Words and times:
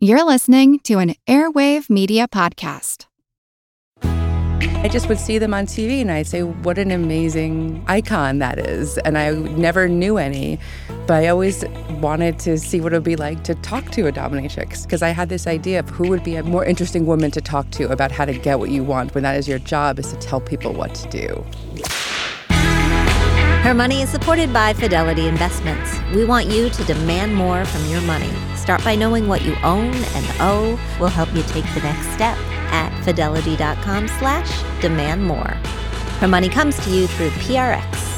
You're 0.00 0.24
listening 0.24 0.78
to 0.84 0.98
an 1.00 1.16
Airwave 1.26 1.90
Media 1.90 2.28
Podcast. 2.28 3.06
I 4.04 4.88
just 4.88 5.08
would 5.08 5.18
see 5.18 5.38
them 5.38 5.52
on 5.52 5.66
TV 5.66 6.00
and 6.00 6.08
I'd 6.08 6.28
say, 6.28 6.44
what 6.44 6.78
an 6.78 6.92
amazing 6.92 7.84
icon 7.88 8.38
that 8.38 8.60
is. 8.60 8.98
And 8.98 9.18
I 9.18 9.32
never 9.32 9.88
knew 9.88 10.16
any, 10.16 10.60
but 11.08 11.24
I 11.24 11.26
always 11.26 11.64
wanted 12.00 12.38
to 12.38 12.58
see 12.58 12.80
what 12.80 12.92
it 12.92 12.96
would 12.98 13.02
be 13.02 13.16
like 13.16 13.42
to 13.42 13.56
talk 13.56 13.90
to 13.90 14.06
a 14.06 14.12
dominatrix 14.12 14.84
because 14.84 15.02
I 15.02 15.08
had 15.08 15.30
this 15.30 15.48
idea 15.48 15.80
of 15.80 15.90
who 15.90 16.08
would 16.10 16.22
be 16.22 16.36
a 16.36 16.44
more 16.44 16.64
interesting 16.64 17.04
woman 17.04 17.32
to 17.32 17.40
talk 17.40 17.68
to 17.72 17.90
about 17.90 18.12
how 18.12 18.24
to 18.24 18.34
get 18.34 18.60
what 18.60 18.70
you 18.70 18.84
want 18.84 19.16
when 19.16 19.24
that 19.24 19.36
is 19.36 19.48
your 19.48 19.58
job 19.58 19.98
is 19.98 20.12
to 20.12 20.16
tell 20.18 20.40
people 20.40 20.72
what 20.74 20.94
to 20.94 21.08
do. 21.08 21.44
Her 23.68 23.74
Money 23.74 24.00
is 24.00 24.08
supported 24.08 24.50
by 24.50 24.72
Fidelity 24.72 25.26
Investments. 25.26 25.94
We 26.14 26.24
want 26.24 26.46
you 26.46 26.70
to 26.70 26.84
demand 26.84 27.34
more 27.34 27.66
from 27.66 27.84
your 27.90 28.00
money. 28.00 28.32
Start 28.56 28.82
by 28.82 28.94
knowing 28.94 29.28
what 29.28 29.42
you 29.42 29.56
own 29.62 29.94
and 29.94 30.26
owe. 30.40 30.80
We'll 30.98 31.10
help 31.10 31.30
you 31.34 31.42
take 31.42 31.66
the 31.74 31.82
next 31.82 32.06
step 32.14 32.38
at 32.72 32.98
fidelity.com 33.04 34.08
slash 34.08 34.80
demand 34.80 35.22
more. 35.22 35.50
Her 36.20 36.28
money 36.28 36.48
comes 36.48 36.82
to 36.82 36.90
you 36.90 37.08
through 37.08 37.28
PRX. 37.28 38.17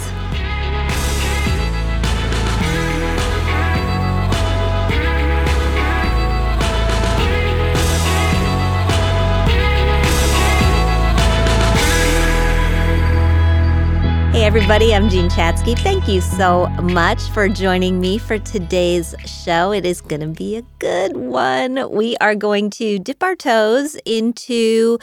Hey, 14.40 14.46
everybody, 14.46 14.94
I'm 14.94 15.10
Jean 15.10 15.28
Chatzky. 15.28 15.78
Thank 15.78 16.08
you 16.08 16.22
so 16.22 16.66
much 16.80 17.20
for 17.34 17.46
joining 17.46 18.00
me 18.00 18.16
for 18.16 18.38
today's 18.38 19.14
show. 19.26 19.70
It 19.70 19.84
is 19.84 20.00
going 20.00 20.22
to 20.22 20.28
be 20.28 20.56
a 20.56 20.62
good 20.78 21.14
one. 21.14 21.90
We 21.90 22.16
are 22.22 22.34
going 22.34 22.70
to 22.70 22.98
dip 22.98 23.22
our 23.22 23.36
toes 23.36 23.96
into 24.06 24.98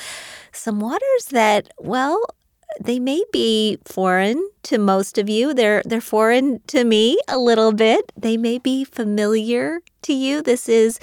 some 0.54 0.80
waters 0.80 1.26
that, 1.30 1.70
well, 1.78 2.20
they 2.82 2.98
may 2.98 3.24
be 3.32 3.78
foreign 3.86 4.44
to 4.64 4.80
most 4.80 5.20
of 5.20 5.30
you. 5.30 5.54
They're 5.54 5.84
they're 5.86 6.02
foreign 6.02 6.60
to 6.70 6.84
me 6.84 7.20
a 7.28 7.38
little 7.38 7.74
bit. 7.74 8.12
They 8.18 8.38
may 8.38 8.58
be 8.58 8.86
familiar 8.86 9.82
to 10.02 10.14
you. 10.14 10.42
This 10.42 10.68
is 10.68 11.00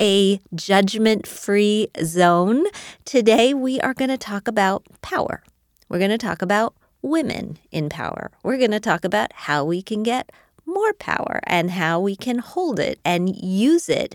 a 0.00 0.40
judgment-free 0.52 1.90
zone. 2.02 2.66
Today 3.04 3.54
we 3.54 3.80
are 3.80 3.94
going 3.94 4.10
to 4.10 4.18
talk 4.18 4.48
about 4.48 4.84
power. 5.00 5.44
We're 5.88 5.98
going 5.98 6.10
to 6.10 6.18
talk 6.18 6.42
about 6.42 6.74
women 7.02 7.58
in 7.70 7.88
power. 7.88 8.30
We're 8.42 8.58
going 8.58 8.72
to 8.72 8.80
talk 8.80 9.04
about 9.04 9.32
how 9.32 9.64
we 9.64 9.82
can 9.82 10.02
get 10.02 10.30
more 10.66 10.92
power 10.94 11.40
and 11.44 11.70
how 11.70 12.00
we 12.00 12.16
can 12.16 12.38
hold 12.38 12.78
it 12.78 12.98
and 13.04 13.34
use 13.34 13.88
it 13.88 14.14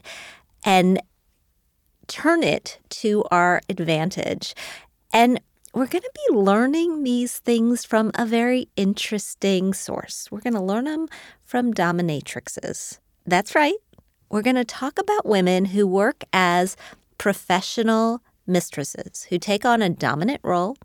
and 0.63 1.01
turn 2.07 2.43
it 2.43 2.79
to 2.89 3.23
our 3.31 3.61
advantage. 3.69 4.53
And 5.11 5.39
we're 5.73 5.87
going 5.87 6.03
to 6.03 6.11
be 6.27 6.35
learning 6.35 7.03
these 7.03 7.39
things 7.39 7.83
from 7.83 8.11
a 8.13 8.25
very 8.25 8.67
interesting 8.75 9.73
source. 9.73 10.27
We're 10.29 10.41
going 10.41 10.53
to 10.53 10.61
learn 10.61 10.85
them 10.85 11.07
from 11.41 11.73
dominatrixes. 11.73 12.99
That's 13.25 13.55
right. 13.55 13.75
We're 14.29 14.43
going 14.43 14.55
to 14.55 14.65
talk 14.65 14.99
about 14.99 15.25
women 15.25 15.65
who 15.65 15.87
work 15.87 16.23
as 16.31 16.77
professional 17.17 18.21
mistresses, 18.45 19.27
who 19.29 19.39
take 19.39 19.65
on 19.65 19.81
a 19.81 19.89
dominant 19.89 20.41
role 20.43 20.77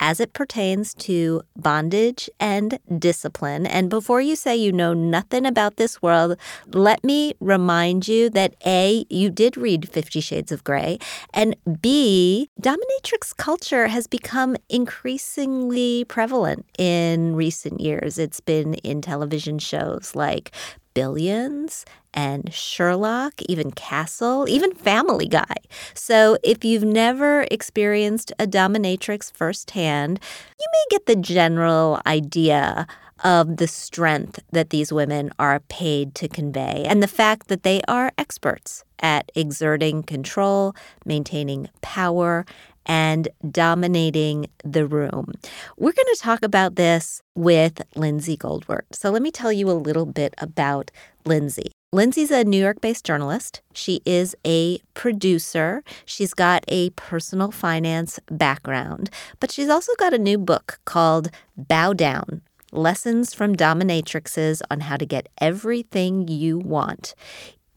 as 0.00 0.20
it 0.20 0.32
pertains 0.32 0.94
to 0.94 1.42
bondage 1.56 2.28
and 2.40 2.78
discipline. 2.98 3.66
And 3.66 3.88
before 3.90 4.20
you 4.20 4.36
say 4.36 4.56
you 4.56 4.72
know 4.72 4.92
nothing 4.92 5.46
about 5.46 5.76
this 5.76 6.02
world, 6.02 6.36
let 6.72 7.02
me 7.04 7.34
remind 7.40 8.08
you 8.08 8.30
that 8.30 8.54
A, 8.66 9.06
you 9.08 9.30
did 9.30 9.56
read 9.56 9.88
Fifty 9.88 10.20
Shades 10.20 10.52
of 10.52 10.64
Grey, 10.64 10.98
and 11.32 11.56
B, 11.80 12.48
dominatrix 12.60 13.36
culture 13.36 13.88
has 13.88 14.06
become 14.06 14.56
increasingly 14.68 16.04
prevalent 16.04 16.66
in 16.78 17.36
recent 17.36 17.80
years. 17.80 18.18
It's 18.18 18.40
been 18.40 18.74
in 18.74 19.00
television 19.00 19.58
shows 19.58 20.14
like 20.14 20.52
Billions 20.94 21.84
and 22.14 22.52
Sherlock, 22.54 23.42
even 23.42 23.72
Castle, 23.72 24.48
even 24.48 24.72
Family 24.72 25.28
Guy. 25.28 25.56
So 25.92 26.38
if 26.42 26.64
you've 26.64 26.84
never 26.84 27.46
experienced 27.50 28.32
a 28.38 28.46
dominatrix 28.46 29.32
firsthand, 29.32 30.20
you 30.58 30.66
may 30.72 30.96
get 30.96 31.06
the 31.06 31.16
general 31.16 32.00
idea 32.06 32.86
of 33.22 33.56
the 33.58 33.68
strength 33.68 34.40
that 34.52 34.70
these 34.70 34.92
women 34.92 35.30
are 35.38 35.60
paid 35.60 36.14
to 36.14 36.28
convey 36.28 36.84
and 36.86 37.02
the 37.02 37.08
fact 37.08 37.48
that 37.48 37.62
they 37.62 37.80
are 37.88 38.12
experts 38.18 38.84
at 39.00 39.30
exerting 39.34 40.02
control, 40.02 40.74
maintaining 41.04 41.68
power, 41.80 42.44
and 42.86 43.28
dominating 43.50 44.46
the 44.62 44.86
room. 44.86 45.32
We're 45.78 45.92
going 45.92 46.14
to 46.14 46.20
talk 46.20 46.42
about 46.42 46.76
this 46.76 47.22
with 47.34 47.80
Lindsay 47.94 48.36
Goldwert. 48.36 48.82
So 48.92 49.10
let 49.10 49.22
me 49.22 49.30
tell 49.30 49.52
you 49.52 49.70
a 49.70 49.72
little 49.72 50.06
bit 50.06 50.34
about 50.38 50.90
Lindsay. 51.24 51.72
Lindsay's 51.94 52.32
a 52.32 52.42
New 52.42 52.60
York 52.60 52.80
based 52.80 53.04
journalist. 53.04 53.60
She 53.72 54.02
is 54.04 54.34
a 54.44 54.80
producer. 54.94 55.84
She's 56.04 56.34
got 56.34 56.64
a 56.66 56.90
personal 56.90 57.52
finance 57.52 58.18
background, 58.28 59.10
but 59.38 59.52
she's 59.52 59.68
also 59.68 59.92
got 59.96 60.12
a 60.12 60.18
new 60.18 60.36
book 60.36 60.80
called 60.86 61.30
Bow 61.56 61.92
Down 61.92 62.42
Lessons 62.72 63.32
from 63.32 63.54
Dominatrixes 63.54 64.60
on 64.72 64.80
How 64.80 64.96
to 64.96 65.06
Get 65.06 65.28
Everything 65.40 66.26
You 66.26 66.58
Want. 66.58 67.14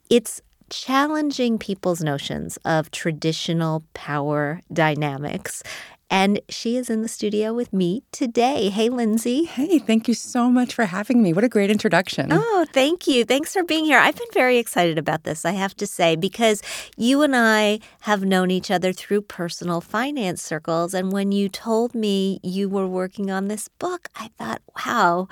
It's 0.10 0.42
challenging 0.72 1.60
people's 1.60 2.02
notions 2.02 2.58
of 2.66 2.90
traditional 2.90 3.84
power 3.94 4.64
dynamics. 4.74 5.62
And 6.10 6.40
she 6.48 6.78
is 6.78 6.90
in 6.90 7.02
the 7.02 7.08
studio 7.08 7.54
with 7.54 7.74
me 7.74 8.04
today. 8.12 8.70
Hey, 8.70 8.88
Lindsay. 8.88 9.44
Hey, 9.44 9.78
thank 9.78 10.08
you 10.08 10.14
so 10.14 10.50
much 10.50 10.74
for 10.74 10.86
having 10.86 11.22
me. 11.22 11.34
What 11.34 11.44
a 11.44 11.50
great 11.50 11.70
introduction. 11.70 12.30
Oh, 12.32 12.66
thank 12.72 13.08
you. 13.08 13.26
Thanks 13.26 13.52
for 13.52 13.64
being 13.64 13.84
here. 13.86 14.00
I've 14.00 14.16
been 14.16 14.28
very 14.34 14.58
excited 14.58 14.98
about 14.98 15.24
this, 15.24 15.44
I 15.44 15.52
have 15.52 15.76
to 15.78 15.88
say, 15.88 16.16
because 16.16 16.62
you 16.96 17.24
and 17.24 17.36
I 17.36 17.80
have 18.02 18.24
known 18.24 18.52
each 18.52 18.72
other 18.72 18.94
through 18.94 19.24
personal 19.24 19.82
finance 19.82 20.42
circles. 20.42 20.94
And 20.94 21.12
when 21.12 21.34
you 21.34 21.50
told 21.50 21.94
me 21.94 22.40
you 22.42 22.70
were 22.70 22.88
working 22.88 23.30
on 23.30 23.50
this 23.50 23.68
book, 23.68 24.08
I 24.16 24.30
thought, 24.38 24.62
wow, 24.86 25.28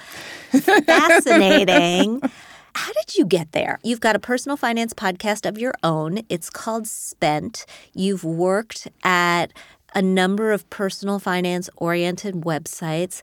fascinating. 0.51 2.21
How 2.75 2.91
did 2.91 3.15
you 3.15 3.25
get 3.25 3.53
there? 3.53 3.79
You've 3.83 4.01
got 4.01 4.17
a 4.17 4.19
personal 4.19 4.57
finance 4.57 4.93
podcast 4.93 5.47
of 5.47 5.57
your 5.57 5.73
own. 5.81 6.19
It's 6.27 6.49
called 6.49 6.87
Spent. 6.87 7.65
You've 7.93 8.25
worked 8.25 8.89
at 9.01 9.53
a 9.95 10.01
number 10.01 10.51
of 10.51 10.69
personal 10.69 11.19
finance 11.19 11.69
oriented 11.77 12.35
websites. 12.35 13.21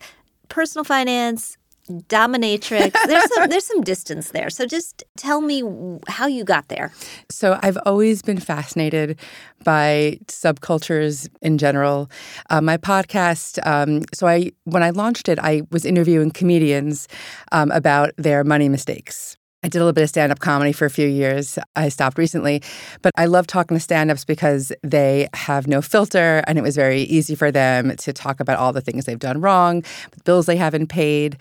Personal 0.49 0.85
finance, 0.85 1.57
dominatrix. 1.89 2.93
There's 3.07 3.35
some 3.35 3.49
there's 3.49 3.67
some 3.67 3.83
distance 3.83 4.31
there. 4.31 4.51
So 4.51 4.67
just 4.67 5.05
tell 5.17 5.41
me 5.41 5.63
how 6.09 6.27
you 6.27 6.45
got 6.45 6.69
there. 6.69 6.93
So 7.31 7.59
I've 7.63 7.79
always 7.85 8.23
been 8.23 8.39
fascinated 8.39 9.19
by 9.65 10.19
subcultures 10.27 11.29
in 11.41 11.59
general. 11.59 12.11
Uh, 12.51 12.61
my 12.61 12.77
podcast. 12.77 13.65
Um, 13.67 14.03
so 14.15 14.27
I 14.27 14.53
when 14.65 14.83
I 14.83 14.91
launched 14.91 15.29
it, 15.29 15.39
I 15.39 15.63
was 15.71 15.85
interviewing 15.85 16.31
comedians 16.31 17.09
um, 17.53 17.71
about 17.71 18.11
their 18.17 18.45
money 18.45 18.69
mistakes. 18.69 19.37
I 19.65 19.69
did 19.69 19.79
a 19.79 19.83
little 19.83 19.93
bit 19.93 20.03
of 20.03 20.09
stand 20.09 20.33
up 20.33 20.41
comedy 20.41 20.73
for 20.73 20.87
a 20.87 20.91
few 20.91 21.07
years. 21.07 21.57
I 21.77 21.89
stopped 21.89 22.19
recently, 22.19 22.63
but 23.01 23.13
I 23.17 23.27
love 23.27 23.47
talking 23.47 23.77
to 23.77 23.81
stand 23.81 24.11
ups 24.11 24.25
because 24.25 24.73
they 24.83 25.29
have 25.35 25.69
no 25.69 25.81
filter 25.81 26.43
and 26.49 26.59
it 26.59 26.63
was 26.63 26.75
very 26.75 27.03
easy 27.03 27.37
for 27.37 27.53
them 27.53 27.97
to 27.97 28.13
talk 28.13 28.41
about 28.41 28.59
all 28.59 28.73
the 28.73 28.81
things 28.81 29.05
they've 29.05 29.19
done 29.19 29.41
wrong, 29.41 29.85
bills 30.25 30.47
they 30.47 30.57
haven't 30.57 30.89
paid, 30.89 31.39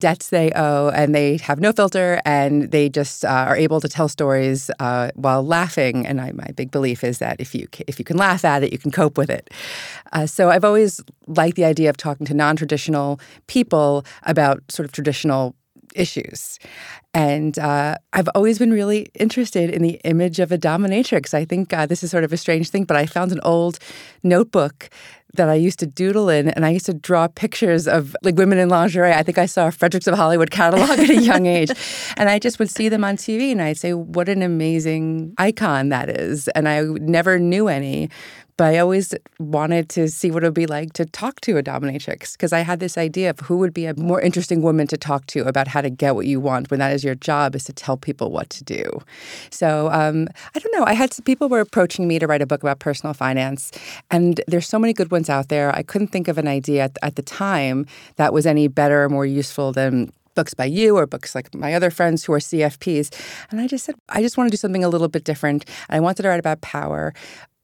debts 0.00 0.30
they 0.30 0.50
owe, 0.52 0.90
and 0.94 1.14
they 1.14 1.36
have 1.38 1.60
no 1.60 1.72
filter 1.72 2.22
and 2.24 2.70
they 2.70 2.88
just 2.88 3.24
uh, 3.24 3.28
are 3.28 3.56
able 3.56 3.80
to 3.80 3.88
tell 3.88 4.08
stories 4.08 4.70
uh, 4.78 5.10
while 5.14 5.44
laughing. 5.44 6.06
And 6.06 6.20
I, 6.20 6.32
my 6.32 6.46
big 6.56 6.70
belief 6.70 7.04
is 7.04 7.18
that 7.18 7.40
if 7.40 7.54
you 7.54 7.66
if 7.86 7.98
you 7.98 8.04
can 8.04 8.16
laugh 8.16 8.44
at 8.44 8.62
it, 8.62 8.72
you 8.72 8.78
can 8.78 8.90
cope 8.90 9.18
with 9.18 9.28
it. 9.28 9.50
Uh, 10.12 10.26
so 10.26 10.50
I've 10.50 10.64
always 10.64 11.00
liked 11.26 11.56
the 11.56 11.64
idea 11.64 11.90
of 11.90 11.96
talking 11.96 12.26
to 12.26 12.34
non 12.34 12.56
traditional 12.56 13.20
people 13.46 14.06
about 14.22 14.62
sort 14.70 14.86
of 14.86 14.92
traditional 14.92 15.54
issues. 15.98 16.58
And 17.12 17.58
uh, 17.58 17.96
I've 18.12 18.28
always 18.34 18.58
been 18.58 18.70
really 18.70 19.08
interested 19.14 19.70
in 19.70 19.82
the 19.82 20.00
image 20.04 20.38
of 20.38 20.52
a 20.52 20.58
dominatrix. 20.58 21.34
I 21.34 21.44
think 21.44 21.72
uh, 21.72 21.86
this 21.86 22.02
is 22.02 22.10
sort 22.10 22.24
of 22.24 22.32
a 22.32 22.36
strange 22.36 22.70
thing, 22.70 22.84
but 22.84 22.96
I 22.96 23.06
found 23.06 23.32
an 23.32 23.40
old 23.42 23.78
notebook 24.22 24.90
that 25.34 25.48
I 25.48 25.54
used 25.54 25.78
to 25.80 25.86
doodle 25.86 26.28
in, 26.28 26.48
and 26.48 26.64
I 26.64 26.70
used 26.70 26.86
to 26.86 26.94
draw 26.94 27.28
pictures 27.28 27.86
of 27.86 28.16
like 28.22 28.36
women 28.36 28.58
in 28.58 28.68
lingerie. 28.68 29.12
I 29.12 29.22
think 29.22 29.36
I 29.36 29.46
saw 29.46 29.68
a 29.68 29.72
Fredericks 29.72 30.06
of 30.06 30.14
Hollywood 30.14 30.50
catalog 30.50 30.98
at 30.98 31.10
a 31.10 31.16
young 31.16 31.46
age, 31.58 31.70
and 32.16 32.28
I 32.28 32.38
just 32.38 32.58
would 32.58 32.70
see 32.70 32.88
them 32.88 33.04
on 33.04 33.16
TV, 33.16 33.52
and 33.52 33.60
I'd 33.60 33.76
say, 33.76 33.92
"What 33.92 34.28
an 34.28 34.42
amazing 34.42 35.34
icon 35.36 35.90
that 35.90 36.08
is!" 36.08 36.48
And 36.48 36.68
I 36.68 36.82
never 36.82 37.38
knew 37.38 37.68
any, 37.68 38.08
but 38.58 38.74
I 38.74 38.78
always 38.78 39.14
wanted 39.38 39.88
to 39.90 40.08
see 40.08 40.32
what 40.32 40.42
it 40.42 40.48
would 40.48 40.54
be 40.54 40.66
like 40.66 40.92
to 40.94 41.06
talk 41.06 41.40
to 41.42 41.56
a 41.56 41.62
dominatrix 41.62 42.32
because 42.32 42.52
I 42.52 42.60
had 42.60 42.80
this 42.80 42.98
idea 42.98 43.30
of 43.30 43.38
who 43.38 43.56
would 43.58 43.72
be 43.72 43.86
a 43.86 43.94
more 43.94 44.20
interesting 44.20 44.62
woman 44.62 44.88
to 44.88 44.96
talk 44.96 45.26
to 45.26 45.44
about 45.44 45.68
how 45.68 45.80
to 45.80 45.88
get 45.88 46.16
what 46.16 46.26
you 46.26 46.40
want 46.40 46.68
when 46.68 46.80
that 46.80 46.92
is 46.92 47.04
your 47.04 47.14
job 47.14 47.54
is 47.54 47.62
to 47.64 47.72
tell 47.72 47.96
people 47.96 48.32
what 48.32 48.50
to 48.50 48.64
do. 48.64 48.82
So 49.50 49.90
um, 49.92 50.26
I 50.56 50.58
don't 50.58 50.74
know. 50.74 50.84
I 50.84 50.94
had 50.94 51.14
some 51.14 51.22
people 51.22 51.48
were 51.48 51.60
approaching 51.60 52.08
me 52.08 52.18
to 52.18 52.26
write 52.26 52.42
a 52.42 52.46
book 52.46 52.62
about 52.62 52.80
personal 52.80 53.14
finance, 53.14 53.70
and 54.10 54.40
there's 54.48 54.68
so 54.68 54.78
many 54.78 54.92
good 54.92 55.12
ones 55.12 55.30
out 55.30 55.48
there. 55.48 55.74
I 55.74 55.84
couldn't 55.84 56.08
think 56.08 56.26
of 56.26 56.36
an 56.36 56.48
idea 56.48 56.82
at, 56.82 56.98
at 57.00 57.14
the 57.14 57.22
time 57.22 57.86
that 58.16 58.32
was 58.32 58.44
any 58.44 58.66
better 58.66 59.04
or 59.04 59.08
more 59.08 59.24
useful 59.24 59.72
than 59.72 60.12
books 60.38 60.54
by 60.54 60.68
you 60.78 60.96
or 60.96 61.04
books 61.04 61.34
like 61.34 61.52
my 61.52 61.74
other 61.74 61.90
friends 61.90 62.24
who 62.24 62.32
are 62.32 62.38
CFPs. 62.38 63.06
And 63.50 63.60
I 63.60 63.66
just 63.66 63.84
said, 63.84 63.96
I 64.08 64.20
just 64.22 64.36
want 64.36 64.46
to 64.48 64.52
do 64.52 64.56
something 64.64 64.84
a 64.84 64.88
little 64.88 65.08
bit 65.08 65.24
different. 65.24 65.64
I 65.90 65.98
wanted 65.98 66.22
to 66.22 66.28
write 66.28 66.38
about 66.46 66.60
power 66.60 67.12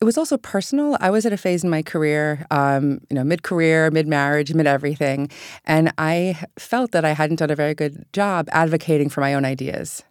it 0.00 0.04
was 0.04 0.18
also 0.18 0.36
personal. 0.36 0.98
I 1.00 1.08
was 1.08 1.24
at 1.24 1.32
a 1.32 1.36
phase 1.38 1.64
in 1.64 1.70
my 1.70 1.82
career, 1.82 2.46
um, 2.50 3.00
you 3.08 3.14
know, 3.14 3.24
mid-career, 3.24 3.90
mid-marriage, 3.90 4.52
mid-everything, 4.52 5.30
and 5.64 5.92
I 5.96 6.44
felt 6.58 6.90
that 6.92 7.06
I 7.06 7.12
hadn't 7.12 7.36
done 7.36 7.50
a 7.50 7.56
very 7.56 7.74
good 7.74 8.04
job 8.12 8.48
advocating 8.52 9.08
for 9.08 9.22
my 9.22 9.32
own 9.32 9.46
ideas. 9.46 10.02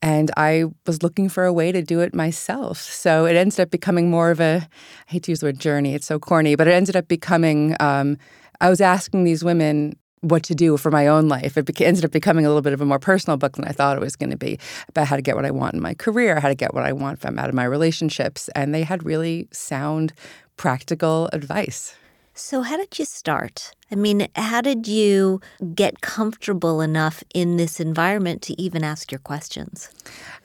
And 0.00 0.30
I 0.36 0.64
was 0.86 1.02
looking 1.02 1.28
for 1.28 1.44
a 1.44 1.52
way 1.52 1.72
to 1.72 1.82
do 1.82 2.00
it 2.00 2.14
myself. 2.14 2.80
So 2.80 3.26
it 3.26 3.36
ended 3.36 3.60
up 3.60 3.70
becoming 3.70 4.10
more 4.10 4.30
of 4.30 4.40
a, 4.40 4.66
I 5.08 5.12
hate 5.12 5.24
to 5.24 5.32
use 5.32 5.40
the 5.40 5.46
word 5.46 5.60
journey, 5.60 5.94
it's 5.94 6.06
so 6.06 6.18
corny, 6.18 6.54
but 6.54 6.66
it 6.66 6.72
ended 6.72 6.96
up 6.96 7.06
becoming, 7.06 7.76
um, 7.80 8.16
I 8.62 8.70
was 8.70 8.80
asking 8.80 9.24
these 9.24 9.44
women 9.44 9.94
what 10.22 10.42
to 10.44 10.54
do 10.54 10.76
for 10.76 10.90
my 10.90 11.06
own 11.06 11.28
life. 11.28 11.56
It 11.56 11.66
beca- 11.66 11.86
ended 11.86 12.04
up 12.04 12.12
becoming 12.12 12.46
a 12.46 12.48
little 12.48 12.62
bit 12.62 12.72
of 12.72 12.80
a 12.80 12.86
more 12.86 12.98
personal 12.98 13.36
book 13.36 13.56
than 13.56 13.66
I 13.66 13.72
thought 13.72 13.96
it 13.96 14.00
was 14.00 14.16
going 14.16 14.30
to 14.30 14.36
be 14.36 14.58
about 14.88 15.08
how 15.08 15.16
to 15.16 15.22
get 15.22 15.36
what 15.36 15.44
I 15.44 15.50
want 15.50 15.74
in 15.74 15.80
my 15.80 15.94
career, 15.94 16.40
how 16.40 16.48
to 16.48 16.54
get 16.54 16.74
what 16.74 16.84
I 16.84 16.92
want 16.92 17.20
from 17.20 17.38
out 17.38 17.48
of 17.48 17.54
my 17.54 17.64
relationships. 17.64 18.48
And 18.54 18.74
they 18.74 18.84
had 18.84 19.04
really 19.04 19.48
sound, 19.52 20.12
practical 20.56 21.28
advice. 21.32 21.94
So, 22.34 22.62
how 22.62 22.78
did 22.78 22.98
you 22.98 23.04
start? 23.04 23.72
I 23.90 23.94
mean, 23.94 24.26
how 24.36 24.62
did 24.62 24.88
you 24.88 25.42
get 25.74 26.00
comfortable 26.00 26.80
enough 26.80 27.22
in 27.34 27.58
this 27.58 27.78
environment 27.78 28.40
to 28.42 28.58
even 28.58 28.82
ask 28.82 29.12
your 29.12 29.18
questions? 29.18 29.90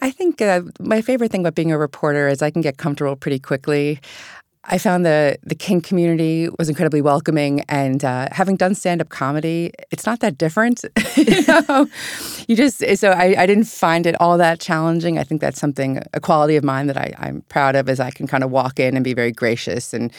I 0.01 0.11
think 0.11 0.41
uh, 0.41 0.63
my 0.81 1.01
favorite 1.01 1.31
thing 1.31 1.41
about 1.41 1.55
being 1.55 1.71
a 1.71 1.77
reporter 1.77 2.27
is 2.27 2.41
I 2.41 2.51
can 2.51 2.61
get 2.61 2.77
comfortable 2.77 3.15
pretty 3.15 3.39
quickly. 3.39 4.01
I 4.69 4.77
found 4.77 5.05
the 5.05 5.37
the 5.43 5.55
kink 5.55 5.85
community 5.85 6.49
was 6.59 6.67
incredibly 6.67 7.01
welcoming, 7.01 7.61
and 7.69 8.03
uh, 8.03 8.27
having 8.31 8.57
done 8.57 8.75
stand 8.75 9.01
up 9.01 9.09
comedy, 9.09 9.71
it's 9.91 10.05
not 10.05 10.19
that 10.19 10.37
different. 10.37 10.83
you 11.15 11.45
know, 11.47 11.87
you 12.47 12.55
just 12.55 12.83
so 12.97 13.11
I, 13.11 13.35
I 13.37 13.45
didn't 13.45 13.65
find 13.65 14.05
it 14.05 14.19
all 14.19 14.37
that 14.37 14.59
challenging. 14.59 15.17
I 15.17 15.23
think 15.23 15.39
that's 15.39 15.59
something 15.59 16.01
a 16.13 16.19
quality 16.19 16.57
of 16.57 16.65
mine 16.65 16.87
that 16.87 16.97
I, 16.97 17.13
I'm 17.17 17.41
proud 17.43 17.75
of 17.75 17.87
is 17.87 18.01
I 18.01 18.11
can 18.11 18.27
kind 18.27 18.43
of 18.43 18.51
walk 18.51 18.77
in 18.79 18.95
and 18.95 19.03
be 19.05 19.13
very 19.13 19.31
gracious 19.31 19.93
and 19.93 20.11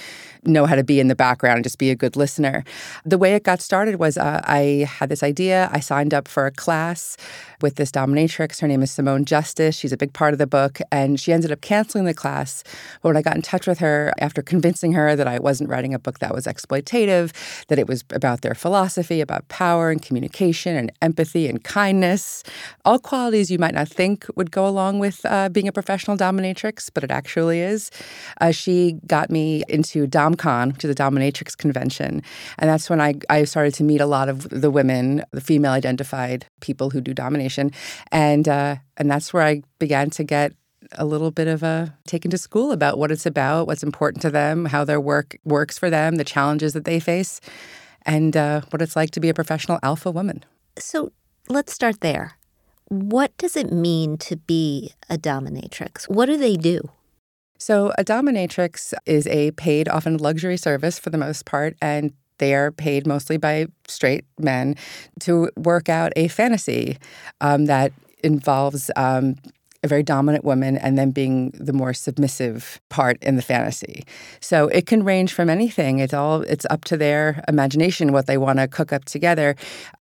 know 0.44 0.66
how 0.66 0.74
to 0.74 0.84
be 0.84 1.00
in 1.00 1.08
the 1.08 1.14
background 1.14 1.56
and 1.56 1.64
just 1.64 1.78
be 1.78 1.90
a 1.90 1.96
good 1.96 2.16
listener. 2.16 2.64
The 3.04 3.18
way 3.18 3.34
it 3.34 3.42
got 3.42 3.60
started 3.60 3.96
was 3.96 4.16
uh, 4.16 4.40
I 4.44 4.88
had 4.88 5.08
this 5.08 5.22
idea. 5.22 5.68
I 5.72 5.80
signed 5.80 6.14
up 6.14 6.28
for 6.28 6.46
a 6.46 6.50
class 6.50 7.16
with 7.60 7.76
this 7.76 7.90
dominatrix. 7.90 8.60
Her 8.60 8.68
name 8.68 8.82
is 8.82 8.90
Simone 8.90 9.24
Justice. 9.24 9.76
She's 9.76 9.92
a 9.92 9.96
big 9.96 10.12
part 10.12 10.32
of 10.32 10.38
the 10.38 10.46
book, 10.46 10.80
and 10.92 11.18
she 11.18 11.32
ended 11.32 11.52
up 11.52 11.60
canceling 11.60 12.04
the 12.04 12.14
class. 12.14 12.62
But 13.02 13.10
when 13.10 13.16
I 13.16 13.22
got 13.22 13.36
in 13.36 13.42
touch 13.42 13.66
with 13.66 13.78
her 13.80 14.12
after 14.18 14.37
convincing 14.42 14.92
her 14.92 15.16
that 15.16 15.26
I 15.26 15.38
wasn't 15.38 15.70
writing 15.70 15.94
a 15.94 15.98
book 15.98 16.18
that 16.20 16.34
was 16.34 16.46
exploitative, 16.46 17.32
that 17.68 17.78
it 17.78 17.88
was 17.88 18.04
about 18.12 18.42
their 18.42 18.54
philosophy, 18.54 19.20
about 19.20 19.46
power 19.48 19.90
and 19.90 20.02
communication 20.02 20.76
and 20.76 20.92
empathy 21.02 21.48
and 21.48 21.62
kindness, 21.64 22.42
all 22.84 22.98
qualities 22.98 23.50
you 23.50 23.58
might 23.58 23.74
not 23.74 23.88
think 23.88 24.26
would 24.36 24.50
go 24.50 24.66
along 24.66 24.98
with 24.98 25.24
uh, 25.26 25.48
being 25.48 25.68
a 25.68 25.72
professional 25.72 26.16
dominatrix, 26.16 26.90
but 26.92 27.04
it 27.04 27.10
actually 27.10 27.60
is. 27.60 27.90
Uh, 28.40 28.50
she 28.50 28.98
got 29.06 29.30
me 29.30 29.62
into 29.68 30.06
DomCon, 30.06 30.72
which 30.72 30.84
is 30.84 30.90
a 30.90 30.94
dominatrix 30.94 31.56
convention, 31.56 32.22
and 32.58 32.70
that's 32.70 32.90
when 32.90 33.00
I, 33.00 33.14
I 33.30 33.44
started 33.44 33.74
to 33.74 33.84
meet 33.84 34.00
a 34.00 34.06
lot 34.06 34.28
of 34.28 34.48
the 34.48 34.70
women, 34.70 35.24
the 35.32 35.40
female 35.40 35.72
identified 35.72 36.46
people 36.60 36.90
who 36.90 37.00
do 37.00 37.14
domination 37.14 37.72
and 38.12 38.48
uh, 38.48 38.76
and 38.96 39.10
that's 39.10 39.32
where 39.32 39.42
I 39.42 39.62
began 39.78 40.10
to 40.10 40.24
get 40.24 40.52
a 40.92 41.04
little 41.04 41.30
bit 41.30 41.48
of 41.48 41.62
a 41.62 41.94
taken 42.06 42.30
to 42.30 42.38
school 42.38 42.72
about 42.72 42.98
what 42.98 43.10
it's 43.10 43.26
about, 43.26 43.66
what's 43.66 43.82
important 43.82 44.22
to 44.22 44.30
them, 44.30 44.66
how 44.66 44.84
their 44.84 45.00
work 45.00 45.36
works 45.44 45.78
for 45.78 45.90
them, 45.90 46.16
the 46.16 46.24
challenges 46.24 46.72
that 46.72 46.84
they 46.84 47.00
face, 47.00 47.40
and 48.02 48.36
uh, 48.36 48.62
what 48.70 48.82
it's 48.82 48.96
like 48.96 49.10
to 49.12 49.20
be 49.20 49.28
a 49.28 49.34
professional 49.34 49.78
alpha 49.82 50.10
woman. 50.10 50.44
So 50.78 51.12
let's 51.48 51.72
start 51.72 52.00
there. 52.00 52.32
What 52.88 53.36
does 53.36 53.56
it 53.56 53.70
mean 53.70 54.16
to 54.18 54.36
be 54.36 54.92
a 55.10 55.18
dominatrix? 55.18 56.08
What 56.08 56.26
do 56.26 56.36
they 56.36 56.56
do? 56.56 56.80
So, 57.60 57.92
a 57.98 58.04
dominatrix 58.04 58.94
is 59.04 59.26
a 59.26 59.50
paid, 59.52 59.88
often 59.88 60.16
luxury 60.16 60.56
service 60.56 60.98
for 60.98 61.10
the 61.10 61.18
most 61.18 61.44
part, 61.44 61.76
and 61.82 62.12
they 62.38 62.54
are 62.54 62.70
paid 62.70 63.04
mostly 63.04 63.36
by 63.36 63.66
straight 63.88 64.24
men 64.38 64.76
to 65.20 65.50
work 65.56 65.88
out 65.88 66.12
a 66.14 66.28
fantasy 66.28 66.98
um, 67.40 67.66
that 67.66 67.92
involves 68.22 68.90
um, 68.96 69.34
a 69.84 69.88
very 69.88 70.02
dominant 70.02 70.44
woman 70.44 70.76
and 70.76 70.98
then 70.98 71.12
being 71.12 71.50
the 71.50 71.72
more 71.72 71.94
submissive 71.94 72.80
part 72.88 73.22
in 73.22 73.36
the 73.36 73.42
fantasy. 73.42 74.04
So 74.40 74.66
it 74.68 74.86
can 74.86 75.04
range 75.04 75.32
from 75.32 75.48
anything. 75.48 76.00
It's 76.00 76.14
all 76.14 76.42
it's 76.42 76.66
up 76.70 76.84
to 76.86 76.96
their 76.96 77.44
imagination 77.46 78.12
what 78.12 78.26
they 78.26 78.38
want 78.38 78.58
to 78.58 78.66
cook 78.66 78.92
up 78.92 79.04
together. 79.04 79.54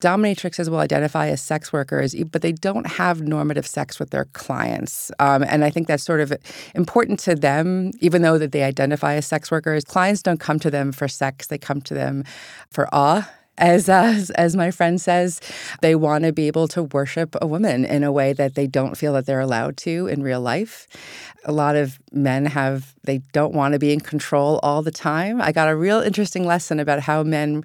Dominatrixes 0.02 0.70
will 0.70 0.80
identify 0.80 1.28
as 1.28 1.42
sex 1.42 1.74
workers, 1.74 2.16
but 2.32 2.42
they 2.42 2.54
don't 2.54 2.88
have 2.88 3.22
normative 3.22 3.68
sex 3.68 4.00
with 4.00 4.12
their 4.12 4.26
clients. 4.34 5.12
Um, 5.20 5.44
and 5.44 5.66
I 5.66 5.70
think 5.70 5.88
that's 5.88 6.04
sort 6.04 6.22
of 6.22 6.32
important 6.74 7.20
to 7.22 7.36
them, 7.36 7.92
even 8.00 8.22
though 8.22 8.38
that 8.38 8.54
they 8.54 8.64
identify 8.64 9.16
as 9.16 9.26
sex 9.26 9.52
workers. 9.52 9.84
Clients 9.84 10.22
don't 10.22 10.40
come 10.40 10.60
to 10.60 10.72
them 10.72 10.94
for 10.94 11.08
sex; 11.10 11.48
they 11.48 11.58
come 11.58 11.82
to 11.82 11.94
them 11.94 12.24
for 12.72 12.88
awe 12.94 13.30
as 13.58 13.90
as, 13.90 14.30
as 14.32 14.56
my 14.56 14.72
friend 14.72 15.00
says, 15.00 15.40
they 15.82 15.96
want 15.96 16.24
to 16.24 16.34
be 16.34 16.48
able 16.48 16.68
to 16.70 16.84
worship 16.84 17.36
a 17.42 17.48
woman 17.48 17.86
in 17.86 18.04
a 18.04 18.12
way 18.12 18.34
that 18.34 18.56
they 18.56 18.68
don't 18.68 18.96
feel 18.96 19.14
that 19.14 19.26
they're 19.26 19.40
allowed 19.40 19.78
to 19.78 20.08
in 20.08 20.24
real 20.24 20.42
life. 20.42 20.88
A 21.46 21.52
lot 21.52 21.76
of 21.76 22.00
men 22.12 22.46
have 22.46 22.96
they 23.04 23.20
don't 23.34 23.54
want 23.54 23.74
to 23.74 23.80
be 23.80 23.94
in 23.94 24.00
control 24.00 24.60
all 24.64 24.82
the 24.82 24.92
time. 24.92 25.42
I 25.42 25.52
got 25.52 25.70
a 25.70 25.76
real 25.76 26.00
interesting 26.00 26.46
lesson 26.46 26.80
about 26.80 27.02
how 27.02 27.24
men 27.24 27.64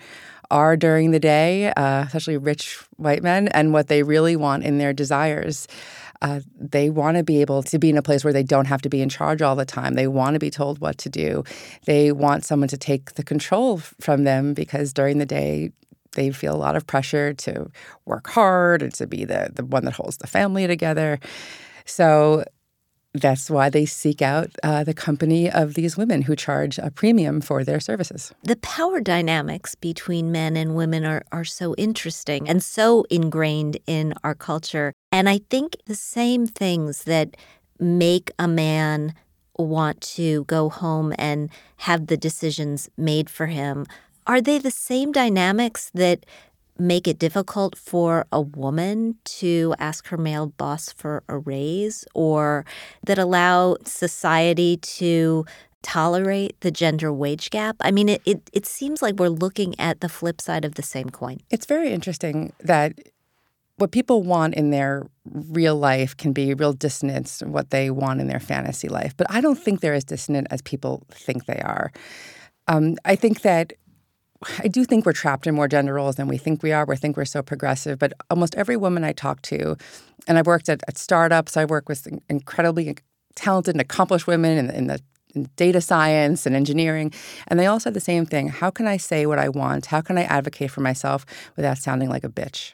are 0.51 0.77
during 0.77 1.13
the 1.13 1.21
day, 1.21 1.73
uh, 1.77 2.05
especially 2.05 2.37
rich 2.37 2.79
white 2.97 3.23
men, 3.23 3.49
and 3.49 3.73
what 3.73 3.89
they 3.89 4.03
really 4.03 4.37
want 4.37 4.65
in 4.65 4.79
their 4.79 4.93
desires. 4.93 5.69
Uh, 6.23 6.41
they 6.55 6.91
want 6.91 7.17
to 7.17 7.23
be 7.23 7.41
able 7.41 7.63
to 7.63 7.79
be 7.79 7.89
in 7.89 7.97
a 7.97 8.03
place 8.03 8.25
where 8.25 8.33
they 8.33 8.43
don't 8.43 8.67
have 8.67 8.83
to 8.83 8.89
be 8.89 9.01
in 9.01 9.09
charge 9.09 9.41
all 9.41 9.57
the 9.57 9.65
time. 9.65 9.95
They 9.95 10.07
want 10.07 10.35
to 10.35 10.39
be 10.39 10.51
told 10.51 10.79
what 10.79 10.99
to 10.99 11.09
do. 11.09 11.45
They 11.87 12.13
want 12.13 12.45
someone 12.45 12.69
to 12.69 12.77
take 12.77 13.15
the 13.15 13.23
control 13.23 13.79
from 13.79 14.25
them 14.25 14.53
because 14.53 14.93
during 14.93 15.19
the 15.19 15.27
day, 15.27 15.73
they 16.13 16.31
feel 16.31 16.55
a 16.55 16.59
lot 16.59 16.77
of 16.77 16.87
pressure 16.87 17.33
to 17.35 17.71
work 18.05 18.29
hard 18.29 18.83
and 18.83 18.93
to 18.95 19.07
be 19.07 19.25
the, 19.25 19.51
the 19.55 19.65
one 19.65 19.85
that 19.85 19.95
holds 19.95 20.19
the 20.19 20.27
family 20.27 20.67
together. 20.67 21.21
So 21.85 22.45
that's 23.15 23.51
why 23.51 23.71
they 23.71 23.87
seek 23.87 24.23
out 24.23 24.51
uh, 24.63 24.85
the 24.85 24.95
company 24.95 25.51
of 25.51 25.75
these 25.75 25.97
women 25.97 26.23
who 26.23 26.37
charge 26.37 26.79
a 26.79 26.91
premium 26.91 27.41
for 27.41 27.65
their 27.65 27.81
services. 27.81 28.33
The 28.45 28.57
power 28.57 29.01
dynamics 29.01 29.75
between 29.75 30.31
men 30.31 30.57
and 30.57 30.77
women 30.77 31.05
are, 31.05 31.23
are 31.33 31.45
so 31.45 31.75
interesting 31.77 32.49
and 32.49 32.63
so 32.63 33.05
ingrained 33.11 33.79
in 33.87 34.15
our 34.23 34.35
culture. 34.35 34.93
And 35.13 35.29
I 35.29 35.41
think 35.51 35.77
the 35.87 35.95
same 35.95 36.47
things 36.47 37.05
that 37.05 37.37
make 37.79 38.31
a 38.39 38.47
man 38.47 39.15
want 39.57 40.01
to 40.01 40.45
go 40.45 40.69
home 40.69 41.13
and 41.19 41.51
have 41.79 42.07
the 42.07 42.17
decisions 42.17 42.89
made 42.97 43.29
for 43.29 43.47
him 43.47 43.87
are 44.27 44.41
they 44.41 44.59
the 44.59 44.71
same 44.71 45.13
dynamics 45.13 45.91
that 45.95 46.25
make 46.79 47.07
it 47.09 47.19
difficult 47.19 47.77
for 47.77 48.27
a 48.33 48.41
woman 48.41 49.17
to 49.25 49.75
ask 49.79 50.07
her 50.09 50.17
male 50.17 50.47
boss 50.47 50.93
for 50.93 51.23
a 51.29 51.37
raise 51.37 52.05
or 52.15 52.65
that 53.05 53.19
allow 53.19 53.77
society 53.85 54.77
to 54.79 55.45
tolerate 55.83 56.59
the 56.61 56.71
gender 56.71 57.13
wage 57.13 57.51
gap? 57.51 57.77
I 57.81 57.91
mean, 57.91 58.09
it, 58.09 58.23
it, 58.25 58.51
it 58.53 58.67
seems 58.67 59.03
like 59.03 59.17
we're 59.17 59.29
looking 59.29 59.79
at 59.81 60.01
the 60.01 60.09
flip 60.09 60.41
side 60.41 60.65
of 60.65 60.77
the 60.77 60.83
same 60.83 61.11
coin. 61.11 61.41
It's 61.51 61.67
very 61.67 61.93
interesting 61.93 62.53
that 62.61 62.95
what 63.81 63.93
people 63.93 64.23
want 64.23 64.55
in 64.55 64.71
their 64.71 65.07
real 65.33 65.77
life 65.77 66.17
can 66.17 66.33
be 66.33 66.53
real 66.55 66.73
dissonance 66.73 67.43
what 67.47 67.71
they 67.71 67.91
want 67.91 68.21
in 68.21 68.29
their 68.29 68.41
fantasy 68.41 68.89
life. 68.89 69.17
But 69.17 69.27
I 69.31 69.41
don't 69.41 69.59
think 69.59 69.81
they're 69.81 69.95
as 69.95 70.05
dissonant 70.05 70.49
as 70.51 70.61
people 70.63 71.03
think 71.11 71.47
they 71.47 71.61
are. 71.61 71.93
Um, 72.69 72.97
I 73.05 73.17
think 73.17 73.43
that 73.43 73.73
I 74.59 74.69
do 74.69 74.85
think 74.85 75.05
we're 75.05 75.13
trapped 75.13 75.47
in 75.47 75.55
more 75.55 75.69
gender 75.69 75.95
roles 75.95 76.17
than 76.17 76.27
we 76.29 76.39
think 76.39 76.63
we 76.63 76.73
are. 76.73 76.85
We 76.87 76.97
think 76.97 77.17
we're 77.17 77.25
so 77.27 77.43
progressive, 77.43 77.99
but 77.99 78.13
almost 78.31 78.55
every 78.55 78.77
woman 78.77 79.05
I 79.05 79.13
talk 79.13 79.43
to, 79.43 79.77
and 80.27 80.39
I've 80.39 80.47
worked 80.47 80.69
at, 80.69 80.83
at 80.89 80.97
startups, 80.97 81.57
I 81.57 81.67
work 81.67 81.89
with 81.89 82.09
incredibly 82.29 82.97
talented 83.35 83.75
and 83.75 83.81
accomplished 83.81 84.27
women 84.27 84.57
in, 84.57 84.71
in 84.71 84.87
the 84.87 85.01
data 85.57 85.81
science 85.81 86.47
and 86.47 86.57
engineering. 86.57 87.13
And 87.49 87.61
they 87.61 87.67
all 87.67 87.81
said 87.81 87.95
the 87.95 88.01
same 88.01 88.27
thing 88.27 88.49
How 88.49 88.71
can 88.71 88.87
I 88.87 88.97
say 88.97 89.27
what 89.27 89.39
I 89.39 89.49
want? 89.49 89.87
How 89.87 90.01
can 90.01 90.19
I 90.19 90.25
advocate 90.25 90.71
for 90.71 90.81
myself 90.81 91.27
without 91.57 91.79
sounding 91.79 92.09
like 92.09 92.25
a 92.25 92.29
bitch? 92.29 92.73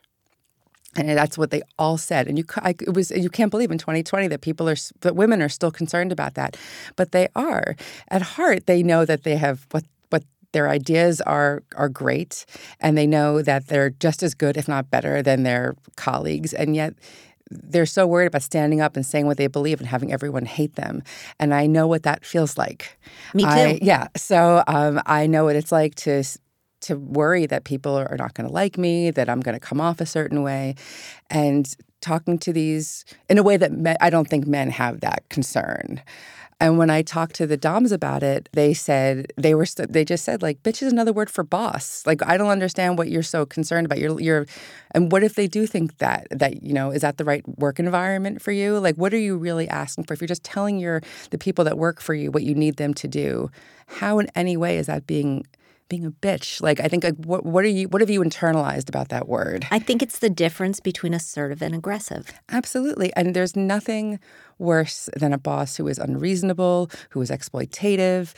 And 0.98 1.08
that's 1.10 1.36
what 1.38 1.50
they 1.50 1.62
all 1.78 1.98
said. 1.98 2.26
And 2.28 2.38
you, 2.38 2.44
I, 2.56 2.70
it 2.70 2.94
was, 2.94 3.10
you 3.10 3.30
can't 3.30 3.50
believe 3.50 3.70
in 3.70 3.78
2020 3.78 4.28
that 4.28 4.40
people 4.40 4.68
are, 4.68 4.76
that 5.00 5.16
women 5.16 5.42
are 5.42 5.48
still 5.48 5.70
concerned 5.70 6.12
about 6.12 6.34
that. 6.34 6.56
But 6.96 7.12
they 7.12 7.28
are. 7.34 7.76
At 8.08 8.22
heart, 8.22 8.66
they 8.66 8.82
know 8.82 9.04
that 9.04 9.24
they 9.24 9.36
have 9.36 9.66
what 9.70 9.84
what 10.10 10.24
their 10.52 10.68
ideas 10.68 11.20
are 11.22 11.62
are 11.76 11.88
great, 11.88 12.46
and 12.80 12.96
they 12.96 13.06
know 13.06 13.42
that 13.42 13.66
they're 13.68 13.90
just 13.90 14.22
as 14.22 14.34
good, 14.34 14.56
if 14.56 14.68
not 14.68 14.90
better, 14.90 15.22
than 15.22 15.42
their 15.42 15.74
colleagues. 15.96 16.52
And 16.54 16.76
yet, 16.76 16.94
they're 17.50 17.86
so 17.86 18.06
worried 18.06 18.26
about 18.26 18.42
standing 18.42 18.80
up 18.80 18.96
and 18.96 19.06
saying 19.06 19.26
what 19.26 19.36
they 19.36 19.46
believe 19.46 19.80
and 19.80 19.88
having 19.88 20.12
everyone 20.12 20.46
hate 20.46 20.74
them. 20.74 21.02
And 21.38 21.54
I 21.54 21.66
know 21.66 21.86
what 21.86 22.02
that 22.02 22.24
feels 22.24 22.58
like. 22.58 22.98
Me 23.34 23.44
too. 23.44 23.48
I, 23.48 23.78
yeah. 23.82 24.08
So 24.16 24.62
um, 24.66 25.00
I 25.06 25.26
know 25.26 25.44
what 25.44 25.56
it's 25.56 25.72
like 25.72 25.94
to 25.96 26.24
to 26.86 26.96
worry 26.96 27.46
that 27.46 27.64
people 27.64 27.94
are 27.96 28.16
not 28.18 28.34
going 28.34 28.46
to 28.46 28.52
like 28.52 28.78
me, 28.78 29.10
that 29.10 29.28
I'm 29.28 29.40
going 29.40 29.54
to 29.54 29.60
come 29.60 29.80
off 29.80 30.00
a 30.00 30.06
certain 30.06 30.42
way, 30.42 30.74
and 31.30 31.72
talking 32.00 32.38
to 32.38 32.52
these 32.52 33.04
in 33.28 33.38
a 33.38 33.42
way 33.42 33.56
that 33.56 33.72
men, 33.72 33.96
I 34.00 34.10
don't 34.10 34.28
think 34.28 34.46
men 34.46 34.70
have 34.70 35.00
that 35.00 35.28
concern. 35.28 36.02
And 36.58 36.78
when 36.78 36.88
I 36.88 37.02
talked 37.02 37.34
to 37.36 37.46
the 37.46 37.58
Doms 37.58 37.92
about 37.92 38.22
it, 38.22 38.48
they 38.52 38.72
said 38.72 39.30
they 39.36 39.54
were 39.54 39.66
st- 39.66 39.92
they 39.92 40.06
just 40.06 40.24
said 40.24 40.40
like 40.40 40.62
bitch 40.62 40.82
is 40.82 40.90
another 40.90 41.12
word 41.12 41.28
for 41.28 41.44
boss. 41.44 42.02
Like 42.06 42.26
I 42.26 42.38
don't 42.38 42.48
understand 42.48 42.96
what 42.96 43.10
you're 43.10 43.22
so 43.22 43.44
concerned 43.44 43.84
about. 43.84 43.98
You're 43.98 44.18
you're 44.20 44.46
and 44.92 45.12
what 45.12 45.22
if 45.22 45.34
they 45.34 45.48
do 45.48 45.66
think 45.66 45.98
that 45.98 46.26
that 46.30 46.62
you 46.62 46.72
know 46.72 46.90
is 46.92 47.02
that 47.02 47.18
the 47.18 47.24
right 47.24 47.46
work 47.58 47.78
environment 47.78 48.40
for 48.40 48.52
you? 48.52 48.78
Like 48.78 48.96
what 48.96 49.12
are 49.12 49.18
you 49.18 49.36
really 49.36 49.68
asking 49.68 50.04
for? 50.04 50.14
If 50.14 50.20
you're 50.22 50.28
just 50.28 50.44
telling 50.44 50.78
your 50.78 51.02
the 51.30 51.38
people 51.38 51.64
that 51.64 51.76
work 51.76 52.00
for 52.00 52.14
you 52.14 52.30
what 52.30 52.42
you 52.42 52.54
need 52.54 52.76
them 52.76 52.94
to 52.94 53.08
do, 53.08 53.50
how 53.86 54.18
in 54.18 54.28
any 54.34 54.56
way 54.56 54.78
is 54.78 54.86
that 54.86 55.06
being 55.06 55.44
being 55.88 56.04
a 56.04 56.10
bitch. 56.10 56.60
Like 56.60 56.80
I 56.80 56.88
think 56.88 57.04
like 57.04 57.16
what 57.16 57.44
what 57.44 57.64
are 57.64 57.68
you 57.68 57.88
what 57.88 58.00
have 58.00 58.10
you 58.10 58.20
internalized 58.20 58.88
about 58.88 59.08
that 59.10 59.28
word? 59.28 59.66
I 59.70 59.78
think 59.78 60.02
it's 60.02 60.18
the 60.18 60.30
difference 60.30 60.80
between 60.80 61.14
assertive 61.14 61.62
and 61.62 61.74
aggressive. 61.74 62.32
Absolutely. 62.50 63.12
And 63.14 63.34
there's 63.34 63.56
nothing 63.56 64.18
worse 64.58 65.08
than 65.16 65.32
a 65.32 65.38
boss 65.38 65.76
who 65.76 65.86
is 65.88 65.98
unreasonable, 65.98 66.90
who 67.10 67.20
is 67.20 67.30
exploitative, 67.30 68.32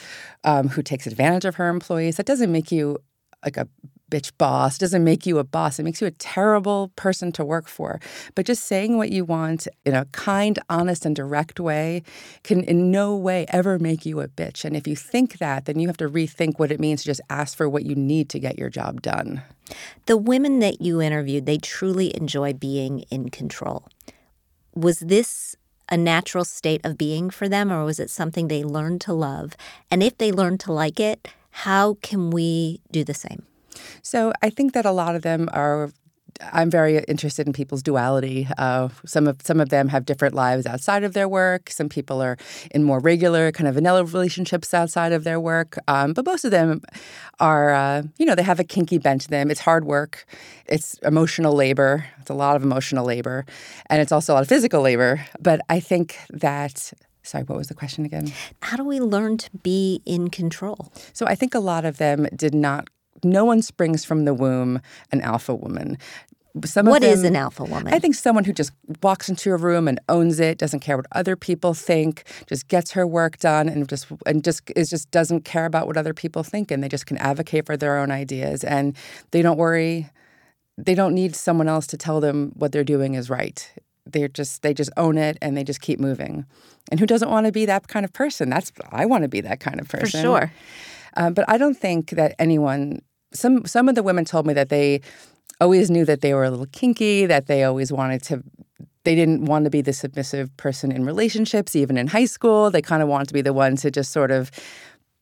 um, 0.45 0.69
who 0.69 0.83
takes 0.83 1.07
advantage 1.07 1.45
of 1.45 1.57
her 1.57 1.69
employees. 1.69 2.17
That 2.17 2.27
doesn't 2.27 2.51
make 2.51 2.73
you 2.73 2.99
like 3.45 3.57
a 3.57 3.69
bitch 4.11 4.33
boss 4.39 4.79
doesn't 4.79 5.05
make 5.05 5.27
you 5.27 5.39
a 5.39 5.45
boss. 5.45 5.79
It 5.79 5.83
makes 5.83 6.01
you 6.01 6.07
a 6.07 6.13
terrible 6.13 6.91
person 6.97 7.31
to 7.33 7.45
work 7.45 7.69
for. 7.69 8.01
But 8.35 8.47
just 8.47 8.65
saying 8.65 8.97
what 8.97 9.11
you 9.11 9.25
want 9.25 9.69
in 9.85 9.95
a 9.95 10.07
kind, 10.07 10.59
honest, 10.69 11.05
and 11.05 11.15
direct 11.15 11.61
way 11.61 12.03
can 12.43 12.65
in 12.65 12.91
no 12.91 13.15
way 13.15 13.47
ever 13.51 13.79
make 13.79 14.07
you 14.07 14.21
a 14.21 14.29
bitch. 14.29 14.65
And 14.65 14.77
if 14.77 14.87
you 14.89 14.97
think 14.97 15.39
that, 15.39 15.67
then 15.67 15.79
you 15.79 15.89
have 15.89 15.97
to 15.99 16.09
rethink 16.09 16.59
what 16.59 16.73
it 16.73 16.81
means 16.81 17.03
to 17.03 17.07
just 17.07 17.21
ask 17.29 17.57
for 17.57 17.69
what 17.69 17.85
you 17.85 17.95
need 17.95 18.29
to 18.31 18.39
get 18.39 18.59
your 18.59 18.71
job 18.71 19.03
done. 19.03 19.43
The 20.07 20.17
women 20.17 20.61
that 20.61 20.81
you 20.81 21.03
interviewed, 21.03 21.45
they 21.45 21.59
truly 21.59 22.17
enjoy 22.17 22.55
being 22.55 23.01
in 23.11 23.29
control. 23.29 23.89
Was 24.75 25.01
this 25.01 25.55
a 25.91 25.97
natural 25.97 26.45
state 26.45 26.81
of 26.85 26.99
being 26.99 27.31
for 27.31 27.49
them, 27.49 27.73
or 27.73 27.85
was 27.85 27.99
it 27.99 28.11
something 28.11 28.49
they 28.49 28.63
learned 28.63 29.01
to 29.03 29.13
love? 29.13 29.55
And 29.91 30.03
if 30.03 30.17
they 30.19 30.33
learned 30.33 30.61
to 30.61 30.73
like 30.73 31.01
it, 31.01 31.29
how 31.65 31.95
can 32.03 32.31
we 32.31 32.81
do 32.93 33.03
the 33.03 33.15
same? 33.15 33.43
So 34.03 34.33
I 34.43 34.51
think 34.51 34.75
that 34.75 34.87
a 34.87 34.93
lot 34.93 35.17
of 35.17 35.23
them 35.23 35.49
are 35.53 35.91
I'm 36.53 36.71
very 36.71 36.99
interested 37.09 37.49
in 37.49 37.53
people's 37.53 37.83
duality. 37.83 38.47
Uh, 38.57 38.91
some 39.05 39.27
of 39.27 39.43
some 39.43 39.59
of 39.61 39.71
them 39.71 39.89
have 39.89 40.07
different 40.07 40.35
lives 40.35 40.67
outside 40.67 41.03
of 41.03 41.13
their 41.13 41.29
work. 41.29 41.69
Some 41.71 41.89
people 41.89 42.23
are 42.23 42.37
in 42.71 42.85
more 42.85 43.01
regular, 43.01 43.51
kind 43.51 43.67
of 43.67 43.75
vanilla 43.75 44.05
relationships 44.05 44.73
outside 44.73 45.13
of 45.13 45.25
their 45.25 45.41
work. 45.41 45.79
Um, 45.89 46.13
but 46.13 46.25
most 46.25 46.45
of 46.45 46.53
them 46.53 46.81
are, 47.41 47.75
uh, 47.75 48.03
you 48.19 48.25
know, 48.27 48.37
they 48.37 48.45
have 48.45 48.61
a 48.61 48.65
kinky 48.65 48.99
bent 48.99 49.23
to 49.23 49.29
them. 49.29 49.51
It's 49.51 49.61
hard 49.61 49.85
work. 49.85 50.27
It's 50.67 50.95
emotional 50.99 51.55
labor. 51.55 52.07
It's 52.21 52.31
a 52.31 52.35
lot 52.35 52.55
of 52.55 52.63
emotional 52.63 53.05
labor, 53.05 53.45
and 53.91 54.01
it's 54.01 54.13
also 54.13 54.33
a 54.33 54.35
lot 54.35 54.43
of 54.43 54.49
physical 54.49 54.81
labor. 54.81 55.27
But 55.41 55.61
I 55.69 55.81
think 55.81 56.19
that 56.31 56.93
Sorry, 57.29 57.45
what 57.45 57.59
was 57.59 57.69
the 57.69 57.75
question 57.75 58.05
again? 58.05 58.33
How 58.63 58.77
do 58.77 58.85
we 58.85 59.01
learn 59.01 59.37
to 59.39 59.51
be 59.63 60.01
in 60.07 60.31
control? 60.31 60.91
So 61.13 61.27
I 61.27 61.35
think 61.35 61.55
a 61.55 61.61
lot 61.61 61.85
of 61.85 61.99
them 61.99 62.27
did 62.35 62.55
not 62.55 62.89
no 63.25 63.45
one 63.45 63.63
springs 63.63 64.05
from 64.05 64.25
the 64.25 64.35
womb 64.35 64.81
an 65.11 65.21
alpha 65.23 65.55
woman. 65.55 65.99
Some 66.65 66.87
what 66.87 67.03
them, 67.03 67.11
is 67.11 67.25
an 67.25 67.37
alpha 67.37 67.65
woman? 67.65 67.93
I 67.93 67.99
think 67.99 68.15
someone 68.15 68.45
who 68.45 68.53
just 68.53 68.73
walks 69.03 69.29
into 69.29 69.53
a 69.53 69.57
room 69.57 69.87
and 69.87 70.01
owns 70.09 70.41
it, 70.41 70.59
doesn't 70.59 70.81
care 70.81 70.97
what 70.97 71.07
other 71.13 71.37
people 71.37 71.75
think, 71.75 72.25
just 72.47 72.69
gets 72.69 72.93
her 72.93 73.07
work 73.07 73.39
done, 73.39 73.69
and 73.69 73.89
just 73.89 74.07
and 74.27 74.43
just 74.43 74.63
is 74.75 74.91
just 74.91 75.11
doesn't 75.11 75.45
care 75.45 75.67
about 75.67 75.87
what 75.87 75.97
other 75.97 76.15
people 76.15 76.43
think, 76.43 76.71
and 76.71 76.83
they 76.83 76.89
just 76.89 77.07
can 77.07 77.19
advocate 77.19 77.67
for 77.67 77.77
their 77.77 77.99
own 77.99 78.11
ideas, 78.11 78.65
and 78.65 78.97
they 79.31 79.43
don't 79.43 79.59
worry. 79.59 80.11
They 80.77 80.95
don't 80.95 81.15
need 81.15 81.37
someone 81.37 81.69
else 81.69 81.87
to 81.89 81.97
tell 81.97 82.21
them 82.21 82.53
what 82.55 82.73
they're 82.73 82.85
doing 82.85 83.15
is 83.15 83.29
right. 83.29 83.71
They're 84.07 84.29
just 84.29 84.63
they 84.63 84.73
just 84.73 84.91
own 84.97 85.19
it 85.19 85.37
and 85.43 85.57
they 85.57 85.65
just 85.65 85.81
keep 85.81 86.01
moving. 86.01 86.47
And 86.91 86.99
who 86.99 87.07
doesn't 87.07 87.31
want 87.31 87.47
to 87.47 87.53
be 87.53 87.67
that 87.67 87.89
kind 87.89 88.05
of 88.05 88.13
person? 88.13 88.49
That's 88.49 88.73
I 88.91 89.07
want 89.07 89.23
to 89.23 89.29
be 89.29 89.41
that 89.43 89.61
kind 89.61 89.81
of 89.81 89.89
person. 89.89 90.07
For 90.07 90.19
sure. 90.19 90.53
Um, 91.17 91.35
but 91.35 91.45
I 91.49 91.59
don't 91.59 91.77
think 91.77 92.11
that 92.11 92.35
anyone 92.39 93.03
some 93.33 93.67
some 93.67 93.89
of 93.89 93.95
the 93.95 94.03
women 94.03 94.25
told 94.25 94.47
me 94.47 94.55
that 94.55 94.69
they 94.69 95.01
always 95.61 95.91
knew 95.91 96.05
that 96.05 96.21
they 96.21 96.35
were 96.35 96.45
a 96.45 96.51
little 96.51 96.67
kinky, 96.67 97.27
that 97.27 97.47
they 97.47 97.65
always 97.65 97.93
wanted 97.93 98.23
to 98.25 98.43
they 99.05 99.15
didn't 99.15 99.47
want 99.47 99.65
to 99.65 99.71
be 99.71 99.81
the 99.81 99.93
submissive 99.93 100.55
person 100.57 100.93
in 100.93 101.05
relationships, 101.05 101.75
even 101.75 101.97
in 101.97 102.09
high 102.09 102.27
school. 102.27 102.71
They 102.71 102.83
kind 102.83 103.03
of 103.03 103.09
wanted 103.09 103.29
to 103.29 103.35
be 103.35 103.41
the 103.41 103.55
ones 103.55 103.83
to 103.83 103.91
just 103.91 104.13
sort 104.13 104.31
of 104.31 104.51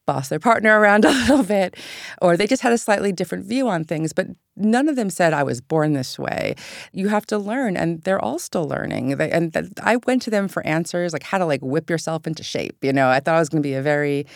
boss 0.07 0.29
their 0.29 0.39
partner 0.39 0.79
around 0.79 1.05
a 1.05 1.11
little 1.11 1.43
bit, 1.43 1.77
or 2.23 2.37
they 2.37 2.47
just 2.47 2.63
had 2.63 2.73
a 2.73 2.79
slightly 2.79 3.13
different 3.13 3.45
view 3.45 3.69
on 3.69 3.85
things. 3.85 4.13
But 4.13 4.29
none 4.57 4.89
of 4.89 4.97
them 4.97 5.11
said, 5.11 5.33
I 5.33 5.43
was 5.43 5.61
born 5.61 5.93
this 5.93 6.19
way. 6.19 6.55
You 6.93 7.09
have 7.09 7.27
to 7.27 7.39
learn, 7.39 7.77
and 7.77 8.03
they're 8.03 8.23
all 8.23 8.39
still 8.39 8.67
learning. 8.67 9.21
and 9.21 9.75
I 9.83 9.97
went 10.07 10.23
to 10.23 10.31
them 10.31 10.49
for 10.49 10.65
answers, 10.67 11.13
like 11.13 11.25
how 11.25 11.39
to 11.39 11.45
like 11.45 11.61
whip 11.61 11.91
yourself 11.91 12.27
into 12.27 12.43
shape. 12.43 12.77
You 12.83 12.93
know, 12.93 13.09
I 13.09 13.21
thought 13.21 13.37
it 13.37 13.41
was 13.41 13.49
going 13.49 13.63
to 13.63 13.69
be 13.69 13.75
a 13.75 13.83
very 13.83 14.27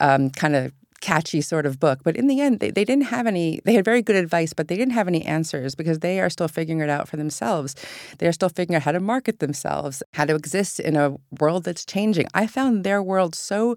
um, 0.00 0.30
kind 0.30 0.56
of 0.56 0.72
catchy 1.00 1.40
sort 1.40 1.66
of 1.66 1.78
book. 1.78 2.00
But 2.02 2.16
in 2.16 2.26
the 2.26 2.40
end, 2.40 2.60
they, 2.60 2.70
they 2.70 2.84
didn't 2.84 3.06
have 3.06 3.26
any, 3.26 3.60
they 3.64 3.74
had 3.74 3.84
very 3.84 4.02
good 4.02 4.16
advice, 4.16 4.52
but 4.52 4.68
they 4.68 4.76
didn't 4.76 4.94
have 4.94 5.08
any 5.08 5.24
answers 5.24 5.74
because 5.74 6.00
they 6.00 6.20
are 6.20 6.30
still 6.30 6.48
figuring 6.48 6.80
it 6.80 6.90
out 6.90 7.08
for 7.08 7.16
themselves. 7.16 7.74
They 8.18 8.26
are 8.26 8.32
still 8.32 8.48
figuring 8.48 8.76
out 8.76 8.82
how 8.82 8.92
to 8.92 9.00
market 9.00 9.38
themselves, 9.38 10.02
how 10.14 10.24
to 10.24 10.34
exist 10.34 10.80
in 10.80 10.96
a 10.96 11.16
world 11.40 11.64
that's 11.64 11.84
changing. 11.84 12.26
I 12.34 12.46
found 12.46 12.84
their 12.84 13.02
world 13.02 13.34
so 13.34 13.76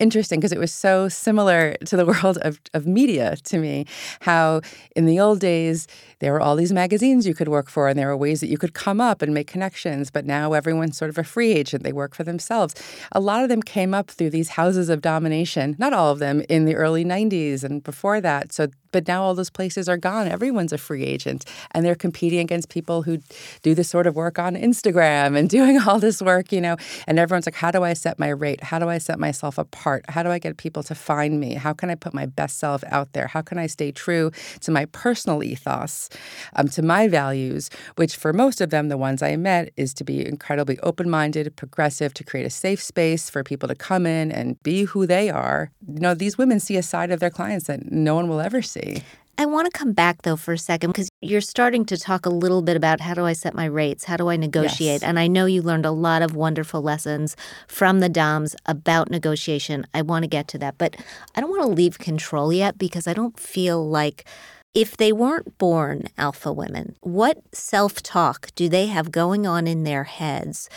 interesting 0.00 0.40
because 0.40 0.52
it 0.52 0.58
was 0.58 0.72
so 0.72 1.08
similar 1.08 1.74
to 1.84 1.96
the 1.96 2.06
world 2.12 2.38
of, 2.42 2.60
of 2.74 2.86
media 2.86 3.36
to 3.36 3.58
me. 3.58 3.86
How 4.20 4.62
in 4.96 5.06
the 5.06 5.20
old 5.20 5.40
days, 5.40 5.86
there 6.18 6.32
were 6.32 6.40
all 6.40 6.56
these 6.56 6.72
magazines 6.72 7.26
you 7.26 7.34
could 7.34 7.48
work 7.48 7.70
for, 7.70 7.88
and 7.88 7.98
there 7.98 8.08
were 8.08 8.16
ways 8.16 8.40
that 8.40 8.48
you 8.48 8.58
could 8.58 8.74
come 8.74 9.00
up 9.00 9.22
and 9.22 9.32
make 9.32 9.46
connections. 9.46 10.10
But 10.10 10.24
now 10.26 10.52
everyone's 10.52 10.96
sort 10.96 11.10
of 11.10 11.18
a 11.18 11.24
free 11.24 11.52
agent, 11.52 11.82
they 11.82 11.92
work 11.92 12.14
for 12.14 12.24
themselves. 12.24 12.74
A 13.12 13.20
lot 13.20 13.42
of 13.42 13.48
them 13.48 13.62
came 13.62 13.94
up 13.94 14.10
through 14.10 14.30
these 14.30 14.50
houses 14.50 14.88
of 14.88 15.00
domination, 15.00 15.76
not 15.78 15.92
all 15.92 16.10
of 16.10 16.18
them 16.18 16.42
in 16.48 16.64
the 16.64 16.74
early 16.74 17.04
90s 17.04 17.62
and 17.62 17.82
before 17.82 18.20
that. 18.20 18.52
So 18.52 18.68
but 18.92 19.06
now 19.06 19.22
all 19.22 19.34
those 19.34 19.50
places 19.50 19.88
are 19.88 19.96
gone. 19.96 20.28
Everyone's 20.28 20.72
a 20.72 20.78
free 20.78 21.04
agent, 21.04 21.44
and 21.72 21.84
they're 21.84 21.94
competing 21.94 22.40
against 22.40 22.68
people 22.68 23.02
who 23.02 23.18
do 23.62 23.74
this 23.74 23.88
sort 23.88 24.06
of 24.06 24.14
work 24.14 24.38
on 24.38 24.54
Instagram 24.56 25.36
and 25.36 25.48
doing 25.58 25.78
all 25.80 25.98
this 25.98 26.20
work, 26.22 26.52
you 26.52 26.60
know. 26.60 26.76
And 27.06 27.18
everyone's 27.18 27.46
like, 27.46 27.54
how 27.54 27.70
do 27.70 27.82
I 27.82 27.92
set 27.92 28.18
my 28.18 28.28
rate? 28.28 28.62
How 28.62 28.78
do 28.78 28.88
I 28.88 28.98
set 28.98 29.18
myself 29.18 29.58
apart? 29.58 30.04
How 30.08 30.22
do 30.22 30.30
I 30.30 30.38
get 30.38 30.56
people 30.56 30.82
to 30.84 30.94
find 30.94 31.40
me? 31.40 31.54
How 31.54 31.72
can 31.72 31.90
I 31.90 31.94
put 31.94 32.14
my 32.14 32.26
best 32.26 32.58
self 32.58 32.82
out 32.88 33.12
there? 33.12 33.26
How 33.26 33.42
can 33.42 33.58
I 33.58 33.66
stay 33.66 33.92
true 33.92 34.30
to 34.60 34.70
my 34.70 34.86
personal 34.86 35.42
ethos, 35.42 36.08
um, 36.56 36.68
to 36.68 36.82
my 36.82 37.08
values, 37.08 37.70
which 37.96 38.16
for 38.16 38.32
most 38.32 38.60
of 38.60 38.70
them, 38.70 38.88
the 38.88 38.98
ones 38.98 39.22
I 39.22 39.36
met, 39.36 39.70
is 39.76 39.94
to 39.94 40.04
be 40.04 40.26
incredibly 40.26 40.78
open 40.80 41.08
minded, 41.08 41.54
progressive, 41.56 42.14
to 42.14 42.24
create 42.24 42.46
a 42.46 42.50
safe 42.50 42.82
space 42.82 43.30
for 43.30 43.42
people 43.42 43.68
to 43.68 43.74
come 43.74 44.06
in 44.06 44.32
and 44.32 44.60
be 44.62 44.84
who 44.84 45.06
they 45.06 45.30
are. 45.30 45.70
You 45.86 46.00
know, 46.00 46.14
these 46.14 46.38
women 46.38 46.60
see 46.60 46.76
a 46.76 46.82
side 46.82 47.10
of 47.10 47.20
their 47.20 47.30
clients 47.30 47.66
that 47.66 47.90
no 47.90 48.14
one 48.14 48.28
will 48.28 48.40
ever 48.40 48.62
see 48.62 48.79
see. 48.82 49.02
I 49.38 49.46
want 49.46 49.72
to 49.72 49.78
come 49.78 49.92
back 49.92 50.20
though 50.22 50.36
for 50.36 50.52
a 50.52 50.58
second 50.58 50.90
because 50.90 51.08
you're 51.22 51.40
starting 51.40 51.86
to 51.86 51.96
talk 51.96 52.26
a 52.26 52.30
little 52.30 52.60
bit 52.60 52.76
about 52.76 53.00
how 53.00 53.14
do 53.14 53.24
I 53.24 53.32
set 53.32 53.54
my 53.54 53.64
rates? 53.64 54.04
How 54.04 54.18
do 54.18 54.28
I 54.28 54.36
negotiate? 54.36 55.00
Yes. 55.00 55.02
And 55.02 55.18
I 55.18 55.28
know 55.28 55.46
you 55.46 55.62
learned 55.62 55.86
a 55.86 55.90
lot 55.90 56.20
of 56.20 56.36
wonderful 56.36 56.82
lessons 56.82 57.36
from 57.66 58.00
the 58.00 58.10
DOMs 58.10 58.54
about 58.66 59.10
negotiation. 59.10 59.86
I 59.94 60.02
want 60.02 60.24
to 60.24 60.28
get 60.28 60.46
to 60.48 60.58
that. 60.58 60.76
But 60.76 60.94
I 61.34 61.40
don't 61.40 61.48
want 61.48 61.62
to 61.62 61.68
leave 61.68 61.98
control 61.98 62.52
yet 62.52 62.76
because 62.76 63.06
I 63.06 63.14
don't 63.14 63.40
feel 63.40 63.88
like 63.88 64.26
if 64.74 64.98
they 64.98 65.10
weren't 65.10 65.56
born 65.56 66.04
alpha 66.18 66.52
women, 66.52 66.96
what 67.00 67.38
self 67.52 68.02
talk 68.02 68.50
do 68.54 68.68
they 68.68 68.86
have 68.86 69.10
going 69.10 69.46
on 69.46 69.66
in 69.66 69.84
their 69.84 70.04
heads? 70.04 70.68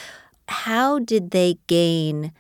How 0.48 1.00
did 1.00 1.32
they 1.32 1.58
gain 1.68 2.32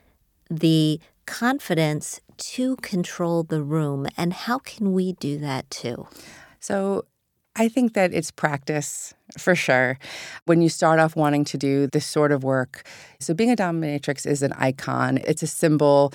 the 0.49 1.01
confidence 1.25 2.21
to 2.51 2.75
control 2.77 3.43
the 3.43 3.63
room, 3.63 4.07
and 4.17 4.33
how 4.33 4.59
can 4.59 4.93
we 4.93 5.13
do 5.13 5.37
that 5.39 5.69
too? 5.69 6.07
So, 6.59 7.05
I 7.55 7.69
think 7.69 7.93
that 7.93 8.13
it's 8.13 8.31
practice 8.31 9.13
for 9.37 9.53
sure. 9.53 9.99
When 10.45 10.61
you 10.63 10.69
start 10.69 10.99
off 10.99 11.15
wanting 11.15 11.45
to 11.45 11.57
do 11.57 11.87
this 11.87 12.05
sort 12.05 12.31
of 12.31 12.43
work, 12.43 12.87
so 13.19 13.33
being 13.35 13.51
a 13.51 13.55
dominatrix 13.55 14.25
is 14.25 14.41
an 14.41 14.53
icon, 14.53 15.19
it's 15.19 15.43
a 15.43 15.47
symbol 15.47 16.13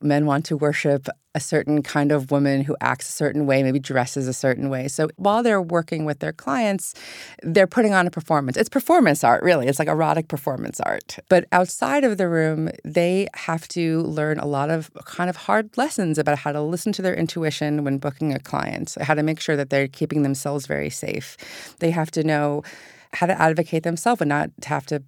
Men 0.00 0.26
want 0.26 0.44
to 0.46 0.56
worship 0.56 1.08
a 1.34 1.40
certain 1.40 1.82
kind 1.82 2.10
of 2.10 2.30
woman 2.30 2.62
who 2.62 2.76
acts 2.80 3.08
a 3.08 3.12
certain 3.12 3.46
way, 3.46 3.62
maybe 3.62 3.78
dresses 3.78 4.26
a 4.26 4.32
certain 4.32 4.70
way. 4.70 4.88
So 4.88 5.08
while 5.16 5.42
they're 5.42 5.62
working 5.62 6.04
with 6.04 6.18
their 6.18 6.32
clients, 6.32 6.94
they're 7.42 7.66
putting 7.66 7.94
on 7.94 8.06
a 8.06 8.10
performance. 8.10 8.56
It's 8.56 8.68
performance 8.68 9.22
art, 9.22 9.42
really. 9.42 9.66
It's 9.66 9.78
like 9.78 9.88
erotic 9.88 10.28
performance 10.28 10.80
art. 10.80 11.18
But 11.28 11.46
outside 11.52 12.02
of 12.04 12.16
the 12.16 12.28
room, 12.28 12.70
they 12.84 13.28
have 13.34 13.68
to 13.68 14.02
learn 14.02 14.38
a 14.38 14.46
lot 14.46 14.70
of 14.70 14.90
kind 15.04 15.30
of 15.30 15.36
hard 15.36 15.76
lessons 15.76 16.18
about 16.18 16.38
how 16.38 16.52
to 16.52 16.60
listen 16.60 16.92
to 16.92 17.02
their 17.02 17.14
intuition 17.14 17.84
when 17.84 17.98
booking 17.98 18.32
a 18.34 18.40
client, 18.40 18.96
how 19.00 19.14
to 19.14 19.22
make 19.22 19.40
sure 19.40 19.56
that 19.56 19.70
they're 19.70 19.88
keeping 19.88 20.22
themselves 20.22 20.66
very 20.66 20.90
safe. 20.90 21.36
They 21.78 21.90
have 21.90 22.10
to 22.12 22.24
know 22.24 22.62
how 23.12 23.26
to 23.26 23.40
advocate 23.40 23.84
themselves 23.84 24.20
and 24.20 24.28
not 24.28 24.50
have 24.64 24.86
to 24.86 25.02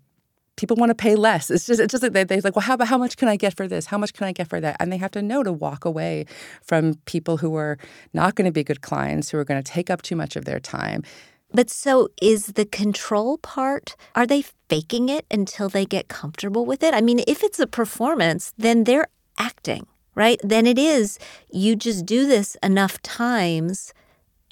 people 0.61 0.76
want 0.76 0.90
to 0.90 0.95
pay 0.95 1.17
less. 1.17 1.50
It's 1.50 1.67
just 1.67 1.81
it's 1.81 1.90
just 1.90 2.02
like 2.02 2.12
they, 2.12 2.25
they're 2.25 2.43
like, 2.45 2.55
well, 2.55 2.62
how 2.62 2.75
about 2.75 2.88
how 2.88 2.99
much 2.99 3.17
can 3.17 3.29
I 3.29 3.37
get 3.37 3.57
for 3.57 3.67
this? 3.67 3.87
How 3.87 3.97
much 3.97 4.12
can 4.12 4.26
I 4.26 4.33
get 4.33 4.47
for 4.47 4.61
that? 4.61 4.76
And 4.79 4.93
they 4.93 4.99
have 4.99 5.11
to 5.12 5.23
know 5.23 5.43
to 5.43 5.52
walk 5.52 5.87
away 5.87 6.26
from 6.62 6.97
people 7.07 7.38
who 7.38 7.57
are 7.57 7.79
not 8.12 8.35
going 8.35 8.45
to 8.45 8.52
be 8.52 8.62
good 8.62 8.83
clients, 8.83 9.31
who 9.31 9.38
are 9.38 9.45
going 9.45 9.62
to 9.62 9.73
take 9.73 9.88
up 9.88 10.02
too 10.02 10.17
much 10.17 10.37
of 10.37 10.45
their 10.45 10.61
time. 10.61 11.02
But 11.52 11.71
so 11.71 12.09
is 12.21 12.47
the 12.49 12.67
control 12.67 13.38
part, 13.38 13.97
are 14.14 14.26
they 14.26 14.45
faking 14.69 15.09
it 15.09 15.25
until 15.31 15.69
they 15.69 15.85
get 15.85 16.09
comfortable 16.09 16.64
with 16.67 16.83
it? 16.83 16.95
I 16.95 17.00
mean, 17.00 17.23
if 17.26 17.43
it's 17.43 17.59
a 17.59 17.67
performance, 17.67 18.52
then 18.57 18.85
they're 18.85 19.09
acting, 19.38 19.87
right? 20.14 20.38
Then 20.45 20.67
it 20.67 20.79
is 20.79 21.19
you 21.50 21.75
just 21.75 22.07
do 22.07 22.29
this 22.29 22.57
enough 22.62 23.02
times 23.02 23.93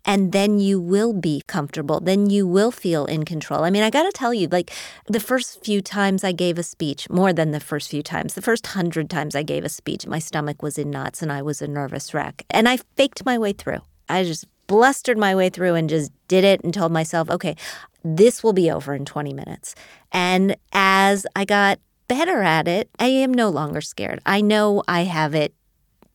and 0.09 0.33
then 0.33 0.59
you 0.59 0.81
will 0.81 1.13
be 1.13 1.43
comfortable. 1.47 2.01
Then 2.01 2.31
you 2.31 2.47
will 2.47 2.71
feel 2.71 3.05
in 3.05 3.27
control. 3.27 3.63
I 3.63 3.69
mean, 3.69 3.83
I 3.83 3.91
got 3.91 4.05
to 4.05 4.11
tell 4.11 4.33
you, 4.33 4.49
like 4.49 4.73
the 5.07 5.21
first 5.21 5.63
few 5.63 5.83
times 5.83 6.25
I 6.25 6.33
gave 6.33 6.59
a 6.59 6.63
speech, 6.63 7.11
more 7.11 7.35
than 7.35 7.51
the 7.51 7.61
first 7.61 7.91
few 7.91 8.03
times, 8.03 8.33
the 8.33 8.41
first 8.41 8.69
hundred 8.69 9.11
times 9.11 9.37
I 9.37 9.43
gave 9.43 9.67
a 9.67 9.69
speech, 9.69 10.07
my 10.07 10.19
stomach 10.19 10.63
was 10.63 10.79
in 10.79 10.91
knots 10.91 11.21
and 11.21 11.31
I 11.31 11.43
was 11.43 11.61
a 11.61 11.69
nervous 11.69 12.15
wreck. 12.15 12.43
And 12.49 12.67
I 12.67 12.79
faked 12.97 13.27
my 13.27 13.37
way 13.37 13.53
through. 13.53 13.81
I 14.09 14.25
just 14.25 14.47
blustered 14.67 15.19
my 15.19 15.35
way 15.35 15.51
through 15.51 15.75
and 15.75 15.91
just 15.91 16.11
did 16.27 16.43
it 16.43 16.65
and 16.65 16.73
told 16.73 16.91
myself, 16.91 17.29
okay, 17.29 17.55
this 18.03 18.43
will 18.43 18.55
be 18.55 18.71
over 18.71 18.95
in 18.95 19.05
20 19.05 19.35
minutes. 19.35 19.75
And 20.11 20.57
as 20.73 21.27
I 21.37 21.45
got 21.45 21.81
better 22.09 22.43
at 22.43 22.67
it, 22.67 22.89
I 22.99 23.09
am 23.09 23.35
no 23.35 23.51
longer 23.51 23.83
scared. 23.83 24.21
I 24.25 24.41
know 24.41 24.83
I 24.89 25.05
have 25.05 25.35
it 25.35 25.53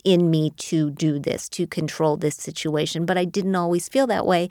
in 0.04 0.30
me 0.30 0.52
to 0.52 0.92
do 0.92 1.20
this, 1.20 1.48
to 1.50 1.66
control 1.68 2.18
this 2.18 2.36
situation, 2.36 3.06
but 3.06 3.18
I 3.18 3.26
didn't 3.26 3.56
always 3.56 3.88
feel 3.90 4.08
that 4.08 4.26
way 4.26 4.50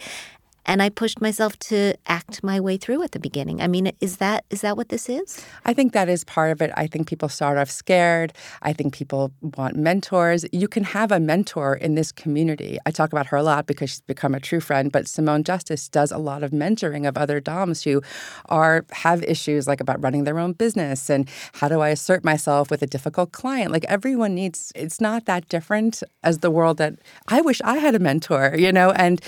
and 0.65 0.83
I 0.83 0.89
pushed 0.89 1.21
myself 1.21 1.59
to 1.61 1.95
act 2.07 2.43
my 2.43 2.61
way 2.61 2.77
through 2.77 3.03
at 3.03 3.13
the 3.13 3.19
beginning. 3.19 3.61
I 3.61 3.67
mean, 3.67 3.93
is 4.01 4.19
that 4.19 4.45
is 4.51 4.61
that 4.61 4.77
what 4.77 4.89
this 4.89 5.09
is? 5.09 5.45
I 5.65 5.75
think 5.75 5.93
that 5.93 6.09
is 6.09 6.25
part 6.25 6.53
of 6.53 6.63
it. 6.63 6.71
I 6.77 6.87
think 6.87 7.09
people 7.09 7.29
start 7.29 7.59
off 7.59 7.71
scared. 7.71 8.33
I 8.63 8.73
think 8.73 8.95
people 8.95 9.33
want 9.41 9.77
mentors. 9.77 10.45
You 10.53 10.69
can 10.69 10.85
have 10.85 11.11
a 11.11 11.19
mentor 11.21 11.75
in 11.75 11.95
this 11.95 12.13
community. 12.13 12.79
I 12.87 12.91
talk 12.91 13.13
about 13.13 13.27
her 13.27 13.37
a 13.37 13.43
lot 13.43 13.67
because 13.67 13.91
she's 13.91 14.01
become 14.03 14.35
a 14.35 14.41
true 14.41 14.61
friend, 14.61 14.93
but 14.93 15.09
Simone 15.09 15.45
Justice 15.45 15.89
does 15.89 16.13
a 16.13 16.19
lot 16.19 16.43
of 16.43 16.53
mentoring 16.53 17.09
of 17.09 17.17
other 17.17 17.41
doms 17.41 17.83
who 17.83 18.03
are 18.47 18.85
have 18.93 19.23
issues 19.25 19.67
like 19.67 19.81
about 19.81 20.03
running 20.03 20.25
their 20.25 20.39
own 20.39 20.53
business 20.53 21.11
and 21.11 21.29
how 21.55 21.69
do 21.69 21.81
I 21.81 21.89
assert 21.89 22.25
myself 22.25 22.71
with 22.71 22.83
a 22.83 22.87
difficult 22.87 23.33
client? 23.33 23.73
Like 23.73 23.85
everyone 23.85 24.35
needs 24.35 24.73
it's 24.75 25.01
not 25.01 25.27
that 25.27 25.49
different 25.49 26.03
as 26.23 26.39
the 26.39 26.51
world 26.51 26.77
that 26.79 26.95
I 27.29 27.41
wish 27.41 27.61
I 27.63 27.79
had 27.79 27.95
a 27.95 27.99
mentor, 27.99 28.55
you 28.57 28.73
know, 28.73 28.93
and 28.93 29.21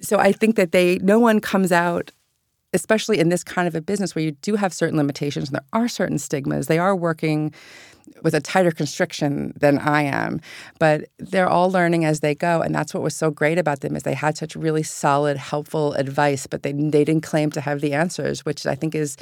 so 0.00 0.18
I 0.18 0.32
think 0.32 0.56
that 0.56 0.72
they 0.72 0.98
no 0.98 1.18
one 1.18 1.40
comes 1.40 1.72
out 1.72 2.12
especially 2.74 3.18
in 3.18 3.28
this 3.28 3.42
kind 3.42 3.66
of 3.66 3.74
a 3.74 3.80
business 3.80 4.14
where 4.14 4.24
you 4.24 4.32
do 4.32 4.54
have 4.54 4.72
certain 4.72 4.96
limitations 4.96 5.48
and 5.48 5.54
there 5.54 5.64
are 5.72 5.88
certain 5.88 6.18
stigmas. 6.18 6.66
They 6.66 6.78
are 6.78 6.94
working 6.94 7.52
with 8.22 8.34
a 8.34 8.40
tighter 8.40 8.70
constriction 8.70 9.52
than 9.58 9.78
I 9.78 10.02
am, 10.02 10.40
but 10.78 11.04
they're 11.18 11.48
all 11.48 11.70
learning 11.70 12.04
as 12.04 12.20
they 12.20 12.34
go, 12.34 12.60
and 12.62 12.74
that's 12.74 12.92
what 12.92 13.02
was 13.02 13.14
so 13.14 13.30
great 13.30 13.58
about 13.58 13.80
them 13.80 13.94
is 13.96 14.02
they 14.02 14.14
had 14.14 14.36
such 14.36 14.56
really 14.56 14.82
solid, 14.82 15.36
helpful 15.36 15.92
advice, 15.94 16.46
but 16.46 16.62
they 16.62 16.72
they 16.72 17.04
didn't 17.04 17.22
claim 17.22 17.50
to 17.52 17.60
have 17.60 17.80
the 17.80 17.92
answers, 17.92 18.44
which 18.44 18.66
I 18.66 18.74
think 18.74 18.94
is. 18.94 19.16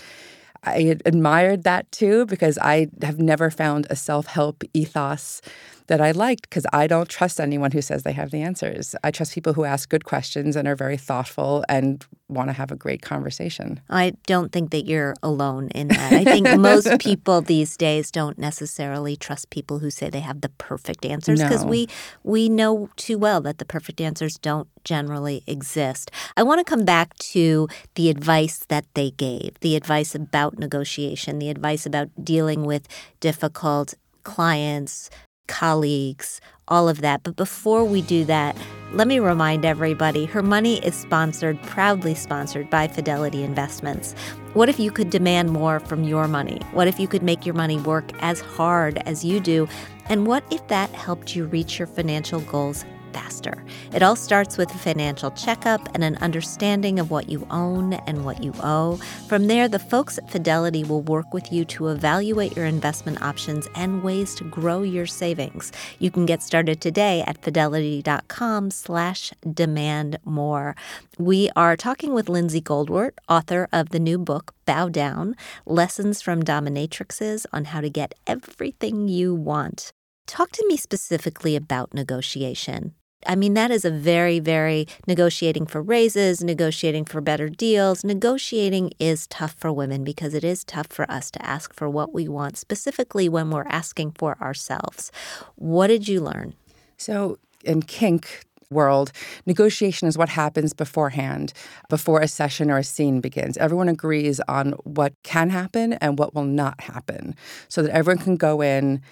I 0.64 0.96
admired 1.04 1.62
that 1.62 1.92
too 1.92 2.26
because 2.26 2.58
I 2.58 2.88
have 3.02 3.20
never 3.20 3.50
found 3.50 3.86
a 3.88 3.94
self 3.94 4.26
help 4.26 4.64
ethos 4.72 5.40
that 5.88 6.00
I 6.00 6.10
liked 6.10 6.42
because 6.48 6.66
I 6.72 6.86
don't 6.86 7.08
trust 7.08 7.40
anyone 7.40 7.70
who 7.70 7.80
says 7.82 8.02
they 8.02 8.12
have 8.12 8.30
the 8.30 8.42
answers. 8.42 8.94
I 9.04 9.10
trust 9.10 9.32
people 9.34 9.52
who 9.52 9.64
ask 9.64 9.88
good 9.88 10.04
questions 10.04 10.56
and 10.56 10.66
are 10.66 10.76
very 10.76 10.96
thoughtful 10.96 11.64
and 11.68 12.04
want 12.28 12.48
to 12.48 12.52
have 12.52 12.72
a 12.72 12.76
great 12.76 13.02
conversation. 13.02 13.80
I 13.88 14.14
don't 14.26 14.50
think 14.52 14.70
that 14.72 14.86
you're 14.86 15.14
alone 15.22 15.68
in 15.68 15.88
that. 15.88 16.12
I 16.12 16.24
think 16.24 16.48
most 16.58 16.98
people 16.98 17.40
these 17.40 17.76
days 17.76 18.10
don't 18.10 18.36
necessarily 18.38 19.16
trust 19.16 19.50
people 19.50 19.78
who 19.78 19.90
say 19.90 20.10
they 20.10 20.20
have 20.20 20.40
the 20.40 20.48
perfect 20.50 21.04
answers 21.04 21.40
because 21.42 21.64
No. 21.64 21.70
we 21.70 21.88
we 22.24 22.48
know 22.48 22.88
too 22.96 23.16
well 23.18 23.40
that 23.42 23.58
the 23.58 23.64
perfect 23.64 24.00
answers 24.00 24.36
don't 24.38 24.68
generally 24.84 25.42
exist. 25.46 26.10
I 26.36 26.42
want 26.42 26.58
to 26.58 26.64
come 26.64 26.84
back 26.84 27.14
to 27.34 27.68
the 27.94 28.10
advice 28.10 28.64
that 28.68 28.86
they 28.94 29.10
gave, 29.12 29.58
the 29.60 29.76
advice 29.76 30.14
about 30.14 30.58
negotiation, 30.58 31.38
the 31.38 31.50
advice 31.50 31.86
about 31.86 32.08
dealing 32.24 32.64
with 32.64 32.88
difficult 33.20 33.94
clients, 34.24 35.08
colleagues, 35.46 36.40
all 36.68 36.88
of 36.88 37.00
that. 37.00 37.22
But 37.22 37.36
before 37.36 37.84
we 37.84 38.02
do 38.02 38.24
that, 38.24 38.56
let 38.92 39.08
me 39.08 39.18
remind 39.18 39.64
everybody 39.64 40.26
her 40.26 40.42
money 40.42 40.84
is 40.84 40.94
sponsored, 40.94 41.60
proudly 41.62 42.14
sponsored 42.14 42.70
by 42.70 42.88
Fidelity 42.88 43.42
Investments. 43.42 44.14
What 44.54 44.68
if 44.68 44.78
you 44.78 44.90
could 44.90 45.10
demand 45.10 45.50
more 45.50 45.80
from 45.80 46.04
your 46.04 46.28
money? 46.28 46.60
What 46.72 46.88
if 46.88 46.98
you 47.00 47.08
could 47.08 47.22
make 47.22 47.44
your 47.44 47.54
money 47.54 47.78
work 47.78 48.10
as 48.22 48.40
hard 48.40 48.98
as 48.98 49.24
you 49.24 49.40
do? 49.40 49.68
And 50.08 50.26
what 50.26 50.44
if 50.52 50.66
that 50.68 50.90
helped 50.90 51.34
you 51.34 51.46
reach 51.46 51.78
your 51.78 51.88
financial 51.88 52.40
goals 52.40 52.84
faster? 53.16 53.64
It 53.94 54.02
all 54.02 54.14
starts 54.14 54.58
with 54.58 54.74
a 54.74 54.78
financial 54.78 55.30
checkup 55.30 55.88
and 55.94 56.04
an 56.04 56.16
understanding 56.16 56.98
of 56.98 57.10
what 57.10 57.30
you 57.30 57.46
own 57.50 57.94
and 57.94 58.26
what 58.26 58.42
you 58.44 58.52
owe. 58.62 58.96
From 59.26 59.46
there, 59.46 59.68
the 59.68 59.78
folks 59.78 60.18
at 60.18 60.30
Fidelity 60.30 60.84
will 60.84 61.00
work 61.00 61.32
with 61.32 61.50
you 61.50 61.64
to 61.64 61.88
evaluate 61.88 62.54
your 62.54 62.66
investment 62.66 63.22
options 63.22 63.68
and 63.74 64.02
ways 64.02 64.34
to 64.34 64.44
grow 64.44 64.82
your 64.82 65.06
savings. 65.06 65.72
You 65.98 66.10
can 66.10 66.26
get 66.26 66.42
started 66.42 66.82
today 66.82 67.24
at 67.26 67.42
fidelity.com 67.42 68.70
slash 68.70 69.32
demand 69.50 70.18
more. 70.26 70.76
We 71.18 71.48
are 71.56 71.74
talking 71.76 72.12
with 72.12 72.28
Lindsay 72.28 72.60
Goldwert, 72.60 73.12
author 73.30 73.66
of 73.72 73.88
the 73.88 73.98
new 73.98 74.18
book, 74.18 74.52
Bow 74.66 74.90
Down, 74.90 75.36
Lessons 75.64 76.20
from 76.20 76.42
Dominatrixes 76.42 77.46
on 77.50 77.66
how 77.66 77.80
to 77.80 77.88
get 77.88 78.12
everything 78.26 79.08
you 79.08 79.34
want. 79.34 79.92
Talk 80.26 80.50
to 80.52 80.66
me 80.66 80.76
specifically 80.76 81.56
about 81.56 81.94
negotiation. 81.94 82.92
I 83.26 83.36
mean, 83.36 83.54
that 83.54 83.70
is 83.70 83.84
a 83.84 83.90
very, 83.90 84.38
very 84.38 84.86
negotiating 85.06 85.66
for 85.66 85.82
raises, 85.82 86.42
negotiating 86.42 87.04
for 87.06 87.20
better 87.20 87.48
deals. 87.48 88.04
Negotiating 88.04 88.92
is 88.98 89.26
tough 89.26 89.54
for 89.58 89.72
women 89.72 90.04
because 90.04 90.34
it 90.34 90.44
is 90.44 90.64
tough 90.64 90.86
for 90.88 91.10
us 91.10 91.30
to 91.32 91.44
ask 91.44 91.74
for 91.74 91.88
what 91.88 92.14
we 92.14 92.28
want, 92.28 92.56
specifically 92.56 93.28
when 93.28 93.50
we're 93.50 93.66
asking 93.68 94.12
for 94.12 94.36
ourselves. 94.40 95.10
What 95.56 95.88
did 95.88 96.08
you 96.08 96.20
learn? 96.20 96.54
So 96.96 97.38
in 97.64 97.82
kink 97.82 98.44
world, 98.70 99.12
negotiation 99.46 100.08
is 100.08 100.18
what 100.18 100.28
happens 100.28 100.72
beforehand, 100.72 101.52
before 101.88 102.20
a 102.20 102.28
session 102.28 102.70
or 102.70 102.78
a 102.78 102.84
scene 102.84 103.20
begins. 103.20 103.56
Everyone 103.56 103.88
agrees 103.88 104.40
on 104.48 104.72
what 104.84 105.14
can 105.22 105.50
happen 105.50 105.94
and 105.94 106.18
what 106.18 106.34
will 106.34 106.44
not 106.44 106.80
happen 106.80 107.34
so 107.68 107.82
that 107.82 107.92
everyone 107.92 108.22
can 108.22 108.36
go 108.36 108.60
in 108.60 109.02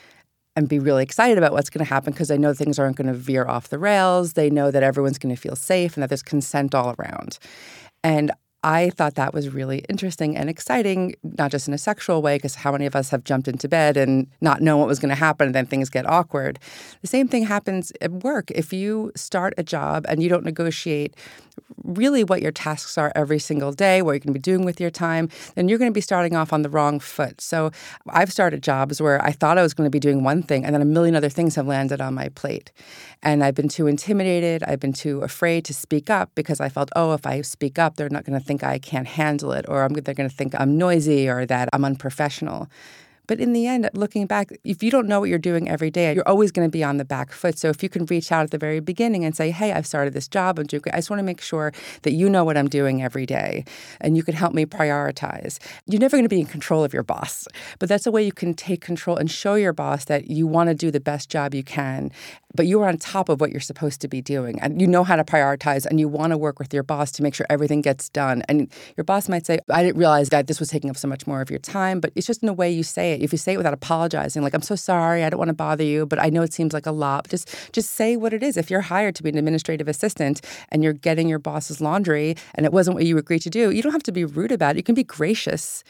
and 0.57 0.69
be 0.69 0.79
really 0.79 1.03
excited 1.03 1.39
about 1.39 1.53
what's 1.53 1.71
going 1.71 1.85
to 1.85 1.89
happen 1.89 2.13
because 2.13 2.29
they 2.29 2.39
know 2.39 2.55
things 2.55 2.79
aren't 2.79 2.97
going 2.97 3.09
to 3.09 3.15
veer 3.15 3.47
off 3.47 3.69
the 3.69 3.79
rails. 3.79 4.35
They 4.35 4.51
know 4.51 4.71
that 4.71 4.83
everyone's 4.83 5.19
going 5.19 5.35
to 5.35 5.41
feel 5.41 5.57
safe 5.57 5.97
and 5.97 6.03
that 6.03 6.09
there's 6.09 6.23
consent 6.23 6.75
all 6.75 6.95
around. 6.99 7.39
And 8.03 8.31
I 8.65 8.91
thought 8.91 9.17
that 9.17 9.35
was 9.35 9.51
really 9.51 9.85
interesting 9.91 10.37
and 10.37 10.49
exciting, 10.49 11.15
not 11.23 11.51
just 11.51 11.69
in 11.69 11.75
a 11.75 11.79
sexual 11.79 12.23
way, 12.23 12.37
because 12.37 12.55
how 12.55 12.73
many 12.73 12.87
of 12.87 12.97
us 12.97 13.11
have 13.11 13.23
jumped 13.23 13.47
into 13.47 13.69
bed 13.69 13.99
and 13.99 14.27
not 14.41 14.63
know 14.63 14.79
what 14.79 14.89
was 14.89 14.99
going 14.99 15.11
to 15.11 15.15
happen 15.15 15.49
and 15.49 15.55
then 15.55 15.67
things 15.67 15.91
get 15.91 16.07
awkward. 16.09 16.59
The 17.03 17.07
same 17.07 17.29
thing 17.29 17.45
happens 17.45 17.93
at 18.01 18.11
work. 18.11 18.51
If 18.51 18.73
you 18.73 19.13
start 19.15 19.53
a 19.59 19.63
job 19.63 20.07
and 20.09 20.23
you 20.23 20.31
don't 20.31 20.45
negotiate 20.45 21.15
really 21.85 22.25
what 22.25 22.41
your 22.41 22.51
tasks 22.51 22.97
are 22.97 23.13
every 23.15 23.39
single 23.39 23.73
day, 23.73 24.03
what 24.03 24.13
you're 24.13 24.21
going 24.21 24.33
to 24.33 24.39
be 24.39 24.39
doing 24.41 24.65
with 24.65 24.81
your 24.81 24.91
time, 24.91 25.29
then 25.55 25.69
you're 25.69 25.79
going 25.79 25.91
to 25.91 25.95
be 25.95 26.01
starting 26.01 26.35
off 26.35 26.53
on 26.53 26.63
the 26.63 26.69
wrong 26.69 26.99
foot. 26.99 27.41
So 27.41 27.71
I've 28.09 28.33
started 28.33 28.63
jobs 28.63 29.01
where 29.01 29.23
I 29.23 29.33
thought 29.33 29.59
I 29.59 29.63
was 29.63 29.75
going 29.75 29.87
to 29.87 29.91
be 29.91 30.01
doing 30.01 30.25
one 30.25 30.43
thing, 30.43 30.65
and 30.65 30.75
then 30.75 30.83
a 30.83 30.87
million 30.87 31.15
other 31.15 31.29
things 31.29 31.55
have 31.57 31.67
landed 31.67 32.01
on 32.01 32.15
my 32.15 32.31
plate. 32.31 32.73
And 33.23 33.45
I've 33.45 33.55
been 33.55 33.69
too 33.69 33.87
intimidated. 33.87 34.63
I've 34.65 34.81
been 34.81 34.93
too 34.93 35.21
afraid 35.21 35.65
to 35.67 35.75
speak 35.75 36.11
up 36.11 36.31
because 36.35 36.61
I 36.61 36.69
felt, 36.69 36.91
oh, 36.97 37.15
if 37.15 37.27
I 37.27 37.43
speak 37.43 37.79
up, 37.79 37.97
they're 37.97 38.11
not 38.11 38.25
going 38.25 38.39
to 38.39 38.45
think 38.45 38.54
I 38.63 38.79
can't 38.79 39.07
handle 39.07 39.53
it, 39.53 39.65
or 39.69 39.83
I'm, 39.83 39.95
they're 39.95 40.15
going 40.15 40.29
to 40.29 40.37
think 40.37 40.55
I'm 40.59 40.79
noisy 40.79 41.29
or 41.29 41.47
that 41.47 41.69
I'm 41.73 41.85
unprofessional. 41.85 42.69
But 43.27 43.41
in 43.41 43.53
the 43.53 43.67
end, 43.67 43.89
looking 43.95 44.27
back, 44.27 44.53
if 44.65 44.83
you 44.83 44.91
don't 44.91 45.07
know 45.07 45.21
what 45.21 45.29
you're 45.29 45.39
doing 45.39 45.69
every 45.69 45.91
day, 45.91 46.13
you're 46.15 46.29
always 46.29 46.53
going 46.53 46.67
to 46.67 46.71
be 46.71 46.85
on 46.85 46.99
the 46.99 47.05
back 47.05 47.33
foot. 47.33 47.59
So 47.59 47.69
if 47.69 47.83
you 47.83 47.89
can 47.89 48.05
reach 48.07 48.31
out 48.31 48.45
at 48.45 48.51
the 48.51 48.59
very 48.59 48.81
beginning 48.81 49.25
and 49.25 49.37
say, 49.37 49.51
hey, 49.51 49.73
I've 49.73 49.87
started 49.87 50.15
this 50.15 50.29
job, 50.29 50.59
I'm 50.59 50.67
doing 50.67 50.83
I 50.93 50.97
just 50.97 51.11
want 51.11 51.21
to 51.21 51.25
make 51.25 51.41
sure 51.41 51.73
that 52.03 52.13
you 52.13 52.29
know 52.29 52.45
what 52.45 52.57
I'm 52.57 52.69
doing 52.69 53.03
every 53.03 53.27
day 53.27 53.65
and 54.01 54.17
you 54.17 54.23
can 54.23 54.35
help 54.35 54.53
me 54.53 54.67
prioritize. 54.67 55.59
You're 55.87 56.01
never 56.01 56.17
going 56.17 56.25
to 56.25 56.29
be 56.29 56.41
in 56.41 56.47
control 56.47 56.85
of 56.85 56.93
your 56.93 57.03
boss, 57.03 57.47
but 57.79 57.89
that's 57.89 58.07
a 58.07 58.11
way 58.11 58.25
you 58.25 58.33
can 58.33 58.55
take 58.55 58.81
control 58.81 59.17
and 59.17 59.31
show 59.31 59.55
your 59.55 59.73
boss 59.73 60.05
that 60.07 60.31
you 60.31 60.47
want 60.47 60.69
to 60.69 60.75
do 60.75 60.91
the 60.91 61.01
best 61.01 61.31
job 61.31 61.55
you 61.55 61.63
can 61.63 62.11
but 62.55 62.67
you 62.67 62.81
are 62.81 62.89
on 62.89 62.97
top 62.97 63.29
of 63.29 63.41
what 63.41 63.51
you're 63.51 63.61
supposed 63.61 64.01
to 64.01 64.09
be 64.09 64.23
doing 64.23 64.61
and 64.61 64.81
you 64.81 64.87
know 64.87 65.05
how 65.05 65.17
to 65.17 65.25
prioritize 65.25 65.85
and 65.85 65.99
you 65.99 66.09
want 66.09 66.31
to 66.31 66.39
work 66.39 66.59
with 66.59 66.73
your 66.73 66.83
boss 66.83 67.11
to 67.11 67.23
make 67.23 67.35
sure 67.35 67.47
everything 67.51 67.81
gets 67.81 68.09
done 68.09 68.43
and 68.49 68.73
your 68.97 69.05
boss 69.05 69.29
might 69.29 69.45
say 69.45 69.59
i 69.71 69.83
didn't 69.83 69.99
realize 69.99 70.29
that 70.29 70.47
this 70.47 70.61
was 70.61 70.69
taking 70.69 70.89
up 70.89 70.97
so 70.97 71.09
much 71.09 71.27
more 71.27 71.41
of 71.41 71.51
your 71.51 71.59
time 71.59 72.01
but 72.01 72.13
it's 72.15 72.27
just 72.27 72.43
in 72.43 72.47
the 72.47 72.53
way 72.53 72.71
you 72.71 72.83
say 72.83 73.13
it. 73.15 73.23
If 73.23 73.33
you 73.33 73.39
say 73.39 73.55
it 73.55 73.57
without 73.57 73.75
apologizing 73.75 74.43
like 74.43 74.55
i'm 74.55 74.63
so 74.63 74.77
sorry 74.77 75.25
i 75.25 75.31
don't 75.31 75.39
want 75.39 75.49
to 75.49 75.55
bother 75.55 75.85
you 75.85 76.07
but 76.07 76.19
i 76.19 76.29
know 76.29 76.43
it 76.43 76.53
seems 76.53 76.73
like 76.73 76.87
a 76.87 76.93
lot 76.93 77.29
just 77.29 77.55
just 77.73 77.93
say 77.93 78.17
what 78.17 78.33
it 78.33 78.43
is. 78.43 78.57
If 78.57 78.71
you're 78.71 78.83
hired 78.83 79.15
to 79.17 79.23
be 79.23 79.31
an 79.31 79.39
administrative 79.39 79.89
assistant 79.89 80.41
and 80.71 80.83
you're 80.83 80.93
getting 80.93 81.29
your 81.29 81.39
boss's 81.39 81.81
laundry 81.81 82.37
and 82.55 82.67
it 82.67 82.73
wasn't 82.73 82.95
what 82.95 83.05
you 83.07 83.19
agreed 83.19 83.43
to 83.43 83.51
do 83.51 83.71
you 83.71 83.83
don't 83.83 83.93
have 83.93 84.03
to 84.05 84.13
be 84.13 84.25
rude 84.25 84.53
about 84.53 84.77
it. 84.77 84.79
You 84.79 84.83
can 84.83 84.95
be 84.95 85.05
gracious 85.05 85.85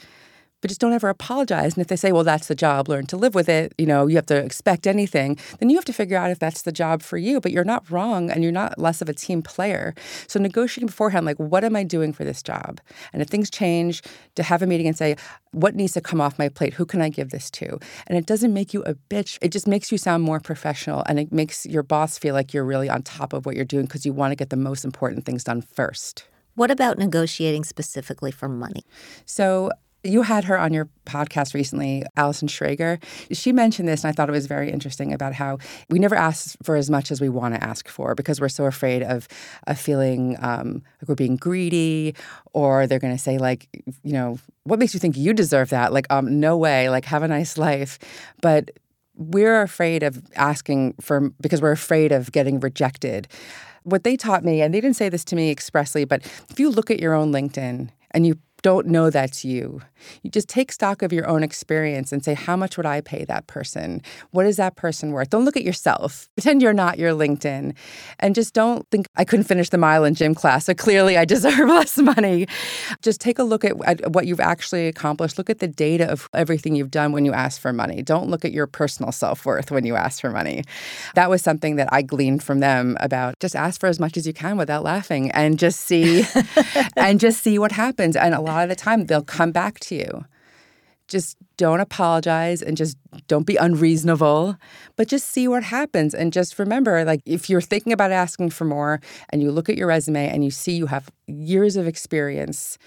but 0.64 0.70
just 0.70 0.80
don't 0.80 0.94
ever 0.94 1.10
apologize. 1.10 1.74
And 1.74 1.82
if 1.82 1.88
they 1.88 1.96
say, 1.96 2.10
well, 2.10 2.24
that's 2.24 2.48
the 2.48 2.54
job, 2.54 2.88
learn 2.88 3.04
to 3.08 3.18
live 3.18 3.34
with 3.34 3.50
it, 3.50 3.74
you 3.76 3.84
know, 3.84 4.06
you 4.06 4.16
have 4.16 4.24
to 4.24 4.36
expect 4.38 4.86
anything, 4.86 5.36
then 5.58 5.68
you 5.68 5.76
have 5.76 5.84
to 5.84 5.92
figure 5.92 6.16
out 6.16 6.30
if 6.30 6.38
that's 6.38 6.62
the 6.62 6.72
job 6.72 7.02
for 7.02 7.18
you. 7.18 7.38
But 7.38 7.52
you're 7.52 7.64
not 7.64 7.90
wrong 7.90 8.30
and 8.30 8.42
you're 8.42 8.50
not 8.50 8.78
less 8.78 9.02
of 9.02 9.10
a 9.10 9.12
team 9.12 9.42
player. 9.42 9.94
So 10.26 10.40
negotiating 10.40 10.86
beforehand, 10.86 11.26
like, 11.26 11.36
what 11.36 11.64
am 11.64 11.76
I 11.76 11.84
doing 11.84 12.14
for 12.14 12.24
this 12.24 12.42
job? 12.42 12.80
And 13.12 13.20
if 13.20 13.28
things 13.28 13.50
change, 13.50 14.00
to 14.36 14.42
have 14.42 14.62
a 14.62 14.66
meeting 14.66 14.86
and 14.86 14.96
say, 14.96 15.16
what 15.50 15.74
needs 15.74 15.92
to 15.92 16.00
come 16.00 16.18
off 16.18 16.38
my 16.38 16.48
plate? 16.48 16.72
Who 16.72 16.86
can 16.86 17.02
I 17.02 17.10
give 17.10 17.28
this 17.28 17.50
to? 17.50 17.78
And 18.06 18.16
it 18.16 18.24
doesn't 18.24 18.54
make 18.54 18.72
you 18.72 18.82
a 18.84 18.94
bitch. 18.94 19.36
It 19.42 19.52
just 19.52 19.68
makes 19.68 19.92
you 19.92 19.98
sound 19.98 20.22
more 20.22 20.40
professional 20.40 21.02
and 21.06 21.20
it 21.20 21.30
makes 21.30 21.66
your 21.66 21.82
boss 21.82 22.16
feel 22.16 22.32
like 22.32 22.54
you're 22.54 22.64
really 22.64 22.88
on 22.88 23.02
top 23.02 23.34
of 23.34 23.44
what 23.44 23.54
you're 23.54 23.66
doing 23.66 23.84
because 23.84 24.06
you 24.06 24.14
want 24.14 24.32
to 24.32 24.36
get 24.36 24.48
the 24.48 24.56
most 24.56 24.82
important 24.82 25.26
things 25.26 25.44
done 25.44 25.60
first. 25.60 26.24
What 26.56 26.70
about 26.70 26.98
negotiating 26.98 27.64
specifically 27.64 28.30
for 28.30 28.48
money? 28.48 28.84
So 29.26 29.70
you 30.04 30.22
had 30.22 30.44
her 30.44 30.58
on 30.58 30.72
your 30.72 30.88
podcast 31.06 31.54
recently, 31.54 32.04
Allison 32.16 32.46
Schrager. 32.46 33.02
She 33.32 33.52
mentioned 33.52 33.88
this, 33.88 34.04
and 34.04 34.10
I 34.10 34.12
thought 34.12 34.28
it 34.28 34.32
was 34.32 34.46
very 34.46 34.70
interesting 34.70 35.12
about 35.12 35.32
how 35.32 35.58
we 35.88 35.98
never 35.98 36.14
ask 36.14 36.56
for 36.62 36.76
as 36.76 36.90
much 36.90 37.10
as 37.10 37.20
we 37.20 37.28
want 37.28 37.54
to 37.54 37.64
ask 37.64 37.88
for 37.88 38.14
because 38.14 38.40
we're 38.40 38.48
so 38.48 38.66
afraid 38.66 39.02
of, 39.02 39.26
of 39.66 39.78
feeling 39.78 40.36
um, 40.40 40.82
like 41.00 41.08
we're 41.08 41.14
being 41.14 41.36
greedy, 41.36 42.14
or 42.52 42.86
they're 42.86 42.98
going 42.98 43.14
to 43.14 43.22
say, 43.22 43.38
like, 43.38 43.68
you 44.02 44.12
know, 44.12 44.38
what 44.64 44.78
makes 44.78 44.94
you 44.94 45.00
think 45.00 45.16
you 45.16 45.32
deserve 45.32 45.70
that? 45.70 45.92
Like, 45.92 46.06
um, 46.12 46.38
no 46.38 46.56
way, 46.56 46.88
like, 46.90 47.06
have 47.06 47.22
a 47.22 47.28
nice 47.28 47.56
life. 47.56 47.98
But 48.42 48.70
we're 49.16 49.62
afraid 49.62 50.02
of 50.02 50.22
asking 50.36 50.94
for 51.00 51.30
because 51.40 51.62
we're 51.62 51.72
afraid 51.72 52.12
of 52.12 52.32
getting 52.32 52.60
rejected. 52.60 53.28
What 53.84 54.04
they 54.04 54.16
taught 54.16 54.44
me, 54.44 54.62
and 54.62 54.74
they 54.74 54.80
didn't 54.80 54.96
say 54.96 55.08
this 55.08 55.24
to 55.26 55.36
me 55.36 55.50
expressly, 55.50 56.04
but 56.04 56.24
if 56.50 56.58
you 56.58 56.70
look 56.70 56.90
at 56.90 57.00
your 57.00 57.14
own 57.14 57.32
LinkedIn 57.32 57.90
and 58.12 58.26
you 58.26 58.38
don't 58.64 58.86
know 58.86 59.10
that's 59.10 59.44
you. 59.44 59.82
You 60.22 60.30
just 60.30 60.48
take 60.48 60.72
stock 60.72 61.02
of 61.02 61.12
your 61.12 61.28
own 61.28 61.42
experience 61.42 62.12
and 62.12 62.24
say, 62.24 62.32
how 62.32 62.56
much 62.56 62.78
would 62.78 62.86
I 62.86 63.02
pay 63.02 63.26
that 63.26 63.46
person? 63.46 64.00
What 64.30 64.46
is 64.46 64.56
that 64.56 64.74
person 64.74 65.12
worth? 65.12 65.28
Don't 65.28 65.44
look 65.44 65.56
at 65.56 65.62
yourself. 65.62 66.30
Pretend 66.36 66.62
you're 66.62 66.72
not 66.72 66.98
your 66.98 67.12
LinkedIn. 67.12 67.74
And 68.20 68.34
just 68.34 68.54
don't 68.54 68.88
think 68.90 69.06
I 69.16 69.24
couldn't 69.26 69.44
finish 69.44 69.68
the 69.68 69.76
mile 69.76 70.02
in 70.04 70.14
gym 70.14 70.34
class, 70.34 70.64
so 70.64 70.72
clearly 70.72 71.18
I 71.18 71.24
deserve 71.34 71.68
less 71.68 71.98
money. 71.98 72.46
Just 73.02 73.20
take 73.20 73.38
a 73.38 73.42
look 73.42 73.66
at, 73.66 73.74
at 73.84 74.12
what 74.12 74.26
you've 74.26 74.40
actually 74.40 74.88
accomplished. 74.88 75.36
Look 75.36 75.50
at 75.50 75.58
the 75.58 75.68
data 75.68 76.10
of 76.10 76.30
everything 76.32 76.74
you've 76.74 76.90
done 76.90 77.12
when 77.12 77.26
you 77.26 77.34
ask 77.34 77.60
for 77.60 77.70
money. 77.70 78.00
Don't 78.00 78.30
look 78.30 78.46
at 78.46 78.52
your 78.52 78.66
personal 78.66 79.12
self 79.12 79.44
worth 79.44 79.70
when 79.70 79.84
you 79.84 79.94
ask 79.94 80.22
for 80.22 80.30
money. 80.30 80.64
That 81.16 81.28
was 81.28 81.42
something 81.42 81.76
that 81.76 81.90
I 81.92 82.00
gleaned 82.00 82.42
from 82.42 82.60
them 82.60 82.96
about 83.00 83.38
just 83.40 83.54
ask 83.54 83.78
for 83.78 83.88
as 83.88 84.00
much 84.00 84.16
as 84.16 84.26
you 84.26 84.32
can 84.32 84.56
without 84.56 84.82
laughing 84.82 85.30
and 85.32 85.58
just 85.58 85.82
see 85.82 86.24
and 86.96 87.20
just 87.20 87.42
see 87.42 87.58
what 87.58 87.70
happens. 87.70 88.16
And 88.16 88.32
a 88.34 88.40
lot 88.40 88.53
lot 88.54 88.62
of 88.64 88.68
the 88.68 88.76
time 88.76 89.06
they'll 89.06 89.22
come 89.22 89.52
back 89.52 89.80
to 89.80 89.94
you. 89.94 90.24
Just 91.06 91.36
don't 91.58 91.80
apologize 91.80 92.62
and 92.62 92.76
just 92.76 92.96
don't 93.28 93.46
be 93.46 93.56
unreasonable, 93.56 94.56
but 94.96 95.06
just 95.06 95.28
see 95.28 95.46
what 95.46 95.62
happens. 95.62 96.14
And 96.14 96.32
just 96.32 96.58
remember 96.58 97.04
like, 97.04 97.20
if 97.26 97.50
you're 97.50 97.60
thinking 97.60 97.92
about 97.92 98.10
asking 98.10 98.50
for 98.50 98.64
more 98.64 99.00
and 99.28 99.42
you 99.42 99.52
look 99.52 99.68
at 99.68 99.76
your 99.76 99.88
resume 99.88 100.28
and 100.28 100.44
you 100.44 100.50
see 100.50 100.72
you 100.72 100.86
have 100.86 101.10
years 101.26 101.76
of 101.76 101.86
experience, 101.86 102.78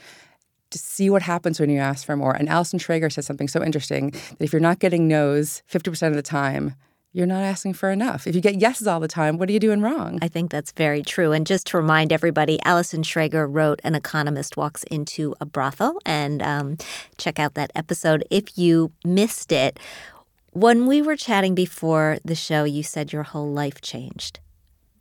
to 0.69 0.77
see 0.77 1.10
what 1.10 1.21
happens 1.21 1.60
when 1.60 1.69
you 1.69 1.80
ask 1.80 2.06
for 2.06 2.15
more. 2.15 2.34
And 2.34 2.49
Allison 2.49 2.80
Schrager 2.80 3.12
says 3.12 3.25
something 3.25 3.47
so 3.47 3.63
interesting 3.63 4.12
that 4.12 4.41
if 4.41 4.51
you're 4.51 4.60
not 4.60 4.80
getting 4.80 5.08
no's 5.08 5.63
50% 5.71 6.08
of 6.08 6.15
the 6.15 6.21
time, 6.21 6.75
you're 7.13 7.26
not 7.26 7.43
asking 7.43 7.74
for 7.74 7.89
enough. 7.89 8.28
If 8.28 8.36
you 8.36 8.41
get 8.41 8.62
yeses 8.62 8.88
all 8.88 9.00
the 9.00 9.08
time, 9.08 9.38
what 9.38 9.50
are 9.50 9.52
you 9.52 9.60
doing 9.60 9.82
wrong? 9.82 10.20
I 10.22 10.28
think 10.28 10.52
that's 10.52 10.72
very 10.72 11.02
true. 11.02 11.32
And 11.32 11.48
just 11.48 11.67
to 11.67 11.78
remind 11.78 12.13
everybody, 12.13 12.60
Allison 12.63 13.02
Schrager 13.02 13.48
wrote 13.50 13.80
An 13.84 13.96
Economist 13.96 14.58
Walks 14.58 14.84
into 14.84 15.34
a 15.39 15.46
Brothel. 15.46 16.00
And 16.06 16.41
um, 16.41 16.78
check 17.17 17.39
out 17.39 17.56
that 17.56 17.72
episode 17.74 18.24
if 18.30 18.58
you 18.58 18.91
missed 19.04 19.52
it. 19.52 19.80
When 20.52 20.86
we 20.88 21.02
were 21.02 21.15
chatting 21.15 21.56
before 21.56 22.17
the 22.26 22.36
show, 22.36 22.63
you 22.63 22.84
said 22.84 23.13
your 23.13 23.24
whole 23.24 23.52
life 23.52 23.82
changed 23.82 24.39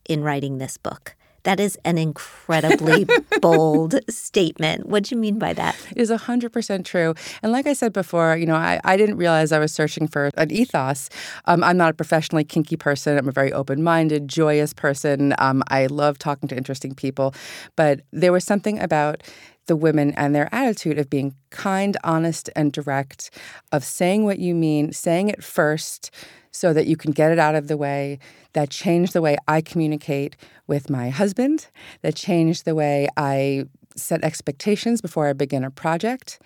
in 0.09 0.23
writing 0.23 0.59
this 0.59 0.77
book. 0.77 1.17
That 1.47 1.61
is 1.61 1.79
an 1.85 1.97
incredibly 1.97 3.07
bold 3.41 3.95
statement. 4.11 4.87
What 4.87 5.05
do 5.05 5.15
you 5.15 5.21
mean 5.21 5.39
by 5.39 5.53
that? 5.53 5.77
It 5.93 5.99
is 5.99 6.11
100% 6.11 6.85
true. 6.85 7.15
And 7.41 7.53
like 7.53 7.69
I 7.69 7.73
said 7.73 7.93
before, 7.93 8.37
you 8.37 8.47
know, 8.47 8.57
I, 8.57 8.81
I 8.83 8.97
didn't 8.97 9.17
realize 9.17 9.53
I 9.53 9.61
was 9.61 9.73
searching 9.73 10.09
for 10.09 10.33
an 10.37 10.51
ethos. 10.51 11.09
Um, 11.45 11.63
I'm 11.63 11.77
not 11.77 11.91
a 11.91 11.95
professionally 11.95 12.43
kinky 12.43 12.77
person. 12.77 13.17
I'm 13.17 13.29
a 13.29 13.33
very 13.33 13.53
open 13.53 13.85
minded, 13.85 14.27
joyous 14.27 14.73
person. 14.73 15.37
Um, 15.39 15.63
I 15.69 15.87
love 15.87 16.19
talking 16.19 16.49
to 16.49 16.57
interesting 16.57 16.97
people. 16.97 17.33
But 17.77 18.01
there 18.11 18.33
was 18.33 18.43
something 18.43 18.81
about 18.81 19.23
the 19.67 19.77
women 19.77 20.13
and 20.13 20.35
their 20.35 20.49
attitude 20.55 20.99
of 20.99 21.11
being 21.11 21.35
kind, 21.51 21.97
honest, 22.05 22.51
and 22.57 22.73
direct, 22.73 23.31
of 23.73 23.85
saying 23.85 24.25
what 24.25 24.39
you 24.39 24.55
mean, 24.55 24.93
saying 24.93 25.29
it 25.29 25.43
first 25.43 26.11
so 26.51 26.73
that 26.73 26.87
you 26.87 26.97
can 26.97 27.13
get 27.13 27.33
it 27.33 27.39
out 27.39 27.55
of 27.55 27.69
the 27.69 27.77
way. 27.77 28.19
That 28.55 28.71
changed 28.71 29.13
the 29.13 29.21
way 29.21 29.37
I 29.47 29.61
communicate 29.61 30.37
with 30.67 30.89
my 30.89 31.11
husband, 31.11 31.67
that 32.03 32.15
changed 32.15 32.65
the 32.65 32.75
way 32.75 33.09
I 33.17 33.67
set 33.97 34.25
expectations 34.25 35.01
before 35.01 35.27
I 35.27 35.33
begin 35.33 35.65
a 35.65 35.71
project. 35.71 36.41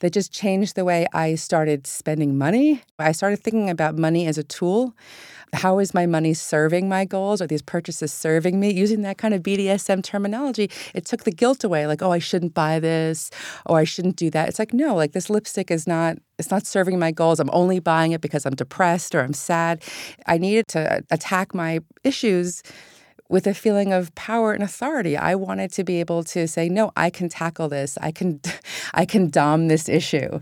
That 0.00 0.12
just 0.12 0.32
changed 0.32 0.74
the 0.74 0.84
way 0.84 1.06
I 1.12 1.36
started 1.36 1.86
spending 1.86 2.36
money. 2.36 2.82
I 2.98 3.12
started 3.12 3.42
thinking 3.42 3.70
about 3.70 3.96
money 3.96 4.26
as 4.26 4.36
a 4.36 4.44
tool 4.44 4.94
how 5.54 5.78
is 5.78 5.94
my 5.94 6.06
money 6.06 6.34
serving 6.34 6.88
my 6.88 7.04
goals? 7.04 7.40
Are 7.40 7.46
these 7.46 7.62
purchases 7.62 8.12
serving 8.12 8.60
me? 8.60 8.72
Using 8.72 9.02
that 9.02 9.18
kind 9.18 9.34
of 9.34 9.42
BDSM 9.42 10.02
terminology, 10.02 10.70
it 10.94 11.04
took 11.04 11.24
the 11.24 11.32
guilt 11.32 11.64
away. 11.64 11.86
Like, 11.86 12.02
oh, 12.02 12.12
I 12.12 12.18
shouldn't 12.18 12.54
buy 12.54 12.80
this, 12.80 13.30
or 13.66 13.78
I 13.78 13.84
shouldn't 13.84 14.16
do 14.16 14.30
that. 14.30 14.48
It's 14.48 14.58
like, 14.58 14.74
no, 14.74 14.94
like 14.94 15.12
this 15.12 15.30
lipstick 15.30 15.70
is 15.70 15.86
not. 15.86 16.18
It's 16.36 16.50
not 16.50 16.66
serving 16.66 16.98
my 16.98 17.12
goals. 17.12 17.38
I'm 17.38 17.50
only 17.52 17.78
buying 17.78 18.10
it 18.10 18.20
because 18.20 18.44
I'm 18.44 18.56
depressed 18.56 19.14
or 19.14 19.20
I'm 19.20 19.32
sad. 19.32 19.84
I 20.26 20.36
needed 20.36 20.66
to 20.68 20.96
uh, 20.96 21.00
attack 21.12 21.54
my 21.54 21.78
issues 22.02 22.60
with 23.28 23.46
a 23.46 23.54
feeling 23.54 23.92
of 23.92 24.14
power 24.14 24.52
and 24.52 24.62
authority. 24.62 25.16
I 25.16 25.34
wanted 25.34 25.72
to 25.72 25.84
be 25.84 26.00
able 26.00 26.24
to 26.24 26.46
say, 26.46 26.68
no, 26.68 26.92
I 26.96 27.08
can 27.08 27.28
tackle 27.28 27.68
this. 27.68 27.96
I 28.00 28.10
can 28.10 28.40
I 28.94 29.04
can 29.06 29.30
dom 29.30 29.68
this 29.68 29.88
issue 29.88 30.40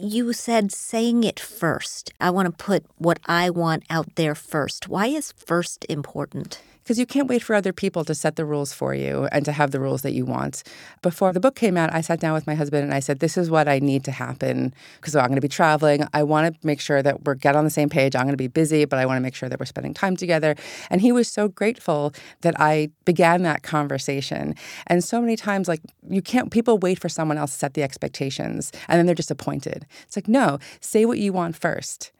you 0.00 0.32
said 0.32 0.72
saying 0.72 1.24
it 1.24 1.38
first. 1.38 2.12
I 2.20 2.30
want 2.30 2.46
to 2.46 2.64
put 2.64 2.84
what 2.98 3.20
I 3.26 3.50
want 3.50 3.84
out 3.88 4.16
there 4.16 4.34
first. 4.34 4.88
Why 4.88 5.06
is 5.06 5.32
first 5.32 5.86
important? 5.88 6.60
Because 6.84 6.98
you 6.98 7.06
can't 7.06 7.28
wait 7.28 7.42
for 7.42 7.54
other 7.54 7.72
people 7.72 8.04
to 8.04 8.14
set 8.14 8.36
the 8.36 8.44
rules 8.44 8.74
for 8.74 8.94
you 8.94 9.26
and 9.32 9.44
to 9.46 9.52
have 9.52 9.70
the 9.70 9.80
rules 9.80 10.02
that 10.02 10.12
you 10.12 10.26
want. 10.26 10.62
Before 11.00 11.32
the 11.32 11.40
book 11.40 11.56
came 11.56 11.78
out, 11.78 11.92
I 11.94 12.02
sat 12.02 12.20
down 12.20 12.34
with 12.34 12.46
my 12.46 12.54
husband 12.54 12.84
and 12.84 12.92
I 12.92 13.00
said, 13.00 13.20
This 13.20 13.38
is 13.38 13.50
what 13.50 13.68
I 13.68 13.78
need 13.78 14.04
to 14.04 14.10
happen 14.10 14.74
because 14.96 15.16
I'm 15.16 15.28
going 15.28 15.36
to 15.36 15.40
be 15.40 15.48
traveling. 15.48 16.06
I 16.12 16.22
want 16.22 16.54
to 16.54 16.66
make 16.66 16.80
sure 16.80 17.02
that 17.02 17.24
we're 17.24 17.36
get 17.36 17.56
on 17.56 17.64
the 17.64 17.70
same 17.70 17.88
page. 17.88 18.14
I'm 18.14 18.24
going 18.24 18.34
to 18.34 18.36
be 18.36 18.48
busy, 18.48 18.84
but 18.84 18.98
I 18.98 19.06
want 19.06 19.16
to 19.16 19.22
make 19.22 19.34
sure 19.34 19.48
that 19.48 19.58
we're 19.58 19.66
spending 19.66 19.94
time 19.94 20.14
together. 20.14 20.56
And 20.90 21.00
he 21.00 21.10
was 21.10 21.26
so 21.26 21.48
grateful 21.48 22.12
that 22.42 22.54
I 22.60 22.90
began 23.06 23.42
that 23.44 23.62
conversation. 23.62 24.54
And 24.86 25.02
so 25.02 25.22
many 25.22 25.36
times, 25.36 25.68
like, 25.68 25.80
you 26.08 26.20
can't, 26.20 26.50
people 26.50 26.76
wait 26.76 26.98
for 26.98 27.08
someone 27.08 27.38
else 27.38 27.52
to 27.52 27.58
set 27.58 27.74
the 27.74 27.82
expectations 27.82 28.72
and 28.88 28.98
then 28.98 29.06
they're 29.06 29.14
disappointed. 29.14 29.86
It's 30.02 30.16
like, 30.16 30.28
no, 30.28 30.58
say 30.80 31.06
what 31.06 31.18
you 31.18 31.32
want 31.32 31.56
first. 31.56 32.12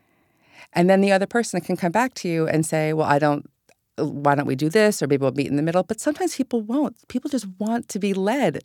And 0.72 0.90
then 0.90 1.02
the 1.02 1.12
other 1.12 1.26
person 1.26 1.60
can 1.60 1.76
come 1.76 1.92
back 1.92 2.14
to 2.14 2.28
you 2.28 2.48
and 2.48 2.66
say, 2.66 2.92
Well, 2.92 3.06
I 3.06 3.18
don't 3.18 3.48
why 3.96 4.34
don't 4.34 4.46
we 4.46 4.56
do 4.56 4.68
this? 4.68 5.02
Or 5.02 5.06
maybe 5.06 5.22
we'll 5.22 5.32
meet 5.32 5.46
in 5.48 5.56
the 5.56 5.62
middle. 5.62 5.82
But 5.82 6.00
sometimes 6.00 6.36
people 6.36 6.60
won't. 6.60 6.96
People 7.08 7.30
just 7.30 7.46
want 7.58 7.88
to 7.90 7.98
be 7.98 8.14
led. 8.14 8.62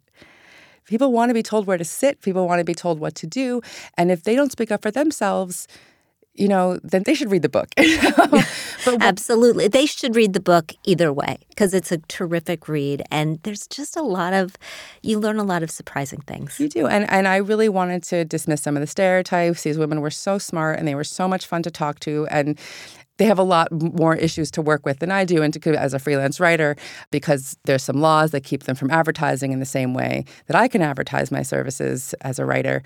People 0.85 1.11
want 1.11 1.29
to 1.29 1.33
be 1.33 1.43
told 1.43 1.67
where 1.67 1.77
to 1.77 1.85
sit. 1.85 2.21
People 2.21 2.47
want 2.47 2.59
to 2.59 2.65
be 2.65 2.73
told 2.73 2.99
what 2.99 3.15
to 3.15 3.27
do. 3.27 3.61
And 3.95 4.11
if 4.11 4.23
they 4.23 4.35
don't 4.35 4.51
speak 4.51 4.71
up 4.71 4.81
for 4.81 4.89
themselves, 4.89 5.67
you 6.39 6.47
know, 6.47 6.79
then 6.83 7.03
they 7.03 7.13
should 7.13 7.29
read 7.29 7.41
the 7.41 7.49
book. 7.49 7.67
but 7.75 9.01
Absolutely. 9.01 9.67
They 9.67 9.85
should 9.85 10.15
read 10.15 10.33
the 10.33 10.39
book 10.39 10.73
either 10.85 11.11
way 11.11 11.37
because 11.49 11.73
it's 11.73 11.91
a 11.91 11.97
terrific 11.97 12.67
read. 12.67 13.03
And 13.11 13.39
there's 13.43 13.67
just 13.67 13.97
a 13.97 14.01
lot 14.01 14.33
of, 14.33 14.55
you 15.03 15.19
learn 15.19 15.37
a 15.37 15.43
lot 15.43 15.63
of 15.63 15.69
surprising 15.69 16.21
things. 16.21 16.59
You 16.59 16.69
do. 16.69 16.87
And, 16.87 17.09
and 17.09 17.27
I 17.27 17.37
really 17.37 17.67
wanted 17.67 18.03
to 18.03 18.23
dismiss 18.23 18.61
some 18.61 18.77
of 18.77 18.81
the 18.81 18.87
stereotypes. 18.87 19.63
These 19.63 19.77
women 19.77 19.99
were 19.99 20.09
so 20.09 20.37
smart 20.37 20.79
and 20.79 20.87
they 20.87 20.95
were 20.95 21.03
so 21.03 21.27
much 21.27 21.45
fun 21.45 21.61
to 21.63 21.71
talk 21.71 21.99
to. 22.01 22.25
And 22.31 22.57
they 23.19 23.25
have 23.25 23.37
a 23.37 23.43
lot 23.43 23.71
more 23.71 24.15
issues 24.15 24.49
to 24.51 24.61
work 24.61 24.85
with 24.85 24.99
than 24.99 25.11
I 25.11 25.25
do 25.25 25.43
and 25.43 25.53
to, 25.53 25.79
as 25.79 25.93
a 25.93 25.99
freelance 25.99 26.39
writer 26.39 26.75
because 27.11 27.57
there's 27.65 27.83
some 27.83 28.01
laws 28.01 28.31
that 28.31 28.43
keep 28.43 28.63
them 28.63 28.75
from 28.75 28.89
advertising 28.89 29.51
in 29.51 29.59
the 29.59 29.65
same 29.65 29.93
way 29.93 30.25
that 30.47 30.55
I 30.55 30.67
can 30.67 30.81
advertise 30.81 31.29
my 31.29 31.43
services 31.43 32.15
as 32.21 32.39
a 32.39 32.45
writer. 32.45 32.81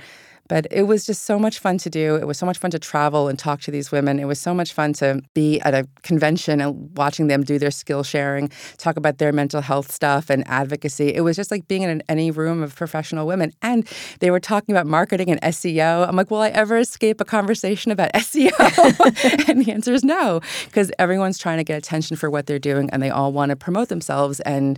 But 0.50 0.68
it 0.72 0.84
was 0.84 1.06
just 1.06 1.24
so 1.24 1.40
much 1.40 1.60
fun 1.60 1.78
to 1.80 1.90
do. 1.90 2.16
It 2.16 2.28
was 2.28 2.38
so 2.38 2.46
much 2.46 2.58
fun 2.58 2.72
to 2.72 2.80
travel 2.80 3.30
and 3.30 3.40
talk 3.40 3.62
to 3.62 3.72
these 3.72 3.92
women. 3.92 4.20
It 4.20 4.26
was 4.26 4.40
so 4.40 4.54
much 4.54 4.74
fun 4.74 4.92
to 4.94 5.22
be 5.34 5.60
at 5.62 5.74
a 5.74 5.88
convention 6.02 6.60
and 6.60 6.96
watching 6.98 7.28
them 7.28 7.44
do 7.44 7.58
their 7.58 7.72
skill 7.72 8.04
sharing, 8.04 8.50
talk 8.78 8.98
about 8.98 9.20
their 9.20 9.32
mental 9.32 9.62
health 9.62 9.92
stuff 9.92 10.30
and 10.30 10.46
advocacy. 10.48 11.14
It 11.14 11.22
was 11.22 11.38
just 11.38 11.50
like 11.50 11.68
being 11.68 11.84
in 11.84 12.04
any 12.10 12.30
room 12.30 12.62
of 12.62 12.76
professional 12.76 13.26
women. 13.26 13.54
And 13.62 13.88
they 14.20 14.32
were 14.32 14.40
talking 14.42 14.76
about 14.76 14.86
marketing 14.86 15.32
and 15.32 15.42
SEO. 15.42 16.08
I'm 16.08 16.16
like, 16.16 16.30
will 16.30 16.42
I 16.42 16.50
ever 16.50 16.78
escape 16.78 17.22
a 17.22 17.26
conversation 17.26 17.92
about 17.92 18.12
SEO? 18.14 18.52
and 19.48 19.64
the 19.64 19.72
answer 19.72 19.94
is 19.94 20.04
no, 20.04 20.42
because 20.66 20.92
everyone's 21.00 21.38
trying 21.38 21.58
to 21.58 21.64
get 21.64 21.78
attention 21.78 22.18
for 22.18 22.30
what 22.30 22.48
they're 22.48 22.60
doing 22.60 22.90
and 22.90 23.02
they 23.02 23.10
all 23.10 23.32
want 23.32 23.52
to 23.52 23.56
promote 23.56 23.88
themselves 23.90 24.40
and 24.42 24.78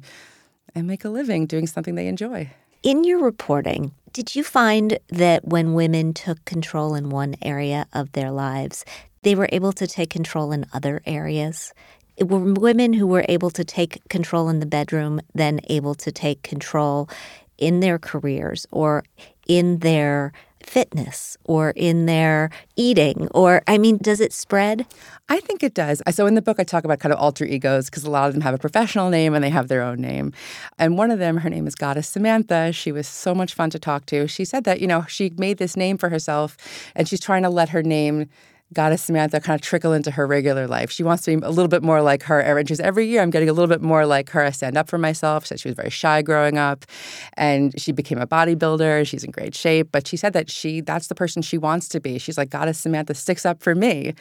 and 0.76 0.88
make 0.88 1.06
a 1.06 1.10
living 1.10 1.46
doing 1.46 1.68
something 1.68 1.96
they 1.96 2.08
enjoy. 2.08 2.52
In 2.86 3.04
your 3.04 3.18
reporting, 3.18 3.96
did 4.14 4.36
you 4.36 4.44
find 4.44 5.00
that 5.10 5.44
when 5.44 5.74
women 5.74 6.14
took 6.14 6.46
control 6.46 6.94
in 6.94 7.10
one 7.10 7.34
area 7.42 7.88
of 7.94 8.12
their 8.12 8.30
lives, 8.30 8.86
they 9.24 9.34
were 9.34 9.50
able 9.52 9.74
to 9.74 9.88
take 9.88 10.12
control 10.12 10.52
in 10.52 10.68
other 10.72 11.02
areas? 11.08 11.74
Were 12.22 12.54
women 12.54 12.94
who 12.94 13.08
were 13.08 13.26
able 13.28 13.50
to 13.50 13.66
take 13.66 14.08
control 14.10 14.50
in 14.50 14.60
the 14.60 14.68
bedroom 14.68 15.20
then 15.34 15.62
able 15.68 15.96
to 15.96 16.12
take 16.12 16.44
control 16.44 17.10
in 17.58 17.80
their 17.80 17.98
careers 17.98 18.68
or 18.70 19.04
in 19.48 19.80
their 19.80 20.32
fitness 20.66 21.38
or 21.44 21.72
in 21.72 22.06
their 22.06 22.50
eating? 22.76 23.28
Or, 23.32 23.62
I 23.68 23.78
mean, 23.78 23.98
does 23.98 24.20
it 24.20 24.34
spread? 24.34 24.86
I 25.30 25.40
think 25.40 25.64
it 25.64 25.74
does. 25.74 26.02
So 26.12 26.28
in 26.28 26.36
the 26.36 26.42
book, 26.42 26.60
I 26.60 26.64
talk 26.64 26.84
about 26.84 27.00
kind 27.00 27.12
of 27.14 27.20
alter 27.20 27.46
egos 27.46 27.90
because 27.90 28.04
a 28.04 28.12
lot 28.12 28.28
of 28.28 28.34
them 28.34 28.42
have 28.42 28.54
a 28.54 28.58
professional 28.60 29.10
name 29.10 29.34
and 29.34 29.44
they 29.44 29.50
have 29.50 29.68
their 29.68 29.82
own 29.82 30.00
name. 30.00 30.34
And 30.78 30.98
one 30.98 31.12
of 31.12 31.20
them, 31.20 31.38
her 31.38 31.50
name 31.50 31.68
is 31.68 31.76
Goddess 31.76 32.08
Samantha. 32.08 32.72
She 32.72 32.92
was 32.92 33.08
so 33.08 33.34
much 33.34 33.54
fun 33.54 33.70
to 33.72 33.80
talk 33.80 34.06
to. 34.08 34.28
She 34.28 34.46
said 34.46 34.64
that, 34.66 34.82
you 34.82 34.88
know, 34.88 35.06
she 35.08 35.32
made 35.38 35.58
this 35.58 35.76
name 35.76 35.98
for 35.98 36.10
herself 36.10 36.58
and 36.96 37.08
she's 37.08 37.20
trying 37.20 37.44
to 37.44 37.50
let 37.50 37.70
her 37.70 37.82
name 37.82 38.30
goddess 38.76 39.02
Samantha 39.02 39.40
kind 39.40 39.60
of 39.60 39.62
trickle 39.62 39.94
into 39.94 40.12
her 40.12 40.28
regular 40.28 40.68
life. 40.68 40.92
She 40.92 41.02
wants 41.02 41.24
to 41.24 41.36
be 41.36 41.44
a 41.44 41.50
little 41.50 41.70
bit 41.70 41.82
more 41.82 42.02
like 42.02 42.24
her. 42.24 42.40
And 42.40 42.68
she's 42.68 42.80
every 42.80 43.08
year 43.08 43.22
I'm 43.22 43.32
getting 43.32 43.50
a 43.50 43.54
little 43.54 43.70
bit 43.70 43.82
more 43.82 44.06
like 44.06 44.30
her. 44.32 44.44
I 44.44 44.52
stand 44.52 44.78
up 44.78 44.90
for 44.90 44.98
myself. 44.98 45.46
She 45.46 45.48
said 45.48 45.60
she 45.62 45.70
was 45.70 45.76
very 45.76 45.90
shy 45.90 46.22
growing 46.22 46.58
up 46.58 46.86
and 47.34 47.80
she 47.80 47.92
became 47.92 48.20
a 48.20 48.28
bodybuilder. 48.28 49.08
She's 49.08 49.24
in 49.24 49.32
great 49.32 49.56
shape. 49.56 49.90
But 49.92 50.08
she 50.08 50.18
said 50.18 50.34
that 50.34 50.52
she 50.52 50.82
that's 50.82 51.08
the 51.08 51.16
person 51.16 51.42
she 51.42 51.58
wants 51.58 51.88
to 51.90 52.00
be. 52.00 52.20
She's 52.20 52.38
like, 52.38 52.50
Goddess 52.50 52.78
Samantha 52.78 53.16
sticks 53.16 53.46
up 53.46 53.64
for 53.64 53.74
me. 53.74 54.14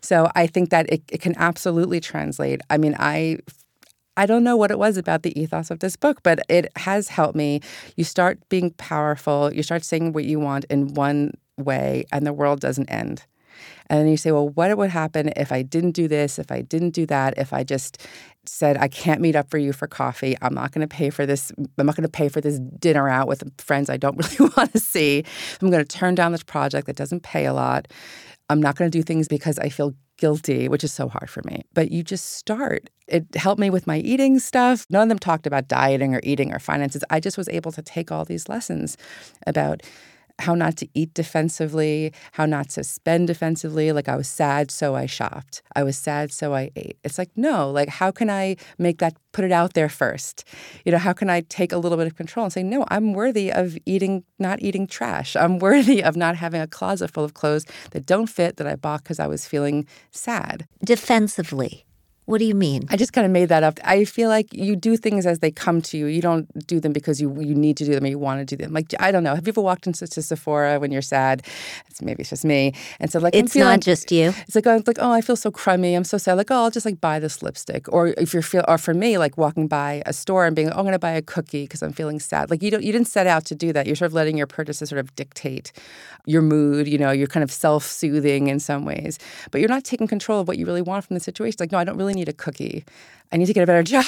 So 0.00 0.30
I 0.34 0.46
think 0.46 0.70
that 0.70 0.88
it, 0.88 1.02
it 1.10 1.20
can 1.20 1.36
absolutely 1.36 2.00
translate. 2.00 2.60
I 2.70 2.78
mean, 2.78 2.96
I 2.98 3.38
I 4.16 4.24
don't 4.24 4.44
know 4.44 4.56
what 4.56 4.70
it 4.70 4.78
was 4.78 4.96
about 4.96 5.24
the 5.24 5.38
ethos 5.38 5.70
of 5.70 5.80
this 5.80 5.94
book, 5.94 6.22
but 6.22 6.40
it 6.48 6.72
has 6.76 7.08
helped 7.08 7.36
me. 7.36 7.60
You 7.96 8.04
start 8.04 8.38
being 8.48 8.70
powerful, 8.78 9.52
you 9.52 9.62
start 9.62 9.84
saying 9.84 10.12
what 10.12 10.24
you 10.24 10.40
want 10.40 10.64
in 10.70 10.94
one 10.94 11.34
way, 11.58 12.06
and 12.12 12.26
the 12.26 12.32
world 12.32 12.60
doesn't 12.60 12.88
end. 12.88 13.24
And 13.88 14.00
then 14.00 14.08
you 14.08 14.16
say, 14.16 14.32
well, 14.32 14.48
what 14.48 14.76
would 14.76 14.90
happen 14.90 15.32
if 15.36 15.52
I 15.52 15.62
didn't 15.62 15.92
do 15.92 16.08
this, 16.08 16.38
if 16.38 16.50
I 16.50 16.62
didn't 16.62 16.90
do 16.90 17.06
that, 17.06 17.34
if 17.38 17.52
I 17.52 17.64
just 17.64 18.04
said, 18.44 18.76
I 18.76 18.88
can't 18.88 19.20
meet 19.20 19.36
up 19.36 19.50
for 19.50 19.58
you 19.58 19.72
for 19.72 19.86
coffee. 19.86 20.36
I'm 20.42 20.54
not 20.54 20.72
going 20.72 20.86
to 20.86 20.94
pay 20.94 21.10
for 21.10 21.26
this. 21.26 21.52
I'm 21.78 21.86
not 21.86 21.96
going 21.96 22.02
to 22.02 22.08
pay 22.08 22.28
for 22.28 22.40
this 22.40 22.58
dinner 22.78 23.08
out 23.08 23.28
with 23.28 23.42
friends 23.60 23.90
I 23.90 23.96
don't 23.96 24.16
really 24.38 24.52
want 24.56 24.72
to 24.72 24.80
see. 24.80 25.24
I'm 25.60 25.70
going 25.70 25.84
to 25.84 25.96
turn 25.98 26.14
down 26.14 26.32
this 26.32 26.42
project 26.42 26.86
that 26.86 26.96
doesn't 26.96 27.22
pay 27.22 27.46
a 27.46 27.52
lot. 27.52 27.88
I'm 28.48 28.60
not 28.60 28.76
going 28.76 28.90
to 28.90 28.96
do 28.96 29.02
things 29.02 29.26
because 29.26 29.58
I 29.58 29.68
feel 29.68 29.94
guilty, 30.18 30.68
which 30.68 30.84
is 30.84 30.92
so 30.92 31.08
hard 31.08 31.28
for 31.28 31.42
me. 31.44 31.62
But 31.74 31.90
you 31.90 32.02
just 32.02 32.36
start. 32.36 32.88
It 33.08 33.26
helped 33.34 33.60
me 33.60 33.70
with 33.70 33.86
my 33.86 33.98
eating 33.98 34.38
stuff. 34.38 34.86
None 34.88 35.02
of 35.02 35.08
them 35.08 35.18
talked 35.18 35.46
about 35.46 35.68
dieting 35.68 36.14
or 36.14 36.20
eating 36.22 36.52
or 36.54 36.58
finances. 36.58 37.02
I 37.10 37.20
just 37.20 37.36
was 37.36 37.48
able 37.48 37.72
to 37.72 37.82
take 37.82 38.10
all 38.10 38.24
these 38.24 38.48
lessons 38.48 38.96
about 39.46 39.82
how 40.38 40.54
not 40.54 40.76
to 40.76 40.88
eat 40.94 41.14
defensively, 41.14 42.12
how 42.32 42.46
not 42.46 42.68
to 42.70 42.84
spend 42.84 43.26
defensively. 43.26 43.92
Like 43.92 44.08
I 44.08 44.16
was 44.16 44.28
sad, 44.28 44.70
so 44.70 44.94
I 44.94 45.06
shopped. 45.06 45.62
I 45.74 45.82
was 45.82 45.96
sad, 45.96 46.32
so 46.32 46.54
I 46.54 46.70
ate. 46.76 46.98
It's 47.04 47.18
like, 47.18 47.30
no, 47.36 47.70
like 47.70 47.88
how 47.88 48.10
can 48.10 48.28
I 48.30 48.56
make 48.78 48.98
that, 48.98 49.16
put 49.32 49.44
it 49.44 49.52
out 49.52 49.74
there 49.74 49.88
first? 49.88 50.44
You 50.84 50.92
know, 50.92 50.98
how 50.98 51.12
can 51.12 51.30
I 51.30 51.42
take 51.42 51.72
a 51.72 51.78
little 51.78 51.98
bit 51.98 52.06
of 52.06 52.16
control 52.16 52.44
and 52.44 52.52
say, 52.52 52.62
no, 52.62 52.84
I'm 52.88 53.12
worthy 53.12 53.52
of 53.52 53.76
eating, 53.86 54.24
not 54.38 54.62
eating 54.62 54.86
trash. 54.86 55.36
I'm 55.36 55.58
worthy 55.66 56.02
of 56.02 56.16
not 56.16 56.36
having 56.36 56.60
a 56.60 56.66
closet 56.66 57.10
full 57.10 57.24
of 57.24 57.34
clothes 57.34 57.64
that 57.92 58.06
don't 58.06 58.28
fit 58.28 58.56
that 58.56 58.66
I 58.66 58.76
bought 58.76 59.02
because 59.02 59.18
I 59.18 59.26
was 59.26 59.46
feeling 59.46 59.86
sad. 60.10 60.66
Defensively. 60.84 61.85
What 62.26 62.38
do 62.38 62.44
you 62.44 62.56
mean? 62.56 62.82
I 62.90 62.96
just 62.96 63.12
kind 63.12 63.24
of 63.24 63.30
made 63.30 63.48
that 63.50 63.62
up. 63.62 63.78
I 63.84 64.04
feel 64.04 64.28
like 64.28 64.52
you 64.52 64.74
do 64.74 64.96
things 64.96 65.26
as 65.26 65.38
they 65.38 65.52
come 65.52 65.80
to 65.82 65.96
you. 65.96 66.06
You 66.06 66.20
don't 66.20 66.66
do 66.66 66.80
them 66.80 66.92
because 66.92 67.20
you 67.20 67.40
you 67.40 67.54
need 67.54 67.76
to 67.76 67.84
do 67.84 67.94
them 67.94 68.02
or 68.02 68.08
you 68.08 68.18
want 68.18 68.40
to 68.40 68.56
do 68.56 68.60
them. 68.60 68.72
Like 68.72 68.92
I 68.98 69.12
don't 69.12 69.22
know. 69.22 69.36
Have 69.36 69.46
you 69.46 69.52
ever 69.52 69.60
walked 69.60 69.86
into 69.86 70.04
Sephora 70.06 70.80
when 70.80 70.90
you're 70.90 71.02
sad? 71.02 71.46
It's 71.88 72.02
maybe 72.02 72.22
it's 72.22 72.30
just 72.30 72.44
me. 72.44 72.74
And 72.98 73.12
so 73.12 73.20
like 73.20 73.32
it's 73.32 73.52
feeling, 73.52 73.68
not 73.68 73.80
just 73.80 74.10
you. 74.10 74.34
It's 74.48 74.56
like 74.56 74.66
oh, 74.66 74.74
it's 74.74 74.88
like 74.88 74.98
oh, 75.00 75.12
I 75.12 75.20
feel 75.20 75.36
so 75.36 75.52
crummy. 75.52 75.94
I'm 75.94 76.02
so 76.02 76.18
sad. 76.18 76.34
Like 76.34 76.50
oh, 76.50 76.64
I'll 76.64 76.70
just 76.70 76.84
like 76.84 77.00
buy 77.00 77.20
this 77.20 77.44
lipstick. 77.44 77.92
Or 77.92 78.08
if 78.08 78.32
you're 78.32 78.42
feel 78.42 78.64
or 78.66 78.76
for 78.76 78.92
me 78.92 79.18
like 79.18 79.38
walking 79.38 79.68
by 79.68 80.02
a 80.04 80.12
store 80.12 80.46
and 80.46 80.56
being 80.56 80.68
oh, 80.68 80.78
I'm 80.78 80.82
going 80.82 80.92
to 80.92 80.98
buy 80.98 81.12
a 81.12 81.22
cookie 81.22 81.62
because 81.62 81.80
I'm 81.80 81.92
feeling 81.92 82.18
sad. 82.18 82.50
Like 82.50 82.60
you 82.60 82.72
don't 82.72 82.82
you 82.82 82.90
didn't 82.90 83.06
set 83.06 83.28
out 83.28 83.44
to 83.46 83.54
do 83.54 83.72
that. 83.72 83.86
You're 83.86 83.94
sort 83.94 84.10
of 84.10 84.14
letting 84.14 84.36
your 84.36 84.48
purchases 84.48 84.88
sort 84.88 84.98
of 84.98 85.14
dictate 85.14 85.70
your 86.26 86.42
mood. 86.42 86.88
You 86.88 86.98
know, 86.98 87.12
you're 87.12 87.28
kind 87.28 87.44
of 87.44 87.52
self 87.52 87.84
soothing 87.84 88.48
in 88.48 88.58
some 88.58 88.84
ways, 88.84 89.20
but 89.52 89.60
you're 89.60 89.70
not 89.70 89.84
taking 89.84 90.08
control 90.08 90.40
of 90.40 90.48
what 90.48 90.58
you 90.58 90.66
really 90.66 90.82
want 90.82 91.04
from 91.04 91.14
the 91.14 91.20
situation. 91.20 91.58
Like 91.60 91.70
no, 91.70 91.78
I 91.78 91.84
don't 91.84 91.96
really 91.96 92.15
need 92.16 92.28
a 92.28 92.32
cookie. 92.32 92.84
I 93.32 93.36
need 93.36 93.46
to 93.46 93.52
get 93.52 93.62
a 93.62 93.66
better 93.66 93.82
job. 93.84 94.04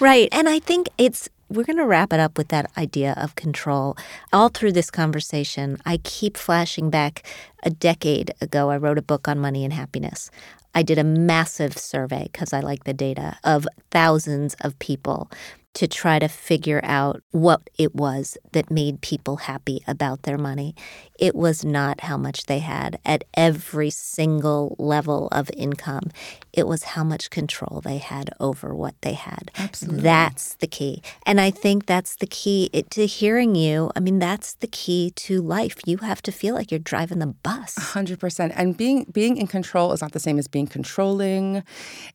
right. 0.00 0.28
And 0.32 0.48
I 0.48 0.58
think 0.58 0.88
it's 0.98 1.28
we're 1.50 1.64
going 1.64 1.78
to 1.78 1.86
wrap 1.86 2.12
it 2.12 2.20
up 2.20 2.36
with 2.36 2.48
that 2.48 2.70
idea 2.76 3.14
of 3.16 3.34
control. 3.34 3.96
All 4.32 4.50
through 4.50 4.72
this 4.72 4.90
conversation, 4.90 5.78
I 5.86 5.96
keep 6.04 6.36
flashing 6.36 6.90
back 6.90 7.26
a 7.62 7.70
decade 7.70 8.32
ago. 8.40 8.70
I 8.70 8.76
wrote 8.76 8.98
a 8.98 9.02
book 9.02 9.28
on 9.28 9.38
money 9.38 9.64
and 9.64 9.72
happiness. 9.72 10.30
I 10.74 10.82
did 10.82 10.98
a 10.98 11.04
massive 11.04 11.78
survey 11.78 12.28
because 12.30 12.52
I 12.52 12.60
like 12.60 12.84
the 12.84 12.92
data 12.92 13.38
of 13.44 13.66
thousands 13.90 14.54
of 14.60 14.78
people 14.78 15.30
to 15.78 15.86
try 15.86 16.18
to 16.18 16.26
figure 16.26 16.80
out 16.82 17.22
what 17.30 17.70
it 17.78 17.94
was 17.94 18.36
that 18.50 18.68
made 18.68 19.00
people 19.00 19.36
happy 19.36 19.80
about 19.86 20.24
their 20.24 20.36
money. 20.36 20.74
It 21.20 21.36
was 21.36 21.64
not 21.64 22.00
how 22.00 22.16
much 22.16 22.46
they 22.46 22.58
had 22.58 22.98
at 23.04 23.22
every 23.34 23.90
single 23.90 24.74
level 24.80 25.28
of 25.30 25.48
income. 25.56 26.10
It 26.52 26.66
was 26.66 26.82
how 26.82 27.04
much 27.04 27.30
control 27.30 27.80
they 27.80 27.98
had 27.98 28.30
over 28.40 28.74
what 28.74 28.96
they 29.02 29.12
had. 29.12 29.52
Absolutely. 29.56 30.00
That's 30.02 30.56
the 30.56 30.66
key. 30.66 31.00
And 31.24 31.40
I 31.40 31.52
think 31.52 31.86
that's 31.86 32.16
the 32.16 32.26
key 32.26 32.70
to 32.90 33.06
hearing 33.06 33.54
you. 33.54 33.92
I 33.94 34.00
mean, 34.00 34.18
that's 34.18 34.54
the 34.54 34.66
key 34.66 35.12
to 35.14 35.40
life. 35.40 35.76
You 35.86 35.98
have 35.98 36.22
to 36.22 36.32
feel 36.32 36.56
like 36.56 36.72
you're 36.72 36.80
driving 36.80 37.20
the 37.20 37.28
bus. 37.28 37.76
100%. 37.76 38.52
And 38.56 38.76
being 38.76 39.06
being 39.12 39.36
in 39.36 39.46
control 39.46 39.92
is 39.92 40.02
not 40.02 40.10
the 40.10 40.18
same 40.18 40.40
as 40.40 40.48
being 40.48 40.66
controlling. 40.66 41.62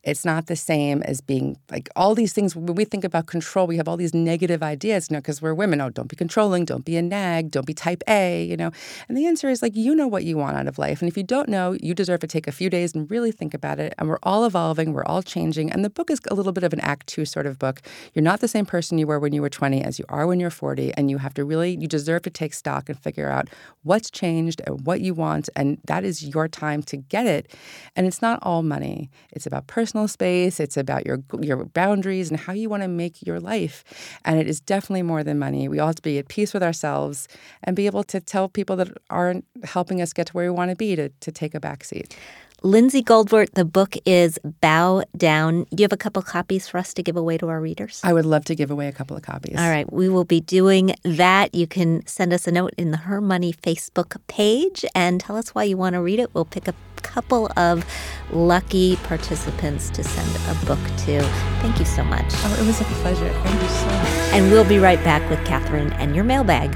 It's 0.02 0.26
not 0.26 0.48
the 0.48 0.56
same 0.56 1.02
as 1.04 1.22
being 1.22 1.56
like 1.70 1.88
all 1.96 2.14
these 2.14 2.34
things 2.34 2.54
when 2.54 2.74
we 2.74 2.84
think 2.84 3.04
about 3.04 3.24
control 3.26 3.53
control. 3.54 3.68
We 3.68 3.76
have 3.76 3.86
all 3.86 3.96
these 3.96 4.14
negative 4.14 4.64
ideas, 4.64 5.08
you 5.08 5.14
know, 5.14 5.20
because 5.20 5.40
we're 5.40 5.54
women. 5.54 5.80
Oh, 5.80 5.88
don't 5.88 6.08
be 6.08 6.16
controlling, 6.16 6.64
don't 6.64 6.84
be 6.84 6.96
a 6.96 7.02
nag, 7.02 7.52
don't 7.52 7.66
be 7.66 7.72
type 7.72 8.02
A, 8.08 8.42
you 8.44 8.56
know. 8.56 8.72
And 9.08 9.16
the 9.16 9.26
answer 9.26 9.48
is 9.48 9.62
like, 9.62 9.76
you 9.76 9.94
know 9.94 10.08
what 10.08 10.24
you 10.24 10.36
want 10.36 10.56
out 10.56 10.66
of 10.66 10.76
life. 10.76 11.00
And 11.00 11.08
if 11.08 11.16
you 11.16 11.22
don't 11.22 11.48
know, 11.48 11.76
you 11.80 11.94
deserve 11.94 12.18
to 12.20 12.26
take 12.26 12.48
a 12.48 12.52
few 12.52 12.68
days 12.68 12.96
and 12.96 13.08
really 13.08 13.30
think 13.30 13.54
about 13.54 13.78
it. 13.78 13.94
And 13.96 14.08
we're 14.08 14.18
all 14.24 14.44
evolving, 14.44 14.92
we're 14.92 15.04
all 15.04 15.22
changing. 15.22 15.70
And 15.70 15.84
the 15.84 15.90
book 15.90 16.10
is 16.10 16.20
a 16.28 16.34
little 16.34 16.50
bit 16.50 16.64
of 16.64 16.72
an 16.72 16.80
act 16.80 17.06
two 17.06 17.24
sort 17.24 17.46
of 17.46 17.60
book. 17.60 17.80
You're 18.12 18.24
not 18.24 18.40
the 18.40 18.48
same 18.48 18.66
person 18.66 18.98
you 18.98 19.06
were 19.06 19.20
when 19.20 19.32
you 19.32 19.40
were 19.40 19.50
20 19.50 19.84
as 19.84 20.00
you 20.00 20.04
are 20.08 20.26
when 20.26 20.40
you're 20.40 20.50
40. 20.50 20.92
And 20.94 21.08
you 21.08 21.18
have 21.18 21.34
to 21.34 21.44
really, 21.44 21.76
you 21.76 21.86
deserve 21.86 22.22
to 22.22 22.30
take 22.30 22.54
stock 22.54 22.88
and 22.88 22.98
figure 22.98 23.30
out 23.30 23.48
what's 23.84 24.10
changed 24.10 24.62
and 24.66 24.84
what 24.84 25.00
you 25.00 25.14
want. 25.14 25.48
And 25.54 25.78
that 25.84 26.02
is 26.02 26.24
your 26.24 26.48
time 26.48 26.82
to 26.84 26.96
get 26.96 27.26
it. 27.26 27.54
And 27.94 28.04
it's 28.04 28.20
not 28.20 28.40
all 28.42 28.64
money. 28.64 29.10
It's 29.30 29.46
about 29.46 29.68
personal 29.68 30.08
space. 30.08 30.58
It's 30.58 30.76
about 30.76 31.06
your 31.06 31.22
your 31.40 31.64
boundaries 31.66 32.30
and 32.30 32.40
how 32.40 32.52
you 32.52 32.68
want 32.68 32.82
to 32.82 32.88
make 32.88 33.24
your 33.24 33.38
life. 33.44 33.84
And 34.24 34.40
it 34.40 34.48
is 34.48 34.60
definitely 34.60 35.02
more 35.02 35.22
than 35.22 35.38
money. 35.38 35.68
We 35.68 35.78
all 35.78 35.88
have 35.88 35.96
to 35.96 36.02
be 36.02 36.18
at 36.18 36.28
peace 36.28 36.52
with 36.52 36.62
ourselves 36.62 37.28
and 37.62 37.76
be 37.76 37.86
able 37.86 38.04
to 38.04 38.20
tell 38.20 38.48
people 38.48 38.76
that 38.76 38.88
aren't 39.10 39.44
helping 39.64 40.00
us 40.00 40.12
get 40.12 40.28
to 40.28 40.32
where 40.32 40.50
we 40.50 40.56
want 40.56 40.70
to 40.70 40.76
be 40.76 40.96
to, 40.96 41.08
to 41.08 41.32
take 41.32 41.54
a 41.54 41.60
back 41.60 41.84
seat. 41.84 42.16
Lindsay 42.64 43.02
Goldwert, 43.02 43.52
the 43.52 43.64
book 43.66 43.94
is 44.06 44.38
Bow 44.62 45.04
Down. 45.14 45.64
Do 45.64 45.82
you 45.82 45.84
have 45.84 45.92
a 45.92 45.98
couple 45.98 46.22
copies 46.22 46.66
for 46.66 46.78
us 46.78 46.94
to 46.94 47.02
give 47.02 47.14
away 47.14 47.36
to 47.36 47.48
our 47.48 47.60
readers? 47.60 48.00
I 48.02 48.14
would 48.14 48.24
love 48.24 48.46
to 48.46 48.54
give 48.54 48.70
away 48.70 48.88
a 48.88 48.92
couple 48.92 49.14
of 49.18 49.22
copies. 49.22 49.58
All 49.58 49.68
right, 49.68 49.92
we 49.92 50.08
will 50.08 50.24
be 50.24 50.40
doing 50.40 50.94
that. 51.02 51.54
You 51.54 51.66
can 51.66 52.06
send 52.06 52.32
us 52.32 52.46
a 52.46 52.52
note 52.52 52.72
in 52.78 52.90
the 52.90 52.96
Her 52.96 53.20
Money 53.20 53.52
Facebook 53.52 54.16
page 54.28 54.82
and 54.94 55.20
tell 55.20 55.36
us 55.36 55.50
why 55.50 55.64
you 55.64 55.76
want 55.76 55.92
to 55.92 56.00
read 56.00 56.18
it. 56.18 56.32
We'll 56.32 56.46
pick 56.46 56.66
a 56.66 56.74
couple 56.96 57.50
of 57.58 57.84
lucky 58.32 58.96
participants 58.96 59.90
to 59.90 60.02
send 60.02 60.34
a 60.48 60.64
book 60.64 60.80
to. 61.04 61.20
Thank 61.60 61.78
you 61.78 61.84
so 61.84 62.02
much. 62.02 62.24
Oh, 62.28 62.56
it 62.58 62.66
was 62.66 62.80
a 62.80 62.84
pleasure. 62.84 63.28
Thank 63.28 63.60
you 63.60 63.68
so 63.68 63.86
much. 63.88 64.08
And 64.32 64.50
we'll 64.50 64.66
be 64.66 64.78
right 64.78 65.04
back 65.04 65.28
with 65.28 65.38
Kathryn 65.40 65.92
and 65.98 66.16
your 66.16 66.24
mailbag. 66.24 66.74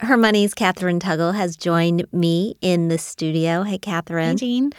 Her 0.00 0.16
Money's 0.16 0.54
Kathryn 0.54 1.00
Tuggle 1.00 1.34
has 1.34 1.56
joined 1.56 2.06
me 2.12 2.56
in 2.60 2.88
the 2.88 2.98
studio. 2.98 3.62
Hey, 3.62 3.78
Kathryn. 3.78 4.32
Hey, 4.32 4.34
Jean. 4.34 4.72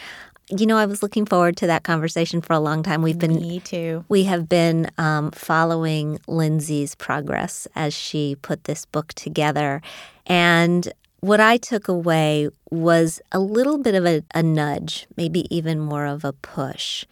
You 0.50 0.66
know, 0.66 0.78
I 0.78 0.86
was 0.86 1.02
looking 1.02 1.26
forward 1.26 1.58
to 1.58 1.68
that 1.68 1.84
conversation 1.84 2.40
for 2.40 2.54
a 2.54 2.60
long 2.60 2.84
time. 2.84 3.02
We've 3.02 3.18
been 3.18 3.36
Me 3.36 3.60
too. 3.60 4.06
we 4.08 4.24
have 4.26 4.48
been 4.48 4.90
um, 4.98 5.32
following 5.32 6.20
Lindsay's 6.28 6.96
progress 6.96 7.68
as 7.76 7.94
she 7.94 8.36
put 8.42 8.64
this 8.64 8.86
book 8.86 9.14
together, 9.14 9.82
and 10.26 10.94
what 11.20 11.42
I 11.42 11.58
took 11.58 11.90
away 11.90 12.48
was 12.70 13.20
a 13.34 13.40
little 13.40 13.78
bit 13.78 13.94
of 13.96 14.06
a, 14.06 14.24
a 14.34 14.42
nudge, 14.42 15.08
maybe 15.18 15.54
even 15.54 15.80
more 15.80 16.06
of 16.06 16.24
a 16.24 16.32
push, 16.32 17.04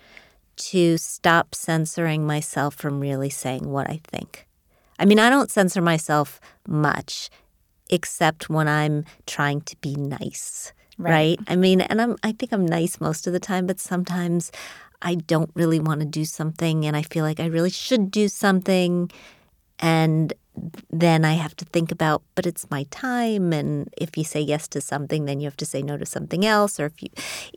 to 0.58 0.98
stop 0.98 1.54
censoring 1.54 2.26
myself 2.26 2.76
from 2.76 3.02
really 3.02 3.30
saying 3.30 3.70
what 3.70 3.90
I 3.90 4.00
think. 4.06 4.48
I 4.98 5.04
mean, 5.04 5.20
I 5.20 5.30
don't 5.30 5.52
censor 5.52 5.82
myself 5.82 6.40
much 6.66 7.30
except 7.90 8.50
when 8.50 8.68
I'm 8.68 9.06
trying 9.26 9.62
to 9.62 9.76
be 9.78 9.96
nice, 9.96 10.74
right? 10.98 11.12
Right. 11.12 11.40
I 11.48 11.56
mean, 11.56 11.82
and 11.82 12.02
I'm 12.02 12.16
I 12.24 12.32
think 12.32 12.52
I'm 12.52 12.66
nice 12.66 13.00
most 13.00 13.28
of 13.28 13.34
the 13.34 13.40
time, 13.40 13.66
but 13.68 13.80
sometimes 13.80 14.52
I 15.02 15.16
don't 15.16 15.52
really 15.54 15.80
want 15.80 16.00
to 16.02 16.06
do 16.06 16.26
something 16.26 16.86
and 16.86 16.96
I 16.96 17.02
feel 17.02 17.24
like 17.24 17.40
I 17.40 17.46
really 17.46 17.70
should 17.70 18.12
do 18.12 18.28
something 18.28 19.12
and 19.80 20.34
then 20.90 21.26
I 21.26 21.34
have 21.34 21.56
to 21.58 21.66
think 21.66 21.92
about 21.92 22.24
but 22.34 22.46
it's 22.46 22.70
my 22.72 22.86
time 22.90 23.52
and 23.52 23.90
if 23.98 24.18
you 24.18 24.24
say 24.24 24.40
yes 24.40 24.70
to 24.70 24.80
something 24.80 25.26
then 25.26 25.42
you 25.42 25.46
have 25.48 25.58
to 25.58 25.66
say 25.66 25.82
no 25.82 25.98
to 25.98 26.06
something 26.06 26.46
else 26.46 26.80
or 26.80 26.86
if 26.86 27.04
you 27.04 27.10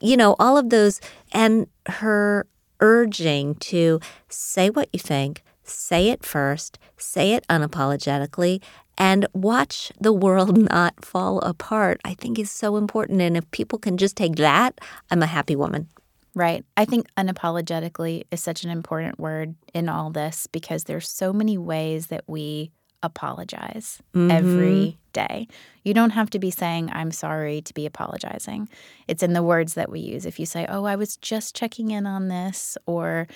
you 0.03 0.17
know 0.17 0.35
all 0.41 0.57
of 0.59 0.71
those 0.71 1.01
and 1.33 1.69
her 1.87 2.49
urging 2.81 3.55
to 3.57 4.01
say 4.29 4.71
what 4.71 4.89
you 4.93 4.99
think, 4.99 5.43
say 5.65 6.09
it 6.09 6.25
first, 6.25 6.79
say 6.97 7.33
it 7.33 7.47
unapologetically, 7.49 8.63
and 8.99 9.27
watch 9.33 9.91
the 10.01 10.13
world 10.13 10.59
not 10.71 11.05
fall 11.05 11.39
apart, 11.41 12.01
I 12.05 12.15
think 12.15 12.39
is 12.39 12.51
so 12.51 12.77
important. 12.77 13.23
And 13.23 13.37
if 13.37 13.51
people 13.53 13.79
can 13.79 13.97
just 13.97 14.17
take 14.17 14.37
that, 14.37 14.79
I'm 15.11 15.23
a 15.23 15.27
happy 15.27 15.57
woman. 15.57 15.89
Right. 16.35 16.65
I 16.77 16.85
think 16.85 17.07
unapologetically 17.17 18.25
is 18.31 18.43
such 18.43 18.63
an 18.65 18.71
important 18.71 19.19
word 19.19 19.55
in 19.75 19.89
all 19.89 20.11
this 20.11 20.47
because 20.47 20.85
there's 20.85 21.09
so 21.09 21.33
many 21.33 21.57
ways 21.57 22.09
that 22.09 22.25
we 22.27 22.71
apologize 23.03 24.03
mm-hmm. 24.15 24.31
every 24.31 24.99
day. 25.13 25.49
You 25.85 25.95
don't 25.95 26.11
have 26.11 26.31
to 26.31 26.39
be 26.39 26.51
saying 26.51 26.91
I'm 26.93 27.11
sorry 27.11 27.61
to 27.63 27.75
be 27.75 27.87
apologizing. 27.87 28.69
It's 29.07 29.23
in 29.23 29.33
the 29.33 29.43
words 29.43 29.75
that 29.75 29.91
we 29.91 30.01
use. 30.01 30.27
If 30.27 30.39
you 30.39 30.47
say, 30.47 30.67
"Oh, 30.69 30.85
I 30.85 30.97
was 30.97 31.17
just 31.17 31.55
checking 31.55 31.91
in 31.91 32.07
on 32.07 32.29
this," 32.29 32.77
or 32.87 33.27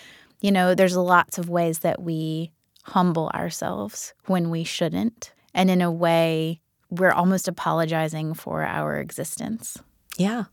you 0.41 0.51
know, 0.51 0.75
there's 0.75 0.97
lots 0.97 1.39
of 1.39 1.49
ways 1.49 1.81
that 1.81 2.03
we 2.03 2.51
humble 2.85 3.31
ourselves 3.35 4.13
when 4.27 4.51
we 4.51 4.65
shouldn't. 4.65 5.33
And 5.55 5.71
in 5.71 5.83
a 5.83 5.91
way, 5.91 6.61
we're 6.91 7.11
almost 7.13 7.49
apologizing 7.49 8.35
for 8.35 8.63
our 8.63 8.97
existence. 8.99 9.79
Yeah. 10.19 10.45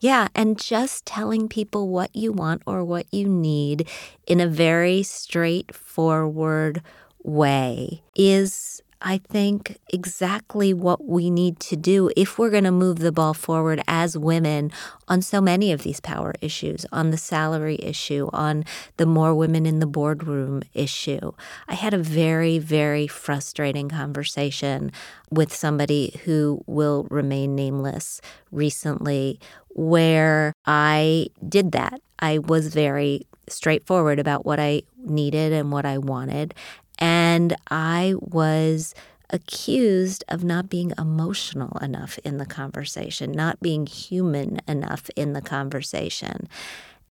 Yeah. 0.00 0.28
And 0.34 0.58
just 0.58 1.04
telling 1.06 1.48
people 1.48 1.88
what 1.88 2.14
you 2.14 2.32
want 2.32 2.62
or 2.66 2.84
what 2.84 3.12
you 3.12 3.28
need 3.28 3.88
in 4.26 4.40
a 4.40 4.46
very 4.46 5.02
straightforward 5.02 6.82
way 7.22 8.02
is, 8.16 8.82
I 9.02 9.18
think, 9.18 9.78
exactly 9.92 10.74
what 10.74 11.06
we 11.06 11.30
need 11.30 11.58
to 11.60 11.76
do 11.76 12.10
if 12.16 12.38
we're 12.38 12.50
going 12.50 12.64
to 12.64 12.70
move 12.70 12.98
the 12.98 13.12
ball 13.12 13.32
forward 13.32 13.82
as 13.88 14.16
women 14.16 14.70
on 15.08 15.22
so 15.22 15.40
many 15.40 15.72
of 15.72 15.82
these 15.82 16.00
power 16.00 16.34
issues, 16.40 16.84
on 16.92 17.10
the 17.10 17.16
salary 17.16 17.78
issue, 17.82 18.28
on 18.32 18.64
the 18.98 19.06
more 19.06 19.34
women 19.34 19.64
in 19.64 19.80
the 19.80 19.86
boardroom 19.86 20.62
issue. 20.74 21.32
I 21.66 21.74
had 21.74 21.94
a 21.94 21.98
very, 21.98 22.58
very 22.58 23.06
frustrating 23.06 23.88
conversation 23.88 24.92
with 25.30 25.54
somebody 25.54 26.20
who 26.24 26.62
will 26.66 27.06
remain 27.10 27.54
nameless 27.54 28.20
recently 28.50 29.40
where 29.70 30.52
I 30.66 31.28
did 31.48 31.72
that. 31.72 32.00
I 32.18 32.38
was 32.38 32.68
very 32.68 33.26
straightforward 33.48 34.18
about 34.18 34.44
what 34.44 34.60
I 34.60 34.82
needed 34.98 35.52
and 35.52 35.72
what 35.72 35.86
I 35.86 35.98
wanted. 35.98 36.54
And 37.00 37.56
I 37.70 38.14
was 38.20 38.94
accused 39.30 40.24
of 40.28 40.44
not 40.44 40.68
being 40.68 40.92
emotional 40.98 41.78
enough 41.78 42.18
in 42.24 42.38
the 42.38 42.46
conversation, 42.46 43.32
not 43.32 43.60
being 43.60 43.86
human 43.86 44.60
enough 44.68 45.08
in 45.16 45.32
the 45.32 45.40
conversation. 45.40 46.48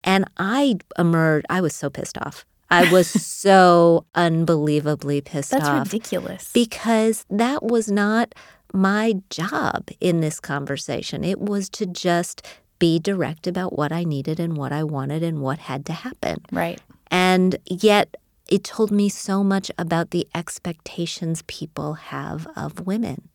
And 0.04 0.26
I 0.36 0.76
emerged, 0.98 1.46
I 1.48 1.60
was 1.60 1.74
so 1.74 1.88
pissed 1.90 2.18
off. 2.18 2.44
I 2.70 2.90
was 2.92 3.08
so 3.26 4.04
unbelievably 4.14 5.22
pissed 5.22 5.50
That's 5.52 5.64
off 5.64 5.84
That's 5.84 5.92
ridiculous. 5.92 6.50
because 6.52 7.24
that 7.30 7.62
was 7.62 7.90
not 7.90 8.34
my 8.72 9.14
job 9.30 9.88
in 10.00 10.20
this 10.20 10.40
conversation. 10.40 11.24
It 11.24 11.40
was 11.40 11.68
to 11.70 11.86
just 11.86 12.46
be 12.78 12.98
direct 12.98 13.46
about 13.46 13.76
what 13.76 13.92
I 13.92 14.04
needed 14.04 14.40
and 14.40 14.56
what 14.56 14.72
I 14.72 14.82
wanted 14.84 15.22
and 15.22 15.40
what 15.40 15.58
had 15.60 15.86
to 15.86 15.92
happen. 15.92 16.40
right. 16.50 16.80
And 17.10 17.58
yet, 17.66 18.16
it 18.48 18.64
told 18.64 18.90
me 18.90 19.08
so 19.08 19.42
much 19.42 19.70
about 19.78 20.10
the 20.10 20.26
expectations 20.34 21.42
people 21.46 21.94
have 21.94 22.46
of 22.56 22.86
women, 22.86 23.28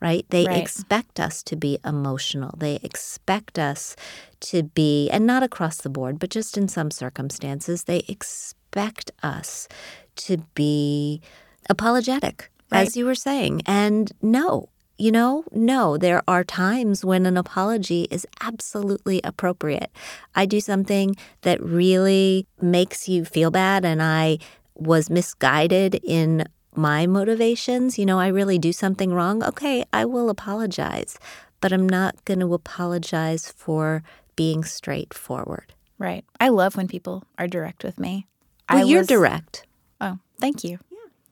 right? 0.00 0.24
They 0.30 0.44
Right. 0.46 0.56
expect 0.62 1.18
us 1.18 1.42
to 1.44 1.56
be 1.56 1.78
emotional. 1.84 2.54
They 2.58 2.78
expect 2.82 3.58
us 3.58 3.96
to 4.40 4.62
be, 4.62 5.10
and 5.10 5.26
not 5.26 5.42
across 5.42 5.78
the 5.78 5.90
board, 5.90 6.18
but 6.18 6.30
just 6.30 6.56
in 6.56 6.68
some 6.68 6.90
circumstances, 6.90 7.84
they 7.84 8.04
expect 8.08 9.10
us 9.22 9.68
to 10.16 10.38
be 10.54 11.20
apologetic, 11.68 12.50
Right. 12.70 12.86
as 12.86 12.96
you 12.96 13.04
were 13.06 13.14
saying. 13.14 13.62
And 13.66 14.12
no, 14.22 14.68
you 15.00 15.10
know, 15.10 15.44
no, 15.52 15.96
there 15.96 16.22
are 16.28 16.44
times 16.44 17.04
when 17.04 17.24
an 17.24 17.36
apology 17.36 18.02
is 18.10 18.26
absolutely 18.42 19.20
appropriate. 19.24 19.90
I 20.34 20.44
do 20.46 20.60
something 20.60 21.16
that 21.40 21.62
really 21.62 22.46
makes 22.60 23.08
you 23.08 23.24
feel 23.24 23.50
bad, 23.50 23.84
and 23.84 24.02
I 24.02 24.38
was 24.74 25.08
misguided 25.08 25.94
in 26.04 26.44
my 26.74 27.06
motivations. 27.06 27.98
You 27.98 28.04
know, 28.06 28.18
I 28.20 28.28
really 28.28 28.58
do 28.58 28.72
something 28.72 29.12
wrong. 29.12 29.42
Okay, 29.42 29.84
I 29.92 30.04
will 30.04 30.28
apologize, 30.28 31.18
but 31.60 31.72
I'm 31.72 31.88
not 31.88 32.22
going 32.26 32.40
to 32.40 32.52
apologize 32.54 33.50
for 33.56 34.02
being 34.36 34.64
straightforward. 34.64 35.72
Right. 35.98 36.24
I 36.38 36.48
love 36.48 36.76
when 36.76 36.88
people 36.88 37.24
are 37.38 37.46
direct 37.48 37.84
with 37.84 37.98
me. 37.98 38.26
Well, 38.68 38.78
I 38.78 38.82
you're 38.82 39.00
was- 39.00 39.08
direct. 39.08 39.66
Oh, 40.00 40.18
thank 40.40 40.62
you. 40.64 40.78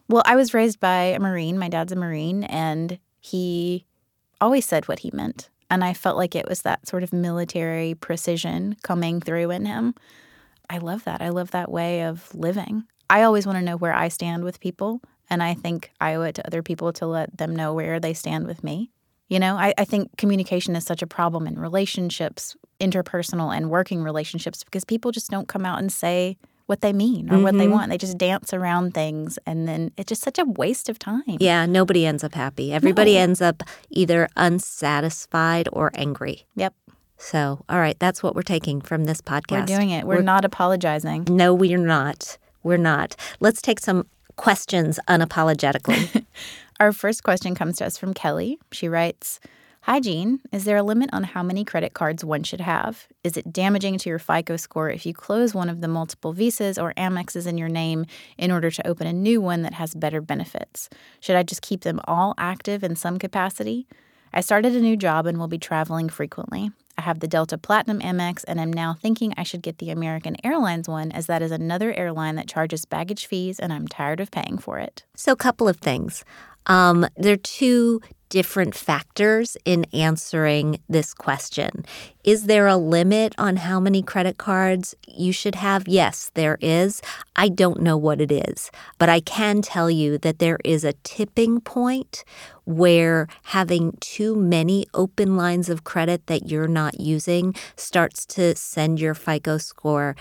Well, 0.09 0.23
I 0.25 0.37
was 0.37 0.55
raised 0.55 0.81
by 0.81 1.03
a 1.17 1.19
Marine. 1.19 1.59
My 1.59 1.69
dad's 1.69 1.93
a 1.93 1.97
Marine, 1.97 2.45
and 2.45 2.99
he 3.31 3.85
always 4.41 4.67
said 4.67 4.89
what 4.89 5.01
he 5.01 5.11
meant. 5.13 5.51
And 5.71 5.85
I 5.85 5.93
felt 5.93 6.17
like 6.17 6.35
it 6.35 6.49
was 6.49 6.63
that 6.63 6.87
sort 6.89 7.03
of 7.03 7.13
military 7.13 7.95
precision 7.95 8.77
coming 8.83 9.21
through 9.21 9.51
in 9.51 9.67
him. 9.67 9.95
I 10.71 10.79
love 10.79 11.05
that. 11.05 11.21
I 11.21 11.29
love 11.29 11.51
that 11.51 11.71
way 11.71 12.03
of 12.03 12.35
living. 12.35 12.85
I 13.11 13.23
always 13.23 13.47
want 13.47 13.59
to 13.59 13.65
know 13.65 13.77
where 13.77 13.95
I 13.95 14.09
stand 14.09 14.45
with 14.45 14.61
people. 14.61 15.01
And 15.31 15.43
I 15.43 15.55
think 15.55 15.91
I 16.01 16.15
owe 16.15 16.23
it 16.23 16.35
to 16.37 16.47
other 16.47 16.63
people 16.63 16.93
to 16.95 17.07
let 17.07 17.37
them 17.37 17.55
know 17.55 17.75
where 17.75 18.01
they 18.01 18.15
stand 18.15 18.47
with 18.47 18.65
me. 18.65 18.91
You 19.29 19.39
know, 19.39 19.57
I, 19.57 19.75
I 19.77 19.85
think 19.85 20.17
communication 20.17 20.75
is 20.75 20.87
such 20.87 21.03
a 21.03 21.07
problem 21.07 21.47
in 21.47 21.59
relationships, 21.59 22.57
interpersonal 22.81 23.55
and 23.55 23.69
working 23.69 24.03
relationships, 24.03 24.65
because 24.65 24.85
people 24.85 25.13
just 25.13 25.31
don't 25.31 25.49
come 25.49 25.67
out 25.67 25.81
and 25.81 25.93
say 25.93 26.39
what 26.69 26.83
they 26.83 26.93
mean 26.93 27.33
or 27.33 27.39
what 27.39 27.55
they 27.55 27.65
mm-hmm. 27.65 27.73
want. 27.73 27.91
They 27.91 27.97
just 27.97 28.19
dance 28.19 28.53
around 28.53 28.93
things. 28.93 29.39
And 29.47 29.67
then 29.67 29.91
it's 29.97 30.09
just 30.09 30.23
such 30.23 30.39
a 30.39 30.45
waste 30.45 30.91
of 30.91 30.99
time. 30.99 31.23
Yeah, 31.27 31.65
nobody 31.65 32.05
ends 32.05 32.23
up 32.23 32.35
happy. 32.35 32.75
Everybody 32.75 33.15
No. 33.15 33.21
ends 33.21 33.41
up 33.41 33.63
either 33.89 34.29
unsatisfied 34.37 35.71
or 35.73 35.91
angry. 35.95 36.45
Yep. 36.57 36.75
So, 37.17 37.65
all 37.71 37.79
right, 37.79 37.99
that's 37.99 38.23
what 38.23 38.35
we're 38.35 38.43
taking 38.43 38.83
from 38.83 39.05
this 39.05 39.23
podcast. 39.23 39.61
We're 39.61 39.77
doing 39.79 39.91
it. 39.91 40.07
We're, 40.07 40.21
not 40.21 40.45
apologizing. 40.45 41.25
No, 41.31 41.55
we're 41.55 41.79
not. 41.79 42.37
We're 42.63 42.77
not. 42.77 43.17
Let's 43.41 43.63
take 43.63 43.81
some 43.81 44.07
questions 44.37 45.01
unapologetically. 45.09 46.27
Our 46.81 46.93
first 46.93 47.25
question 47.25 47.55
comes 47.55 47.79
to 47.79 47.87
us 47.87 47.97
from 47.97 48.13
Kelly. 48.13 48.59
She 48.73 48.89
writes 48.89 49.41
Hi, 49.89 50.01
Jean. 50.01 50.41
Is 50.53 50.65
there 50.65 50.77
a 50.77 50.83
limit 50.83 51.09
on 51.15 51.23
how 51.25 51.43
many 51.43 51.65
credit 51.65 51.95
cards 51.95 52.23
one 52.23 52.43
should 52.43 52.61
have? 52.61 53.09
Is 53.25 53.39
it 53.39 53.55
damaging 53.55 53.97
to 53.97 54.11
your 54.11 54.19
FICO 54.19 54.59
score 54.59 54.91
if 54.91 55.07
you 55.07 55.15
close 55.15 55.55
one 55.55 55.71
of 55.71 55.81
the 55.81 55.89
multiple 55.89 56.35
Visas 56.35 56.77
or 56.77 56.93
Amexes 56.99 57.47
in 57.47 57.57
your 57.57 57.71
name 57.71 58.05
in 58.37 58.51
order 58.51 58.71
to 58.71 58.87
open 58.87 59.07
a 59.07 59.15
new 59.15 59.41
one 59.41 59.63
that 59.63 59.73
has 59.73 59.95
better 59.95 60.21
benefits? 60.21 60.91
Should 61.21 61.37
I 61.37 61.43
just 61.43 61.63
keep 61.63 61.85
them 61.85 62.03
all 62.05 62.35
active 62.37 62.85
in 62.85 62.97
some 62.97 63.19
capacity? 63.19 63.87
I 64.31 64.43
started 64.43 64.77
a 64.77 64.81
new 64.83 64.95
job 64.95 65.25
and 65.25 65.39
will 65.39 65.49
be 65.49 65.57
traveling 65.57 66.11
frequently. 66.11 66.71
I 66.99 67.01
have 67.01 67.21
the 67.21 67.29
Delta 67.29 67.57
Platinum 67.57 68.01
Amex 68.01 68.45
and 68.47 68.61
am 68.61 68.71
now 68.71 68.93
thinking 68.93 69.33
I 69.39 69.43
should 69.43 69.63
get 69.63 69.79
the 69.79 69.89
American 69.89 70.37
Airlines 70.45 70.87
one 70.87 71.13
as 71.13 71.29
that 71.29 71.41
is 71.41 71.51
another 71.51 71.95
airline 71.95 72.35
that 72.35 72.47
charges 72.47 72.85
baggage 72.85 73.25
fees 73.25 73.59
and 73.59 73.73
I'm 73.73 73.89
tired 73.89 74.21
of 74.21 74.31
paying 74.31 74.59
for 74.59 74.79
it. 74.79 75.07
So, 75.17 75.33
a 75.33 75.37
couple 75.37 75.67
of 75.67 75.79
things. 75.79 76.27
Um, 76.67 77.07
there 77.17 77.33
are 77.33 77.39
two 77.39 78.03
different 78.29 78.75
factors 78.75 79.57
in 79.65 79.85
answering 79.93 80.81
this 80.89 81.15
question. 81.15 81.85
Is 82.25 82.45
there 82.45 82.67
a 82.67 82.77
limit 82.77 83.35
on 83.39 83.57
how 83.57 83.81
many 83.81 84.03
credit 84.03 84.37
cards 84.37 84.95
you 85.07 85.33
should 85.33 85.55
have? 85.55 85.89
Yes, 85.89 86.31
there 86.35 86.59
is. 86.61 87.01
I 87.37 87.49
don't 87.49 87.81
know 87.81 87.97
what 87.97 88.21
it 88.21 88.31
is, 88.31 88.71
but 88.99 89.09
I 89.09 89.21
can 89.21 89.63
tell 89.63 89.91
you 89.91 90.19
that 90.19 90.39
there 90.39 90.59
is 90.65 90.85
a 90.85 90.93
tipping 91.05 91.61
point 91.61 92.25
where 92.65 93.29
having 93.45 93.97
too 94.01 94.37
many 94.37 94.85
open 94.93 95.39
lines 95.39 95.71
of 95.71 95.85
credit 95.85 96.27
that 96.27 96.51
you're 96.51 96.69
not 96.69 97.01
using 97.01 97.55
starts 97.77 98.27
to 98.27 98.55
send 98.55 99.01
your 99.01 99.15
FICO 99.15 99.57
score 99.57 100.15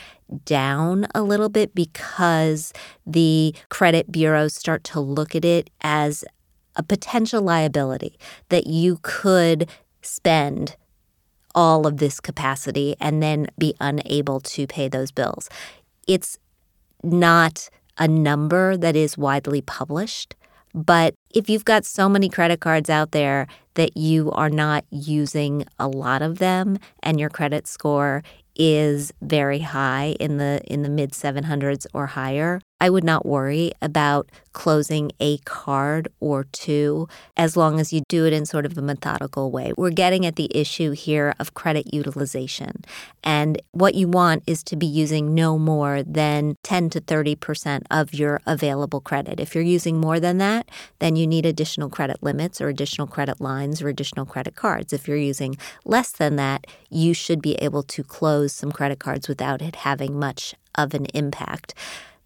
down 0.46 1.08
a 1.14 1.22
little 1.22 1.50
bit 1.50 1.76
because 1.76 2.72
the 3.06 3.54
credit 3.70 4.12
bureaus 4.12 4.54
start 4.54 4.86
to 4.86 5.00
look 5.02 5.36
at 5.36 5.44
it 5.44 5.70
as 5.82 6.24
a 6.78 6.84
potential 6.84 7.42
liability 7.42 8.18
that 8.50 8.68
you 8.68 9.00
could 9.02 9.70
spend 10.02 10.78
all 11.54 11.88
of 11.88 11.98
this 11.98 12.20
capacity 12.20 12.96
and 13.00 13.22
then 13.22 13.48
be 13.58 13.74
unable 13.82 14.40
to 14.40 14.68
pay 14.68 14.88
those 14.88 15.12
bills. 15.12 15.50
It's 16.08 16.38
not 17.04 17.70
a 17.98 18.08
number 18.08 18.78
that 18.78 18.96
is 18.96 19.18
widely 19.18 19.62
published, 19.62 20.36
but 20.74 21.16
if 21.34 21.50
you've 21.50 21.66
got 21.66 21.84
so 21.84 22.08
many 22.08 22.30
credit 22.30 22.60
cards 22.60 22.90
out 22.90 23.12
there 23.12 23.48
that 23.74 23.98
you 23.98 24.32
are 24.32 24.50
not 24.50 24.86
using 24.92 25.66
a 25.80 25.88
lot 25.88 26.22
of 26.22 26.38
them 26.38 26.78
and 27.02 27.20
your 27.20 27.30
credit 27.30 27.68
score 27.68 28.24
is 28.56 29.12
very 29.22 29.60
high 29.60 30.16
in 30.20 30.38
the 30.38 30.62
in 30.66 30.82
the 30.82 30.90
mid 30.90 31.12
700s 31.12 31.86
or 31.94 32.08
higher, 32.08 32.60
I 32.80 32.90
would 32.90 33.04
not 33.04 33.26
worry 33.26 33.72
about 33.82 34.30
closing 34.54 35.12
a 35.20 35.38
card 35.40 36.08
or 36.20 36.46
two 36.46 37.08
as 37.36 37.56
long 37.56 37.80
as 37.80 37.94
you 37.94 38.02
do 38.08 38.26
it 38.26 38.34
in 38.34 38.46
sort 38.46 38.66
of 38.66 38.78
a 38.78 38.82
methodical 38.82 39.52
way. 39.52 39.74
We're 39.78 39.92
getting 39.92 40.26
at 40.26 40.36
the 40.36 40.50
issue 40.56 40.92
here 40.92 41.34
of 41.40 41.54
credit 41.54 41.94
utilization. 41.94 42.84
And 43.24 43.62
what 43.72 43.96
you 43.96 44.08
want 44.08 44.44
is 44.48 44.64
to 44.64 44.76
be 44.76 44.86
using 44.86 45.34
no 45.34 45.58
more 45.58 46.02
than 46.04 46.56
10 46.64 46.90
to 46.92 47.02
30% 47.02 47.84
of 47.92 48.14
your 48.14 48.42
available 48.46 49.02
credit. 49.02 49.40
If 49.40 49.54
you're 49.54 49.64
using 49.64 50.00
more 50.00 50.20
than 50.20 50.38
that, 50.40 50.70
then 51.00 51.16
you 51.16 51.28
need 51.28 51.46
additional 51.46 51.90
credit 51.90 52.22
limits 52.22 52.62
or 52.62 52.68
additional 52.68 53.08
credit 53.08 53.42
lines 53.42 53.82
or 53.82 53.90
additional 53.90 54.26
credit 54.26 54.56
cards. 54.56 54.94
If 54.94 55.08
you're 55.08 55.18
using 55.18 55.58
less 55.86 56.12
than 56.12 56.36
that, 56.38 56.66
you 56.90 57.14
should 57.14 57.42
be 57.42 57.56
able 57.56 57.84
to 57.84 58.04
close 58.04 58.54
some 58.54 58.72
credit 58.72 59.00
cards 59.00 59.28
without 59.28 59.62
it 59.62 59.78
having 59.78 60.18
much 60.18 60.56
of 60.76 60.94
an 60.94 61.06
impact. 61.14 61.74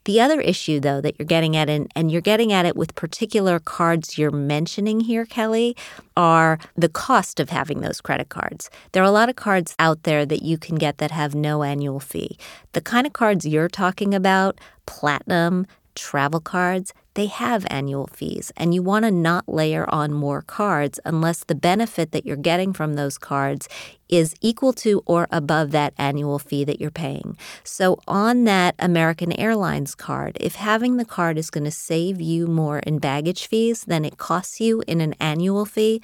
The 0.06 0.20
other 0.20 0.42
issue, 0.42 0.80
though, 0.80 1.00
that 1.02 1.20
you're 1.20 1.26
getting 1.26 1.56
at, 1.56 1.70
and, 1.70 1.92
and 1.96 2.12
you're 2.12 2.22
getting 2.22 2.52
at 2.52 2.66
it 2.66 2.76
with 2.76 2.96
particular 2.96 3.60
cards 3.60 4.18
you're 4.18 4.32
mentioning 4.32 5.02
here, 5.02 5.26
Kelly, 5.26 5.76
are 6.18 6.58
the 6.76 6.90
cost 6.90 7.40
of 7.40 7.50
having 7.50 7.82
those 7.82 8.02
credit 8.02 8.30
cards. 8.30 8.70
There 8.94 9.04
are 9.04 9.06
a 9.06 9.12
lot 9.12 9.30
of 9.30 9.36
cards 9.36 9.76
out 9.78 10.04
there 10.04 10.26
that 10.26 10.42
you 10.42 10.58
can 10.58 10.76
get 10.76 10.98
that 10.98 11.12
have 11.12 11.36
no 11.36 11.62
annual 11.62 12.00
fee. 12.00 12.38
The 12.74 12.82
kind 12.82 13.06
of 13.06 13.14
cards 13.14 13.46
you're 13.46 13.70
talking 13.70 14.16
about, 14.16 14.60
platinum, 14.88 15.68
travel 15.96 16.40
cards, 16.40 16.94
they 17.14 17.26
have 17.26 17.68
annual 17.70 18.08
fees, 18.14 18.54
and 18.56 18.74
you 18.74 18.82
want 18.82 19.04
to 19.04 19.12
not 19.12 19.50
layer 19.50 19.86
on 19.94 20.14
more 20.14 20.42
cards 20.42 21.00
unless 21.04 21.44
the 21.44 21.56
benefit 21.56 22.12
that 22.12 22.26
you're 22.26 22.38
getting 22.38 22.72
from 22.72 22.94
those 22.94 23.18
cards 23.18 23.68
is 24.08 24.34
equal 24.42 24.72
to 24.74 25.02
or 25.06 25.28
above 25.30 25.72
that 25.72 25.94
annual 25.98 26.40
fee 26.40 26.64
that 26.64 26.80
you're 26.80 26.90
paying. 26.90 27.38
So, 27.64 28.00
on 28.08 28.46
that 28.46 28.76
American 28.80 29.34
Airlines 29.34 29.94
card, 29.94 30.38
if 30.40 30.56
having 30.56 30.98
the 30.98 31.06
card 31.06 31.38
is 31.38 31.50
going 31.50 31.66
to 31.66 31.72
save 31.72 32.22
you 32.22 32.48
more 32.48 32.80
in 32.80 33.00
baggage 33.00 33.48
fees 33.48 33.84
than 33.84 34.06
it 34.06 34.18
costs 34.18 34.62
you 34.62 34.82
in 34.88 35.02
an 35.02 35.14
annual 35.20 35.66
fee, 35.66 36.02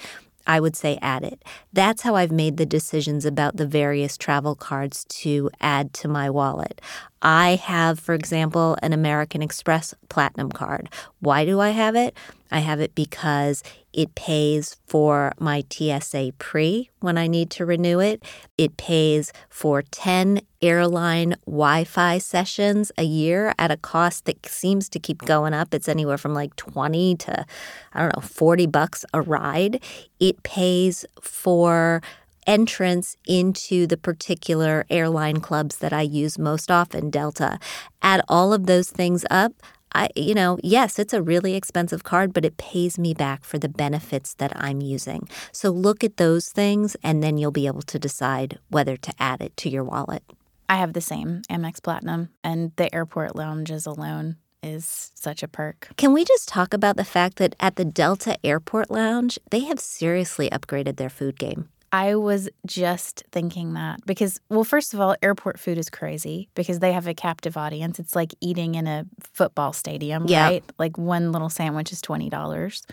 I 0.48 0.60
would 0.60 0.76
say 0.76 0.98
add 1.02 1.24
it. 1.24 1.44
That's 1.74 2.02
how 2.02 2.16
I've 2.16 2.32
made 2.32 2.58
the 2.58 2.66
decisions 2.66 3.26
about 3.26 3.58
the 3.58 3.68
various 3.68 4.18
travel 4.18 4.56
cards 4.56 5.06
to 5.10 5.52
add 5.62 5.94
to 5.96 6.08
my 6.08 6.30
wallet. 6.30 6.82
I 7.22 7.56
have, 7.56 8.00
for 8.00 8.16
example, 8.16 8.78
an 8.82 8.94
American 8.94 9.42
Express 9.42 9.94
Platinum 10.10 10.52
card. 10.52 10.90
Why 11.20 11.46
do 11.46 11.60
I 11.60 11.70
have 11.70 11.96
it? 11.96 12.16
I 12.52 12.60
have 12.60 12.80
it 12.80 12.96
because 12.96 13.64
it 13.94 14.16
pays 14.16 14.76
for 14.86 15.34
my 15.40 15.64
TSA 15.70 16.34
pre 16.38 16.90
when 17.00 17.18
I 17.18 17.28
need 17.28 17.50
to 17.52 17.66
renew 17.66 18.00
it. 18.00 18.24
It 18.58 18.78
pays 18.78 19.34
for 19.50 19.82
10 19.82 20.42
airline 20.62 21.36
Wi 21.46 21.84
Fi 21.84 22.18
sessions 22.18 22.92
a 22.98 23.04
year 23.04 23.54
at 23.58 23.72
a 23.72 23.78
cost 23.78 24.26
that 24.26 24.46
seems 24.46 24.90
to 24.90 25.00
keep 25.00 25.24
going 25.24 25.54
up. 25.54 25.74
It's 25.74 25.90
anywhere 25.90 26.18
from 26.18 26.34
like 26.34 26.56
20 26.56 27.16
to, 27.16 27.46
I 27.94 28.00
don't 28.00 28.16
know, 28.16 28.22
40 28.22 28.68
bucks 28.68 29.06
a 29.14 29.22
ride. 29.22 29.84
It 30.20 30.44
pays 30.44 31.06
for 31.22 32.02
entrance 32.48 33.18
into 33.28 33.86
the 33.86 33.98
particular 33.98 34.86
airline 34.90 35.42
clubs 35.42 35.78
that 35.78 35.92
I 35.92 36.02
use 36.02 36.40
most 36.40 36.72
often, 36.72 37.10
Delta. 37.10 37.60
Add 38.02 38.22
all 38.30 38.54
of 38.54 38.66
those 38.66 38.90
things 38.90 39.26
up. 39.30 39.54
I, 39.94 40.10
you 40.16 40.34
know, 40.34 40.58
yes, 40.64 41.00
it's 41.00 41.14
a 41.14 41.22
really 41.22 41.56
expensive 41.56 42.04
card, 42.04 42.34
but 42.34 42.46
it 42.46 42.58
pays 42.58 43.00
me 43.00 43.14
back 43.14 43.44
for 43.44 43.58
the 43.58 43.70
benefits 43.70 44.34
that 44.36 44.52
I'm 44.56 44.82
using. 44.82 45.28
So 45.52 45.70
look 45.70 46.04
at 46.04 46.18
those 46.18 46.50
things 46.50 46.96
and 47.04 47.24
then 47.24 47.38
you'll 47.38 47.52
be 47.52 47.68
able 47.68 47.82
to 47.84 48.00
decide 48.00 48.60
whether 48.70 48.98
to 48.98 49.14
add 49.20 49.42
it 49.42 49.56
to 49.58 49.70
your 49.70 49.84
wallet. 49.84 50.24
I 50.70 50.78
have 50.78 50.94
the 50.94 51.02
same 51.02 51.44
Amex 51.50 51.82
Platinum, 51.82 52.30
and 52.44 52.74
the 52.76 52.94
airport 52.94 53.36
lounges 53.36 53.86
alone 53.86 54.36
is 54.62 55.12
such 55.16 55.42
a 55.42 55.48
perk. 55.48 55.90
Can 55.98 56.12
we 56.14 56.26
just 56.26 56.50
talk 56.50 56.74
about 56.74 56.98
the 56.98 57.06
fact 57.06 57.38
that 57.38 57.56
at 57.60 57.78
the 57.78 57.86
Delta 57.86 58.38
Airport 58.44 58.92
Lounge, 58.92 59.40
they 59.50 59.62
have 59.62 59.80
seriously 59.80 60.50
upgraded 60.50 60.98
their 60.98 61.10
food 61.10 61.40
game? 61.40 61.70
I 61.92 62.16
was 62.16 62.50
just 62.66 63.24
thinking 63.32 63.74
that 63.74 64.06
because, 64.06 64.40
well, 64.50 64.64
first 64.66 64.94
of 64.94 65.00
all, 65.00 65.16
airport 65.22 65.60
food 65.60 65.78
is 65.78 65.90
crazy 65.90 66.50
because 66.54 66.80
they 66.80 66.92
have 66.92 67.08
a 67.08 67.14
captive 67.14 67.56
audience. 67.56 67.98
It's 68.00 68.16
like 68.16 68.34
eating 68.42 68.76
in 68.76 68.88
a 68.88 69.06
football 69.34 69.72
stadium, 69.74 70.26
Yeah. 70.28 70.44
right? 70.44 70.64
Like 70.78 70.98
one 70.98 71.32
little 71.32 71.50
sandwich 71.50 71.92
is 71.94 72.02
$20. 72.02 72.86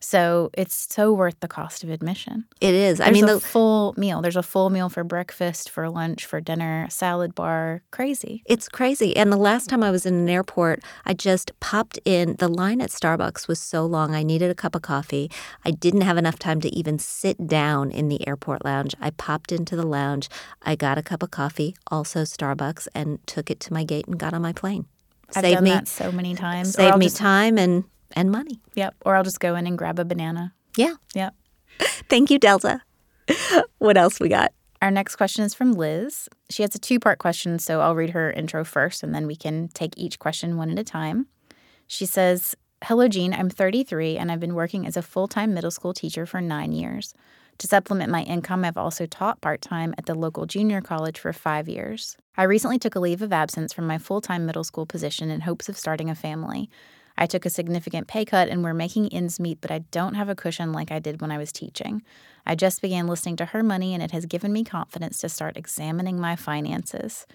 So 0.00 0.50
it's 0.54 0.88
so 0.92 1.12
worth 1.12 1.38
the 1.40 1.48
cost 1.48 1.84
of 1.84 1.90
admission. 1.90 2.46
It 2.60 2.74
is. 2.74 3.00
I 3.00 3.10
mean, 3.10 3.24
a 3.24 3.34
the, 3.34 3.40
full 3.40 3.94
meal. 3.98 4.22
There's 4.22 4.36
a 4.36 4.42
full 4.42 4.70
meal 4.70 4.88
for 4.88 5.04
breakfast, 5.04 5.68
for 5.68 5.88
lunch, 5.90 6.24
for 6.24 6.40
dinner, 6.40 6.86
salad 6.88 7.34
bar. 7.34 7.82
Crazy. 7.90 8.42
It's 8.46 8.68
crazy. 8.68 9.14
And 9.14 9.30
the 9.30 9.36
last 9.36 9.68
time 9.68 9.82
I 9.82 9.90
was 9.90 10.06
in 10.06 10.14
an 10.14 10.28
airport, 10.28 10.82
I 11.04 11.12
just 11.12 11.52
popped 11.60 11.98
in. 12.06 12.36
The 12.36 12.48
line 12.48 12.80
at 12.80 12.88
Starbucks 12.88 13.46
was 13.46 13.60
so 13.60 13.84
long. 13.84 14.14
I 14.14 14.22
needed 14.22 14.50
a 14.50 14.54
cup 14.54 14.74
of 14.74 14.80
coffee. 14.80 15.30
I 15.66 15.70
didn't 15.70 16.00
have 16.00 16.16
enough 16.16 16.38
time 16.38 16.62
to 16.62 16.74
even 16.74 16.98
sit 16.98 17.46
down 17.46 17.90
in 17.90 18.08
the 18.08 18.26
airport 18.26 18.64
lounge. 18.64 18.94
I 19.00 19.10
popped 19.10 19.52
into 19.52 19.76
the 19.76 19.86
lounge. 19.86 20.30
I 20.62 20.76
got 20.76 20.96
a 20.96 21.02
cup 21.02 21.22
of 21.22 21.30
coffee, 21.30 21.76
also 21.90 22.22
Starbucks, 22.22 22.88
and 22.94 23.24
took 23.26 23.50
it 23.50 23.60
to 23.60 23.72
my 23.72 23.84
gate 23.84 24.06
and 24.06 24.18
got 24.18 24.32
on 24.32 24.40
my 24.40 24.54
plane. 24.54 24.86
I've 25.36 25.42
Saved 25.42 25.54
done 25.56 25.64
me, 25.64 25.70
that 25.70 25.88
so 25.88 26.10
many 26.10 26.34
times. 26.34 26.72
Saved 26.72 26.96
me 26.96 27.06
just- 27.06 27.18
time 27.18 27.58
and 27.58 27.84
and 28.16 28.30
money. 28.30 28.60
Yep. 28.74 28.94
Or 29.04 29.16
I'll 29.16 29.24
just 29.24 29.40
go 29.40 29.54
in 29.56 29.66
and 29.66 29.78
grab 29.78 29.98
a 29.98 30.04
banana. 30.04 30.54
Yeah. 30.76 30.94
Yep. 31.14 31.34
Thank 32.08 32.30
you, 32.30 32.38
Delta. 32.38 32.82
what 33.78 33.96
else 33.96 34.20
we 34.20 34.28
got? 34.28 34.52
Our 34.82 34.90
next 34.90 35.16
question 35.16 35.44
is 35.44 35.54
from 35.54 35.72
Liz. 35.72 36.28
She 36.48 36.62
has 36.62 36.74
a 36.74 36.78
two 36.78 36.98
part 36.98 37.18
question, 37.18 37.58
so 37.58 37.80
I'll 37.80 37.94
read 37.94 38.10
her 38.10 38.30
intro 38.30 38.64
first 38.64 39.02
and 39.02 39.14
then 39.14 39.26
we 39.26 39.36
can 39.36 39.68
take 39.68 39.92
each 39.96 40.18
question 40.18 40.56
one 40.56 40.70
at 40.70 40.78
a 40.78 40.84
time. 40.84 41.26
She 41.86 42.06
says, 42.06 42.54
Hello, 42.84 43.08
Jean. 43.08 43.34
I'm 43.34 43.50
33 43.50 44.16
and 44.16 44.32
I've 44.32 44.40
been 44.40 44.54
working 44.54 44.86
as 44.86 44.96
a 44.96 45.02
full 45.02 45.28
time 45.28 45.52
middle 45.52 45.70
school 45.70 45.92
teacher 45.92 46.24
for 46.24 46.40
nine 46.40 46.72
years. 46.72 47.12
To 47.58 47.66
supplement 47.66 48.10
my 48.10 48.22
income, 48.22 48.64
I've 48.64 48.78
also 48.78 49.04
taught 49.04 49.42
part 49.42 49.60
time 49.60 49.94
at 49.98 50.06
the 50.06 50.14
local 50.14 50.46
junior 50.46 50.80
college 50.80 51.18
for 51.18 51.30
five 51.34 51.68
years. 51.68 52.16
I 52.38 52.44
recently 52.44 52.78
took 52.78 52.94
a 52.94 53.00
leave 53.00 53.20
of 53.20 53.34
absence 53.34 53.74
from 53.74 53.86
my 53.86 53.98
full 53.98 54.22
time 54.22 54.46
middle 54.46 54.64
school 54.64 54.86
position 54.86 55.30
in 55.30 55.42
hopes 55.42 55.68
of 55.68 55.76
starting 55.76 56.08
a 56.08 56.14
family. 56.14 56.70
I 57.20 57.26
took 57.26 57.44
a 57.44 57.50
significant 57.50 58.08
pay 58.08 58.24
cut 58.24 58.48
and 58.48 58.64
we're 58.64 58.72
making 58.72 59.12
ends 59.12 59.38
meet, 59.38 59.60
but 59.60 59.70
I 59.70 59.80
don't 59.90 60.14
have 60.14 60.30
a 60.30 60.34
cushion 60.34 60.72
like 60.72 60.90
I 60.90 60.98
did 60.98 61.20
when 61.20 61.30
I 61.30 61.36
was 61.36 61.52
teaching. 61.52 62.02
I 62.46 62.54
just 62.54 62.80
began 62.80 63.06
listening 63.06 63.36
to 63.36 63.44
her 63.44 63.62
money 63.62 63.92
and 63.92 64.02
it 64.02 64.10
has 64.12 64.24
given 64.24 64.54
me 64.54 64.64
confidence 64.64 65.20
to 65.20 65.28
start 65.28 65.58
examining 65.58 66.18
my 66.18 66.34
finances. 66.34 67.26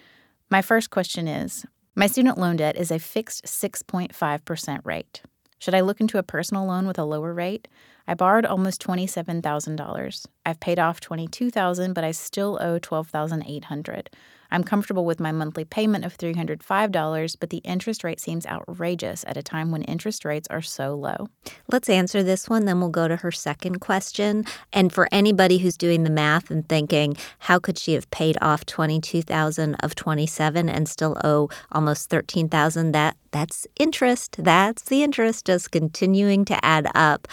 My 0.50 0.64
first 0.64 0.90
question 0.90 1.28
is 1.28 1.68
My 1.96 2.08
student 2.08 2.40
loan 2.40 2.56
debt 2.56 2.76
is 2.76 2.90
a 2.90 2.98
fixed 2.98 3.46
6.5% 3.46 4.80
rate. 4.84 5.22
Should 5.60 5.76
I 5.76 5.82
look 5.82 6.02
into 6.02 6.18
a 6.18 6.24
personal 6.24 6.66
loan 6.66 6.88
with 6.88 6.98
a 6.98 7.06
lower 7.06 7.34
rate? 7.34 7.68
I 8.08 8.16
borrowed 8.16 8.46
almost 8.46 8.82
$27,000. 8.82 10.26
I've 10.46 10.60
paid 10.60 10.80
off 10.80 11.00
22,000, 11.00 11.94
but 11.94 12.04
I 12.04 12.12
still 12.12 12.58
owe 12.60 12.80
12,800. 12.80 14.10
I'm 14.56 14.64
comfortable 14.64 15.04
with 15.04 15.20
my 15.20 15.34
monthly 15.34 15.66
payment 15.66 16.06
of 16.06 16.18
$305, 16.18 17.36
but 17.40 17.50
the 17.50 17.58
interest 17.58 18.06
rate 18.06 18.22
seems 18.22 18.46
outrageous 18.46 19.26
at 19.28 19.36
a 19.36 19.44
time 19.44 19.70
when 19.70 19.82
interest 19.84 20.24
rates 20.24 20.48
are 20.50 20.62
so 20.62 20.96
low. 20.96 21.28
Let's 21.70 21.90
answer 21.90 22.24
this 22.24 22.50
one, 22.50 22.64
then 22.64 22.80
we'll 22.80 22.88
go 22.88 23.10
to 23.10 23.18
her 23.18 23.34
second 23.34 23.80
question. 23.80 24.46
And 24.72 24.94
for 24.94 25.10
anybody 25.12 25.58
who's 25.58 25.76
doing 25.76 26.04
the 26.04 26.10
math 26.10 26.50
and 26.50 26.68
thinking, 26.70 27.18
how 27.40 27.60
could 27.60 27.78
she 27.78 27.96
have 27.96 28.10
paid 28.12 28.38
off 28.42 28.66
22,000 28.66 29.76
of 29.82 29.94
27 29.94 30.70
and 30.70 30.88
still 30.88 31.18
owe 31.26 31.50
almost 31.74 32.10
13,000? 32.10 32.94
That 32.94 33.18
that's 33.32 33.68
interest. 33.78 34.38
That's 34.40 34.84
the 34.84 35.04
interest 35.04 35.46
just 35.46 35.72
continuing 35.72 36.46
to 36.46 36.64
add 36.64 36.88
up. 36.96 37.28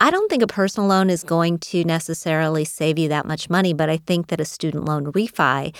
I 0.00 0.10
don't 0.10 0.30
think 0.30 0.42
a 0.42 0.46
personal 0.46 0.88
loan 0.88 1.10
is 1.10 1.24
going 1.24 1.58
to 1.58 1.82
necessarily 1.82 2.64
save 2.64 2.98
you 2.98 3.08
that 3.08 3.26
much 3.26 3.50
money, 3.50 3.72
but 3.72 3.90
I 3.90 3.96
think 3.96 4.28
that 4.28 4.40
a 4.40 4.44
student 4.44 4.84
loan 4.84 5.12
refi 5.12 5.74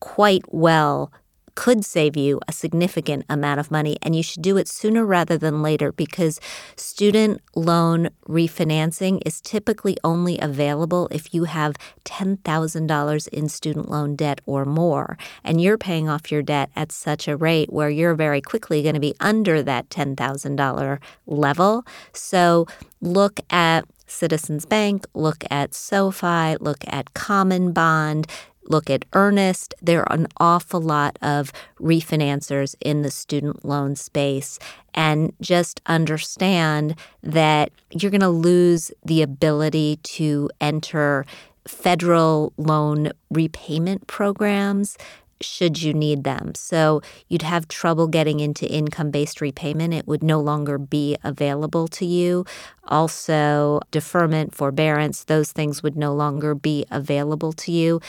quite 0.00 0.44
well 0.48 1.12
could 1.58 1.84
save 1.84 2.16
you 2.16 2.38
a 2.46 2.52
significant 2.52 3.24
amount 3.28 3.58
of 3.58 3.68
money, 3.68 3.96
and 4.00 4.14
you 4.14 4.22
should 4.22 4.42
do 4.42 4.56
it 4.56 4.68
sooner 4.68 5.04
rather 5.04 5.36
than 5.36 5.60
later 5.60 5.90
because 5.90 6.38
student 6.76 7.40
loan 7.56 8.10
refinancing 8.28 9.20
is 9.26 9.40
typically 9.40 9.96
only 10.04 10.38
available 10.38 11.08
if 11.10 11.34
you 11.34 11.44
have 11.44 11.74
$10,000 12.04 13.28
in 13.28 13.48
student 13.48 13.90
loan 13.90 14.14
debt 14.14 14.40
or 14.46 14.64
more, 14.64 15.18
and 15.42 15.60
you're 15.60 15.76
paying 15.76 16.08
off 16.08 16.30
your 16.30 16.42
debt 16.42 16.70
at 16.76 16.92
such 16.92 17.26
a 17.26 17.36
rate 17.36 17.72
where 17.72 17.90
you're 17.90 18.14
very 18.14 18.40
quickly 18.40 18.80
going 18.80 18.94
to 18.94 19.00
be 19.00 19.16
under 19.18 19.60
that 19.60 19.90
$10,000 19.90 21.00
level. 21.26 21.84
So 22.12 22.68
look 23.00 23.40
at 23.50 23.84
Citizens 24.06 24.64
Bank, 24.64 25.06
look 25.12 25.44
at 25.50 25.74
SoFi, 25.74 26.56
look 26.60 26.84
at 26.86 27.12
CommonBond 27.14 28.30
look 28.68 28.90
at 28.90 29.04
Earnest. 29.12 29.74
There 29.82 30.02
are 30.02 30.14
an 30.14 30.28
awful 30.38 30.80
lot 30.80 31.18
of 31.22 31.52
refinancers 31.80 32.74
in 32.80 33.02
the 33.02 33.10
student 33.10 33.64
loan 33.64 33.96
space. 33.96 34.58
And 34.94 35.32
just 35.40 35.80
understand 35.86 36.96
that 37.22 37.70
you're 37.90 38.10
going 38.10 38.20
to 38.20 38.28
lose 38.28 38.90
the 39.04 39.22
ability 39.22 39.96
to 40.02 40.50
enter 40.60 41.24
federal 41.66 42.52
loan 42.56 43.10
repayment 43.30 44.06
programs 44.06 44.96
should 45.40 45.80
you 45.80 45.94
need 45.94 46.24
them. 46.24 46.54
So 46.54 47.00
you'd 47.28 47.42
have 47.42 47.68
trouble 47.68 48.08
getting 48.08 48.40
into 48.40 48.66
income 48.66 49.10
based 49.10 49.40
repayment. 49.40 49.94
It 49.94 50.06
would 50.06 50.22
no 50.22 50.40
longer 50.40 50.78
be 50.78 51.16
available 51.22 51.88
to 51.88 52.04
you. 52.04 52.44
Also, 52.88 53.80
deferment, 53.90 54.54
forbearance, 54.54 55.24
those 55.24 55.52
things 55.52 55.82
would 55.82 55.96
no 55.96 56.12
longer 56.12 56.54
be 56.54 56.84
available 56.90 57.52
to 57.52 57.72
you 57.72 58.00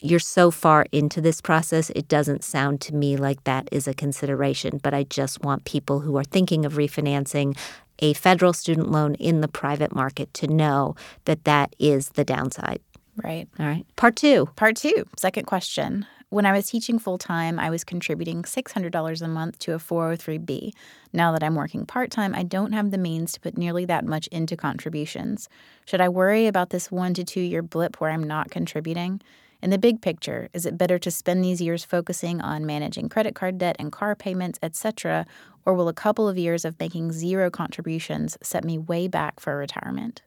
you're 0.00 0.18
so 0.20 0.50
far 0.50 0.86
into 0.92 1.20
this 1.20 1.40
process, 1.40 1.90
it 1.90 2.08
doesn't 2.08 2.44
sound 2.44 2.80
to 2.82 2.94
me 2.94 3.16
like 3.16 3.44
that 3.44 3.68
is 3.72 3.88
a 3.88 3.94
consideration. 3.94 4.78
But 4.82 4.94
I 4.94 5.04
just 5.04 5.42
want 5.42 5.64
people 5.64 6.00
who 6.00 6.16
are 6.16 6.24
thinking 6.24 6.64
of 6.64 6.74
refinancing 6.74 7.56
a 7.98 8.12
federal 8.14 8.52
student 8.52 8.90
loan 8.90 9.14
in 9.16 9.40
the 9.40 9.48
private 9.48 9.94
market 9.94 10.32
to 10.34 10.46
know 10.46 10.94
that 11.24 11.44
that 11.44 11.74
is 11.78 12.10
the 12.10 12.24
downside. 12.24 12.80
Right. 13.22 13.48
All 13.58 13.66
right. 13.66 13.84
Part 13.96 14.16
two. 14.16 14.46
Part 14.54 14.76
two, 14.76 15.04
second 15.16 15.46
question. 15.46 16.06
When 16.30 16.44
I 16.44 16.52
was 16.52 16.68
teaching 16.68 16.98
full 16.98 17.16
time, 17.16 17.58
I 17.58 17.70
was 17.70 17.84
contributing 17.84 18.42
$600 18.42 19.22
a 19.22 19.28
month 19.28 19.58
to 19.60 19.72
a 19.72 19.78
403B. 19.78 20.72
Now 21.14 21.32
that 21.32 21.42
I'm 21.42 21.54
working 21.54 21.86
part 21.86 22.10
time, 22.10 22.34
I 22.34 22.42
don't 22.42 22.72
have 22.72 22.90
the 22.90 22.98
means 22.98 23.32
to 23.32 23.40
put 23.40 23.56
nearly 23.56 23.86
that 23.86 24.04
much 24.04 24.26
into 24.26 24.54
contributions. 24.54 25.48
Should 25.86 26.02
I 26.02 26.10
worry 26.10 26.46
about 26.46 26.68
this 26.68 26.92
one 26.92 27.14
to 27.14 27.24
two 27.24 27.40
year 27.40 27.62
blip 27.62 27.98
where 27.98 28.10
I'm 28.10 28.24
not 28.24 28.50
contributing? 28.50 29.22
In 29.60 29.70
the 29.70 29.78
big 29.78 30.00
picture, 30.00 30.48
is 30.52 30.66
it 30.66 30.78
better 30.78 30.98
to 31.00 31.10
spend 31.10 31.42
these 31.42 31.60
years 31.60 31.84
focusing 31.84 32.40
on 32.40 32.64
managing 32.64 33.08
credit 33.08 33.34
card 33.34 33.58
debt 33.58 33.74
and 33.78 33.90
car 33.90 34.14
payments, 34.14 34.58
etc., 34.62 35.26
or 35.66 35.74
will 35.74 35.88
a 35.88 35.92
couple 35.92 36.28
of 36.28 36.38
years 36.38 36.64
of 36.64 36.78
making 36.78 37.10
zero 37.12 37.50
contributions 37.50 38.38
set 38.40 38.64
me 38.64 38.78
way 38.78 39.08
back 39.08 39.40
for 39.40 39.56
retirement? 39.56 40.22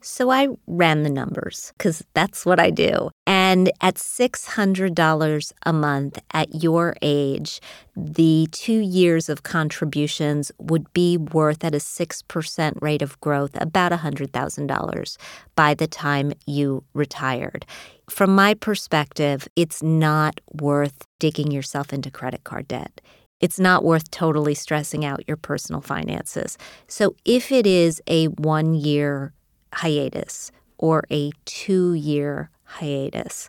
So 0.00 0.30
I 0.30 0.48
ran 0.66 1.02
the 1.02 1.10
numbers 1.10 1.72
because 1.78 2.04
that's 2.14 2.44
what 2.44 2.60
I 2.60 2.70
do. 2.70 3.10
And 3.26 3.37
at 3.48 3.94
$600 3.94 5.52
a 5.64 5.72
month 5.72 6.18
at 6.32 6.62
your 6.62 6.94
age, 7.00 7.60
the 7.96 8.46
two 8.52 8.78
years 8.78 9.28
of 9.28 9.42
contributions 9.42 10.52
would 10.58 10.92
be 10.92 11.16
worth 11.16 11.64
at 11.64 11.74
a 11.74 11.78
6% 11.78 12.82
rate 12.82 13.02
of 13.02 13.20
growth 13.20 13.56
about 13.60 13.92
$100,000 13.92 15.16
by 15.54 15.74
the 15.74 15.86
time 15.86 16.32
you 16.46 16.84
retired. 16.92 17.64
From 18.10 18.34
my 18.34 18.54
perspective, 18.54 19.48
it's 19.56 19.82
not 19.82 20.40
worth 20.52 21.06
digging 21.18 21.50
yourself 21.50 21.92
into 21.92 22.10
credit 22.10 22.44
card 22.44 22.68
debt 22.68 23.00
it's 23.40 23.60
not 23.60 23.84
worth 23.84 24.10
totally 24.10 24.54
stressing 24.54 25.04
out 25.04 25.22
your 25.28 25.36
personal 25.36 25.80
finances. 25.80 26.58
So, 26.88 27.14
if 27.24 27.52
it 27.52 27.68
is 27.68 28.02
a 28.08 28.26
one 28.26 28.74
year 28.74 29.32
hiatus 29.72 30.50
or 30.78 31.04
a 31.10 31.30
two 31.44 31.94
year 31.94 32.50
hiatus, 32.68 33.48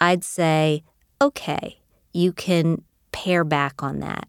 I'd 0.00 0.24
say, 0.24 0.84
okay, 1.20 1.78
you 2.12 2.32
can 2.32 2.82
pare 3.12 3.44
back 3.44 3.82
on 3.82 4.00
that. 4.00 4.28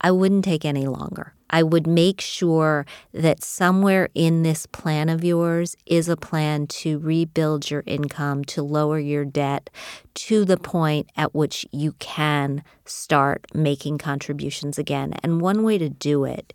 I 0.00 0.10
wouldn't 0.10 0.44
take 0.44 0.64
any 0.64 0.86
longer. 0.86 1.34
I 1.50 1.62
would 1.62 1.86
make 1.86 2.20
sure 2.20 2.84
that 3.12 3.42
somewhere 3.42 4.10
in 4.14 4.42
this 4.42 4.66
plan 4.66 5.08
of 5.08 5.24
yours 5.24 5.76
is 5.86 6.08
a 6.08 6.16
plan 6.16 6.66
to 6.68 6.98
rebuild 6.98 7.70
your 7.70 7.82
income, 7.86 8.44
to 8.46 8.62
lower 8.62 8.98
your 8.98 9.24
debt 9.24 9.70
to 10.14 10.44
the 10.44 10.58
point 10.58 11.10
at 11.16 11.34
which 11.34 11.66
you 11.72 11.92
can 11.92 12.62
start 12.84 13.46
making 13.54 13.98
contributions 13.98 14.78
again. 14.78 15.14
And 15.22 15.40
one 15.40 15.62
way 15.62 15.78
to 15.78 15.88
do 15.88 16.24
it 16.24 16.52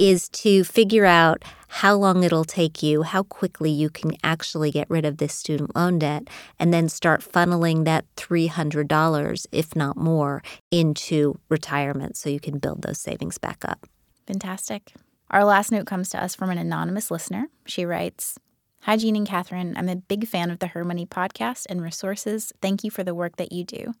is 0.00 0.30
to 0.30 0.64
figure 0.64 1.04
out 1.04 1.44
how 1.68 1.94
long 1.94 2.24
it'll 2.24 2.44
take 2.44 2.82
you, 2.82 3.02
how 3.02 3.22
quickly 3.22 3.70
you 3.70 3.90
can 3.90 4.12
actually 4.24 4.70
get 4.70 4.88
rid 4.88 5.04
of 5.04 5.18
this 5.18 5.34
student 5.34 5.76
loan 5.76 5.98
debt, 5.98 6.26
and 6.58 6.72
then 6.72 6.88
start 6.88 7.20
funneling 7.20 7.84
that 7.84 8.06
$300, 8.16 9.46
if 9.52 9.76
not 9.76 9.98
more, 9.98 10.42
into 10.70 11.38
retirement 11.50 12.16
so 12.16 12.30
you 12.30 12.40
can 12.40 12.58
build 12.58 12.80
those 12.80 12.98
savings 12.98 13.36
back 13.36 13.62
up. 13.62 13.86
Fantastic. 14.26 14.94
Our 15.30 15.44
last 15.44 15.70
note 15.70 15.86
comes 15.86 16.08
to 16.08 16.22
us 16.22 16.34
from 16.34 16.48
an 16.48 16.58
anonymous 16.58 17.10
listener. 17.10 17.48
She 17.66 17.84
writes, 17.84 18.38
Hi, 18.84 18.96
Jean 18.96 19.16
and 19.16 19.28
Kathryn. 19.28 19.74
I'm 19.76 19.90
a 19.90 19.96
big 19.96 20.26
fan 20.26 20.50
of 20.50 20.60
the 20.60 20.68
Her 20.68 20.82
Money 20.82 21.04
podcast 21.04 21.66
and 21.68 21.82
resources. 21.82 22.54
Thank 22.62 22.82
you 22.82 22.90
for 22.90 23.04
the 23.04 23.14
work 23.14 23.36
that 23.36 23.52
you 23.52 23.64
do. 23.64 23.92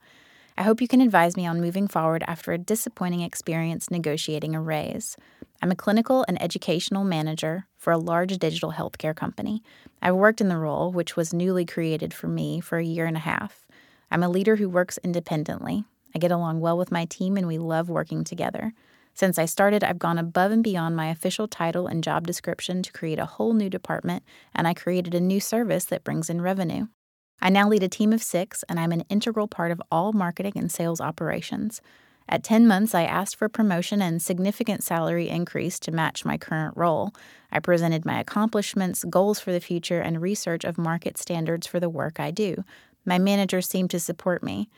I 0.56 0.62
hope 0.62 0.80
you 0.80 0.88
can 0.88 1.00
advise 1.00 1.36
me 1.36 1.46
on 1.46 1.60
moving 1.60 1.86
forward 1.88 2.24
after 2.26 2.52
a 2.52 2.58
disappointing 2.58 3.20
experience 3.20 3.90
negotiating 3.90 4.54
a 4.54 4.60
raise. 4.60 5.16
I'm 5.62 5.70
a 5.70 5.76
clinical 5.76 6.24
and 6.26 6.40
educational 6.40 7.04
manager 7.04 7.66
for 7.76 7.92
a 7.92 7.98
large 7.98 8.38
digital 8.38 8.72
healthcare 8.72 9.14
company. 9.14 9.62
I've 10.00 10.14
worked 10.14 10.40
in 10.40 10.48
the 10.48 10.56
role, 10.56 10.90
which 10.90 11.16
was 11.16 11.34
newly 11.34 11.66
created 11.66 12.14
for 12.14 12.28
me, 12.28 12.60
for 12.60 12.78
a 12.78 12.84
year 12.84 13.04
and 13.04 13.16
a 13.16 13.20
half. 13.20 13.66
I'm 14.10 14.22
a 14.22 14.28
leader 14.28 14.56
who 14.56 14.70
works 14.70 14.98
independently. 15.04 15.84
I 16.14 16.18
get 16.18 16.32
along 16.32 16.60
well 16.60 16.78
with 16.78 16.90
my 16.90 17.04
team 17.04 17.36
and 17.36 17.46
we 17.46 17.58
love 17.58 17.90
working 17.90 18.24
together. 18.24 18.72
Since 19.12 19.38
I 19.38 19.44
started, 19.44 19.84
I've 19.84 19.98
gone 19.98 20.18
above 20.18 20.50
and 20.50 20.64
beyond 20.64 20.96
my 20.96 21.08
official 21.10 21.46
title 21.46 21.86
and 21.86 22.02
job 22.02 22.26
description 22.26 22.82
to 22.82 22.92
create 22.92 23.18
a 23.18 23.26
whole 23.26 23.52
new 23.52 23.68
department, 23.68 24.22
and 24.54 24.66
I 24.66 24.72
created 24.72 25.14
a 25.14 25.20
new 25.20 25.40
service 25.40 25.84
that 25.86 26.04
brings 26.04 26.30
in 26.30 26.40
revenue. 26.40 26.86
I 27.42 27.50
now 27.50 27.68
lead 27.68 27.82
a 27.82 27.88
team 27.88 28.12
of 28.12 28.22
six, 28.22 28.64
and 28.68 28.80
I'm 28.80 28.92
an 28.92 29.04
integral 29.10 29.48
part 29.48 29.72
of 29.72 29.82
all 29.90 30.12
marketing 30.12 30.52
and 30.56 30.70
sales 30.70 31.00
operations. 31.00 31.82
At 32.32 32.44
10 32.44 32.68
months, 32.68 32.94
I 32.94 33.02
asked 33.02 33.34
for 33.34 33.48
promotion 33.48 34.00
and 34.00 34.22
significant 34.22 34.84
salary 34.84 35.28
increase 35.28 35.80
to 35.80 35.90
match 35.90 36.24
my 36.24 36.38
current 36.38 36.76
role. 36.76 37.12
I 37.50 37.58
presented 37.58 38.06
my 38.06 38.20
accomplishments, 38.20 39.02
goals 39.02 39.40
for 39.40 39.50
the 39.50 39.58
future, 39.58 40.00
and 40.00 40.22
research 40.22 40.62
of 40.62 40.78
market 40.78 41.18
standards 41.18 41.66
for 41.66 41.80
the 41.80 41.88
work 41.88 42.20
I 42.20 42.30
do. 42.30 42.62
My 43.04 43.18
manager 43.18 43.60
seemed 43.60 43.90
to 43.90 43.98
support 43.98 44.44
me. 44.44 44.68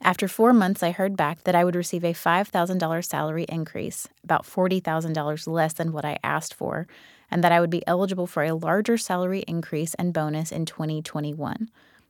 After 0.00 0.26
four 0.26 0.54
months, 0.54 0.82
I 0.82 0.90
heard 0.90 1.18
back 1.18 1.44
that 1.44 1.54
I 1.54 1.64
would 1.64 1.76
receive 1.76 2.02
a 2.02 2.14
$5,000 2.14 3.04
salary 3.04 3.44
increase, 3.46 4.08
about 4.24 4.46
$40,000 4.46 5.46
less 5.46 5.74
than 5.74 5.92
what 5.92 6.06
I 6.06 6.18
asked 6.24 6.54
for, 6.54 6.86
and 7.30 7.44
that 7.44 7.52
I 7.52 7.60
would 7.60 7.70
be 7.70 7.86
eligible 7.86 8.26
for 8.26 8.42
a 8.42 8.54
larger 8.54 8.96
salary 8.96 9.44
increase 9.46 9.92
and 9.94 10.14
bonus 10.14 10.50
in 10.50 10.64
2021. 10.64 11.68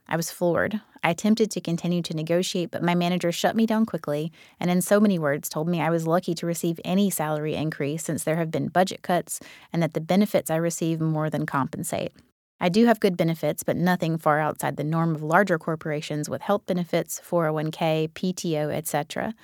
I 0.08 0.16
was 0.16 0.30
floored. 0.30 0.80
I 1.02 1.10
attempted 1.10 1.50
to 1.52 1.60
continue 1.60 2.02
to 2.02 2.14
negotiate, 2.14 2.70
but 2.70 2.82
my 2.82 2.94
manager 2.94 3.30
shut 3.32 3.56
me 3.56 3.66
down 3.66 3.86
quickly 3.86 4.32
and, 4.58 4.70
in 4.70 4.80
so 4.82 5.00
many 5.00 5.18
words, 5.18 5.48
told 5.48 5.68
me 5.68 5.80
I 5.80 5.90
was 5.90 6.06
lucky 6.06 6.34
to 6.34 6.46
receive 6.46 6.80
any 6.84 7.10
salary 7.10 7.54
increase 7.54 8.04
since 8.04 8.24
there 8.24 8.36
have 8.36 8.50
been 8.50 8.68
budget 8.68 9.02
cuts 9.02 9.40
and 9.72 9.82
that 9.82 9.94
the 9.94 10.00
benefits 10.00 10.50
I 10.50 10.56
receive 10.56 11.00
more 11.00 11.30
than 11.30 11.46
compensate. 11.46 12.12
I 12.60 12.68
do 12.68 12.86
have 12.86 13.00
good 13.00 13.16
benefits, 13.16 13.62
but 13.62 13.76
nothing 13.76 14.16
far 14.16 14.40
outside 14.40 14.76
the 14.76 14.84
norm 14.84 15.14
of 15.14 15.22
larger 15.22 15.58
corporations 15.58 16.28
with 16.28 16.42
health 16.42 16.64
benefits, 16.66 17.20
401k, 17.20 18.08
PTO, 18.12 18.72
etc. 18.72 19.34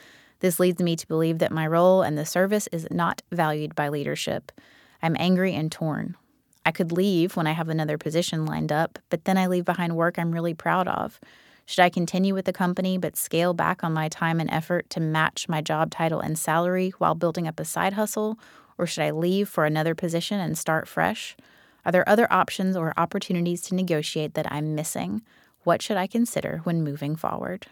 This 0.41 0.59
leads 0.59 0.83
me 0.83 0.97
to 0.97 1.07
believe 1.07 1.39
that 1.39 1.53
my 1.53 1.67
role 1.67 2.03
and 2.03 2.17
the 2.17 2.25
service 2.25 2.69
is 2.73 2.89
not 2.91 3.23
valued 3.31 3.75
by 3.75 3.89
leadership. 3.89 4.51
I'm 5.03 5.17
angry 5.19 5.55
and 5.55 5.71
torn. 5.71 6.17
I 6.65 6.71
could 6.71 6.93
leave 6.93 7.37
when 7.37 7.47
I 7.47 7.53
have 7.53 7.69
another 7.69 7.99
position 7.99 8.47
lined 8.47 8.71
up, 8.71 8.99
but 9.11 9.25
then 9.25 9.37
I 9.37 9.47
leave 9.47 9.65
behind 9.65 9.97
work 9.97 10.19
I'm 10.19 10.33
really 10.33 10.55
proud 10.55 10.87
of. 10.87 11.19
Should 11.67 11.83
I 11.83 11.91
continue 11.91 12.35
with 12.35 12.45
the 12.45 12.53
company 12.53 12.99
but 12.99 13.17
scale 13.17 13.55
back 13.55 13.83
on 13.83 13.93
my 13.93 14.09
time 14.09 14.41
and 14.41 14.51
effort 14.51 14.91
to 14.91 15.01
match 15.01 15.49
my 15.49 15.61
job 15.61 15.91
title 15.91 16.21
and 16.21 16.39
salary 16.39 16.91
while 16.99 17.15
building 17.15 17.47
up 17.49 17.59
a 17.59 17.65
side 17.65 17.95
hustle? 17.95 18.39
Or 18.79 18.87
should 18.87 19.05
I 19.05 19.11
leave 19.11 19.49
for 19.49 19.65
another 19.65 19.95
position 19.95 20.41
and 20.41 20.57
start 20.57 20.89
fresh? 20.89 21.37
Are 21.85 21.93
there 21.93 22.09
other 22.09 22.33
options 22.33 22.77
or 22.77 22.95
opportunities 22.97 23.63
to 23.63 23.75
negotiate 23.75 24.35
that 24.35 24.51
I'm 24.51 24.75
missing? 24.75 25.23
What 25.65 25.83
should 25.83 25.97
I 25.97 26.07
consider 26.07 26.61
when 26.65 26.83
moving 26.83 27.17
forward? 27.17 27.67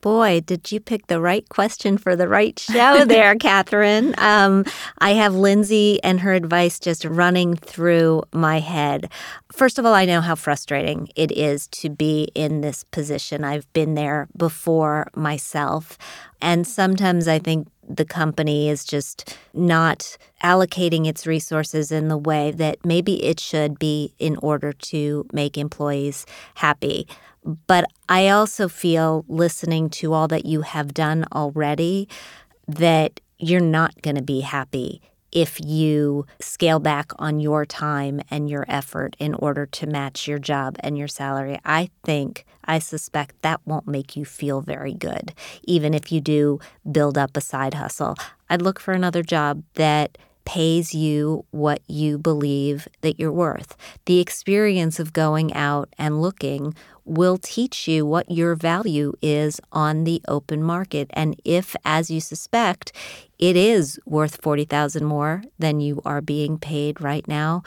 Boy, 0.00 0.40
did 0.40 0.70
you 0.70 0.80
pick 0.80 1.06
the 1.06 1.20
right 1.20 1.48
question 1.48 1.98
for 1.98 2.14
the 2.14 2.28
right 2.28 2.58
show 2.58 3.04
there, 3.04 3.34
Kathryn. 3.46 4.16
Um, 4.18 4.64
I 4.98 5.10
have 5.10 5.34
Lindsay 5.34 6.02
and 6.02 6.20
her 6.20 6.32
advice 6.32 6.78
just 6.78 7.04
running 7.04 7.56
through 7.56 8.22
my 8.32 8.60
head. 8.60 9.10
First 9.52 9.78
of 9.78 9.86
all, 9.86 9.94
I 9.94 10.04
know 10.04 10.20
how 10.20 10.34
frustrating 10.34 11.08
it 11.16 11.32
is 11.32 11.66
to 11.68 11.88
be 11.90 12.28
in 12.34 12.60
this 12.60 12.84
position. 12.84 13.42
I've 13.42 13.70
been 13.72 13.94
there 13.94 14.28
before 14.36 15.08
myself. 15.14 15.98
And 16.40 16.66
sometimes 16.66 17.26
I 17.26 17.38
think 17.38 17.68
the 17.88 18.04
company 18.04 18.68
is 18.68 18.84
just 18.84 19.36
not 19.54 20.18
allocating 20.42 21.06
its 21.06 21.26
resources 21.26 21.90
in 21.90 22.08
the 22.08 22.18
way 22.18 22.50
that 22.52 22.84
maybe 22.84 23.24
it 23.24 23.40
should 23.40 23.78
be 23.78 24.12
in 24.18 24.36
order 24.38 24.72
to 24.72 25.26
make 25.32 25.56
employees 25.56 26.26
happy. 26.54 27.06
But 27.66 27.86
I 28.08 28.28
also 28.28 28.68
feel 28.68 29.24
listening 29.28 29.88
to 29.90 30.12
all 30.12 30.26
that 30.28 30.44
you 30.46 30.62
have 30.62 30.92
done 30.92 31.24
already 31.32 32.08
that 32.66 33.20
you're 33.38 33.60
not 33.60 34.02
going 34.02 34.16
to 34.16 34.22
be 34.22 34.40
happy 34.40 35.00
if 35.30 35.60
you 35.60 36.24
scale 36.40 36.78
back 36.78 37.12
on 37.18 37.40
your 37.40 37.66
time 37.66 38.20
and 38.30 38.48
your 38.48 38.64
effort 38.68 39.14
in 39.18 39.34
order 39.34 39.66
to 39.66 39.86
match 39.86 40.26
your 40.26 40.38
job 40.38 40.76
and 40.80 40.96
your 40.96 41.08
salary. 41.08 41.58
I 41.64 41.90
think, 42.04 42.44
I 42.64 42.78
suspect 42.78 43.42
that 43.42 43.60
won't 43.66 43.86
make 43.86 44.16
you 44.16 44.24
feel 44.24 44.60
very 44.60 44.94
good, 44.94 45.34
even 45.64 45.94
if 45.94 46.10
you 46.10 46.20
do 46.20 46.58
build 46.90 47.18
up 47.18 47.36
a 47.36 47.40
side 47.40 47.74
hustle. 47.74 48.16
I'd 48.48 48.62
look 48.62 48.80
for 48.80 48.92
another 48.92 49.22
job 49.22 49.62
that 49.74 50.16
pays 50.46 50.94
you 50.94 51.44
what 51.50 51.82
you 51.86 52.16
believe 52.16 52.88
that 53.02 53.20
you're 53.20 53.32
worth. 53.32 53.76
The 54.06 54.20
experience 54.20 54.98
of 54.98 55.12
going 55.12 55.52
out 55.52 55.92
and 55.98 56.22
looking 56.22 56.74
will 57.04 57.36
teach 57.36 57.86
you 57.86 58.06
what 58.06 58.30
your 58.30 58.54
value 58.54 59.12
is 59.20 59.60
on 59.72 60.04
the 60.04 60.22
open 60.26 60.62
market. 60.62 61.10
And 61.12 61.38
if, 61.44 61.76
as 61.84 62.10
you 62.10 62.20
suspect, 62.20 62.92
it 63.38 63.56
is 63.56 64.00
worth 64.06 64.40
40,000 64.40 65.04
more 65.04 65.42
than 65.58 65.80
you 65.80 66.00
are 66.04 66.22
being 66.22 66.58
paid 66.58 67.00
right 67.00 67.26
now, 67.28 67.62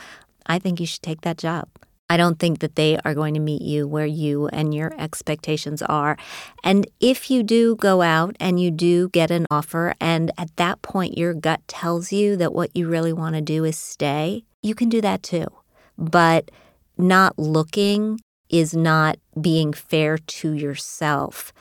I 0.47 0.57
think 0.57 0.80
you 0.80 0.88
should 0.88 1.03
take 1.03 1.21
that 1.21 1.38
job. 1.38 1.67
I 2.10 2.18
don't 2.18 2.39
think 2.39 2.60
that 2.60 2.76
they 2.76 2.97
are 3.05 3.14
going 3.14 3.36
to 3.36 3.39
meet 3.39 3.62
you 3.62 3.88
where 3.88 4.05
you 4.05 4.47
and 4.47 4.74
your 4.74 4.93
expectations 4.97 5.82
are. 5.84 6.18
And 6.64 6.88
if 6.99 7.30
you 7.30 7.43
do 7.43 7.76
go 7.76 8.01
out 8.01 8.36
and 8.39 8.60
you 8.60 8.72
do 8.72 9.10
get 9.10 9.30
an 9.30 9.45
offer, 9.51 9.93
and 10.01 10.32
at 10.38 10.55
that 10.57 10.82
point 10.82 11.18
your 11.18 11.34
gut 11.34 11.62
tells 11.68 12.12
you 12.12 12.36
that 12.38 12.53
what 12.53 12.76
you 12.76 12.88
really 12.88 13.14
want 13.14 13.36
to 13.36 13.41
do 13.41 13.64
is 13.64 13.78
stay, 13.78 14.43
you 14.64 14.74
can 14.74 14.89
do 14.89 15.01
that 15.01 15.22
too. 15.22 15.47
But 15.97 16.49
not 16.97 17.38
looking 17.38 18.20
is 18.49 18.74
not 18.74 19.18
being 19.39 19.74
fair 19.74 20.18
to 20.18 20.53
yourself 20.53 21.53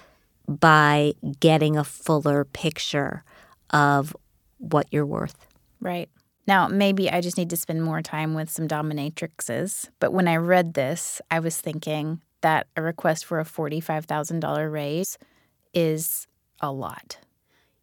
by 0.48 1.12
getting 1.40 1.76
a 1.76 1.84
fuller 1.84 2.44
picture 2.44 3.22
of 3.70 4.16
what 4.56 4.86
you're 4.90 5.06
worth. 5.06 5.46
Right. 5.80 6.08
Now, 6.48 6.66
maybe 6.66 7.10
I 7.10 7.20
just 7.20 7.36
need 7.36 7.50
to 7.50 7.56
spend 7.56 7.84
more 7.84 8.00
time 8.00 8.32
with 8.32 8.48
some 8.48 8.66
dominatrixes. 8.66 9.90
But 10.00 10.14
when 10.14 10.26
I 10.26 10.36
read 10.36 10.72
this, 10.72 11.20
I 11.30 11.40
was 11.40 11.60
thinking 11.60 12.22
that 12.40 12.68
a 12.74 12.80
request 12.80 13.26
for 13.26 13.38
a 13.38 13.44
$45,000 13.44 14.72
raise 14.72 15.18
is 15.74 16.26
a 16.60 16.72
lot. 16.72 17.18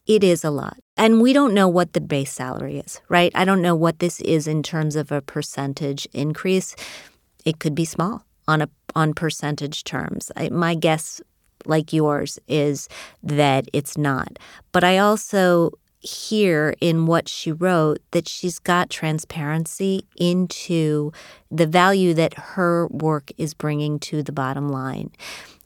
It 0.07 0.24
is 0.24 0.43
a 0.43 0.49
lot. 0.49 0.78
And 0.97 1.22
we 1.22 1.32
don't 1.32 1.53
know 1.53 1.68
what 1.68 1.93
the 1.93 2.01
base 2.01 2.34
salary 2.34 2.80
is, 2.80 3.01
right? 3.07 3.32
I 3.36 3.45
don't 3.45 3.61
know 3.61 3.76
what 3.76 3.99
this 3.99 4.20
is 4.22 4.47
in 4.47 4.63
terms 4.63 4.95
of 4.95 5.11
a 5.11 5.22
percentage 5.22 6.07
increase. 6.11 6.76
It 7.45 7.59
could 7.59 7.76
be 7.76 7.86
small 7.86 8.26
on 8.47 8.63
a 8.63 8.70
on 8.95 9.13
percentage 9.13 9.84
terms. 9.84 10.32
I, 10.36 10.49
my 10.49 10.74
guess 10.74 11.22
like 11.66 11.91
yours 11.91 12.39
is 12.47 12.88
that 13.22 13.68
it's 13.74 13.97
not. 13.97 14.39
But 14.72 14.84
I 14.84 14.99
also 14.99 15.72
hear 16.06 16.76
in 16.80 17.06
what 17.06 17.28
she 17.28 17.51
wrote 17.51 17.99
that 18.12 18.28
she's 18.28 18.60
got 18.60 18.89
transparency 18.89 20.06
into 20.18 21.12
the 21.51 21.68
value 21.68 22.14
that 22.14 22.34
her 22.36 22.88
work 22.88 23.32
is 23.38 23.53
bringing 23.53 23.99
to 23.99 24.24
the 24.24 24.32
bottom 24.32 24.70
line. 24.70 25.12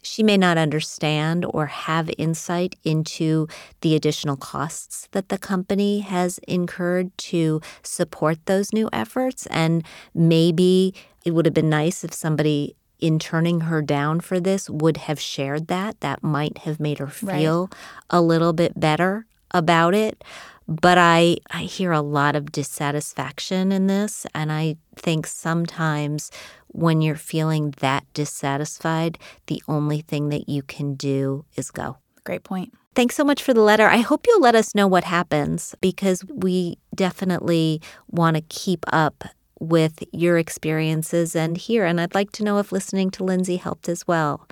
She 0.01 0.23
may 0.23 0.37
not 0.37 0.57
understand 0.57 1.45
or 1.49 1.65
have 1.65 2.09
insight 2.17 2.75
into 2.83 3.47
the 3.81 3.95
additional 3.95 4.37
costs 4.37 5.09
that 5.11 5.29
the 5.29 5.37
company 5.37 5.99
has 5.99 6.39
incurred 6.47 7.15
to 7.17 7.61
support 7.83 8.45
those 8.45 8.71
new 8.71 8.89
efforts. 8.93 9.45
And 9.47 9.83
maybe 10.13 10.95
it 11.25 11.31
would 11.31 11.45
have 11.45 11.53
been 11.53 11.69
nice 11.69 12.03
if 12.03 12.13
somebody 12.13 12.75
in 12.99 13.19
turning 13.19 13.61
her 13.61 13.81
down 13.81 14.19
for 14.19 14.39
this 14.39 14.69
would 14.69 14.97
have 14.97 15.19
shared 15.19 15.67
that. 15.67 15.99
That 15.99 16.23
might 16.23 16.59
have 16.59 16.79
made 16.79 16.99
her 16.99 17.07
feel 17.07 17.63
right. 17.63 17.79
a 18.09 18.21
little 18.21 18.53
bit 18.53 18.79
better 18.79 19.25
about 19.51 19.93
it. 19.93 20.23
But 20.67 20.99
I, 20.99 21.37
I 21.49 21.63
hear 21.63 21.91
a 21.91 22.01
lot 22.01 22.35
of 22.35 22.51
dissatisfaction 22.51 23.71
in 23.71 23.87
this. 23.87 24.27
And 24.35 24.51
I 24.51 24.75
think 24.95 25.25
sometimes 25.25 26.29
when 26.67 27.01
you're 27.01 27.15
feeling 27.15 27.73
that 27.79 28.05
dissatisfied, 28.13 29.17
the 29.47 29.63
only 29.67 30.01
thing 30.01 30.29
that 30.29 30.47
you 30.47 30.61
can 30.61 30.93
do 30.93 31.45
is 31.55 31.71
go. 31.71 31.97
Great 32.23 32.43
point. 32.43 32.71
Thanks 32.93 33.15
so 33.15 33.23
much 33.23 33.41
for 33.41 33.53
the 33.53 33.61
letter. 33.61 33.87
I 33.87 33.97
hope 33.97 34.25
you'll 34.27 34.41
let 34.41 34.55
us 34.55 34.75
know 34.75 34.87
what 34.87 35.05
happens 35.05 35.73
because 35.81 36.23
we 36.25 36.77
definitely 36.93 37.81
want 38.07 38.35
to 38.35 38.41
keep 38.49 38.85
up 38.93 39.23
with 39.59 40.03
your 40.11 40.37
experiences 40.37 41.35
and 41.35 41.57
here. 41.57 41.85
And 41.85 41.99
I'd 41.99 42.15
like 42.15 42.31
to 42.33 42.43
know 42.43 42.59
if 42.59 42.71
listening 42.71 43.09
to 43.11 43.23
Lindsay 43.23 43.57
helped 43.57 43.89
as 43.89 44.07
well. 44.07 44.47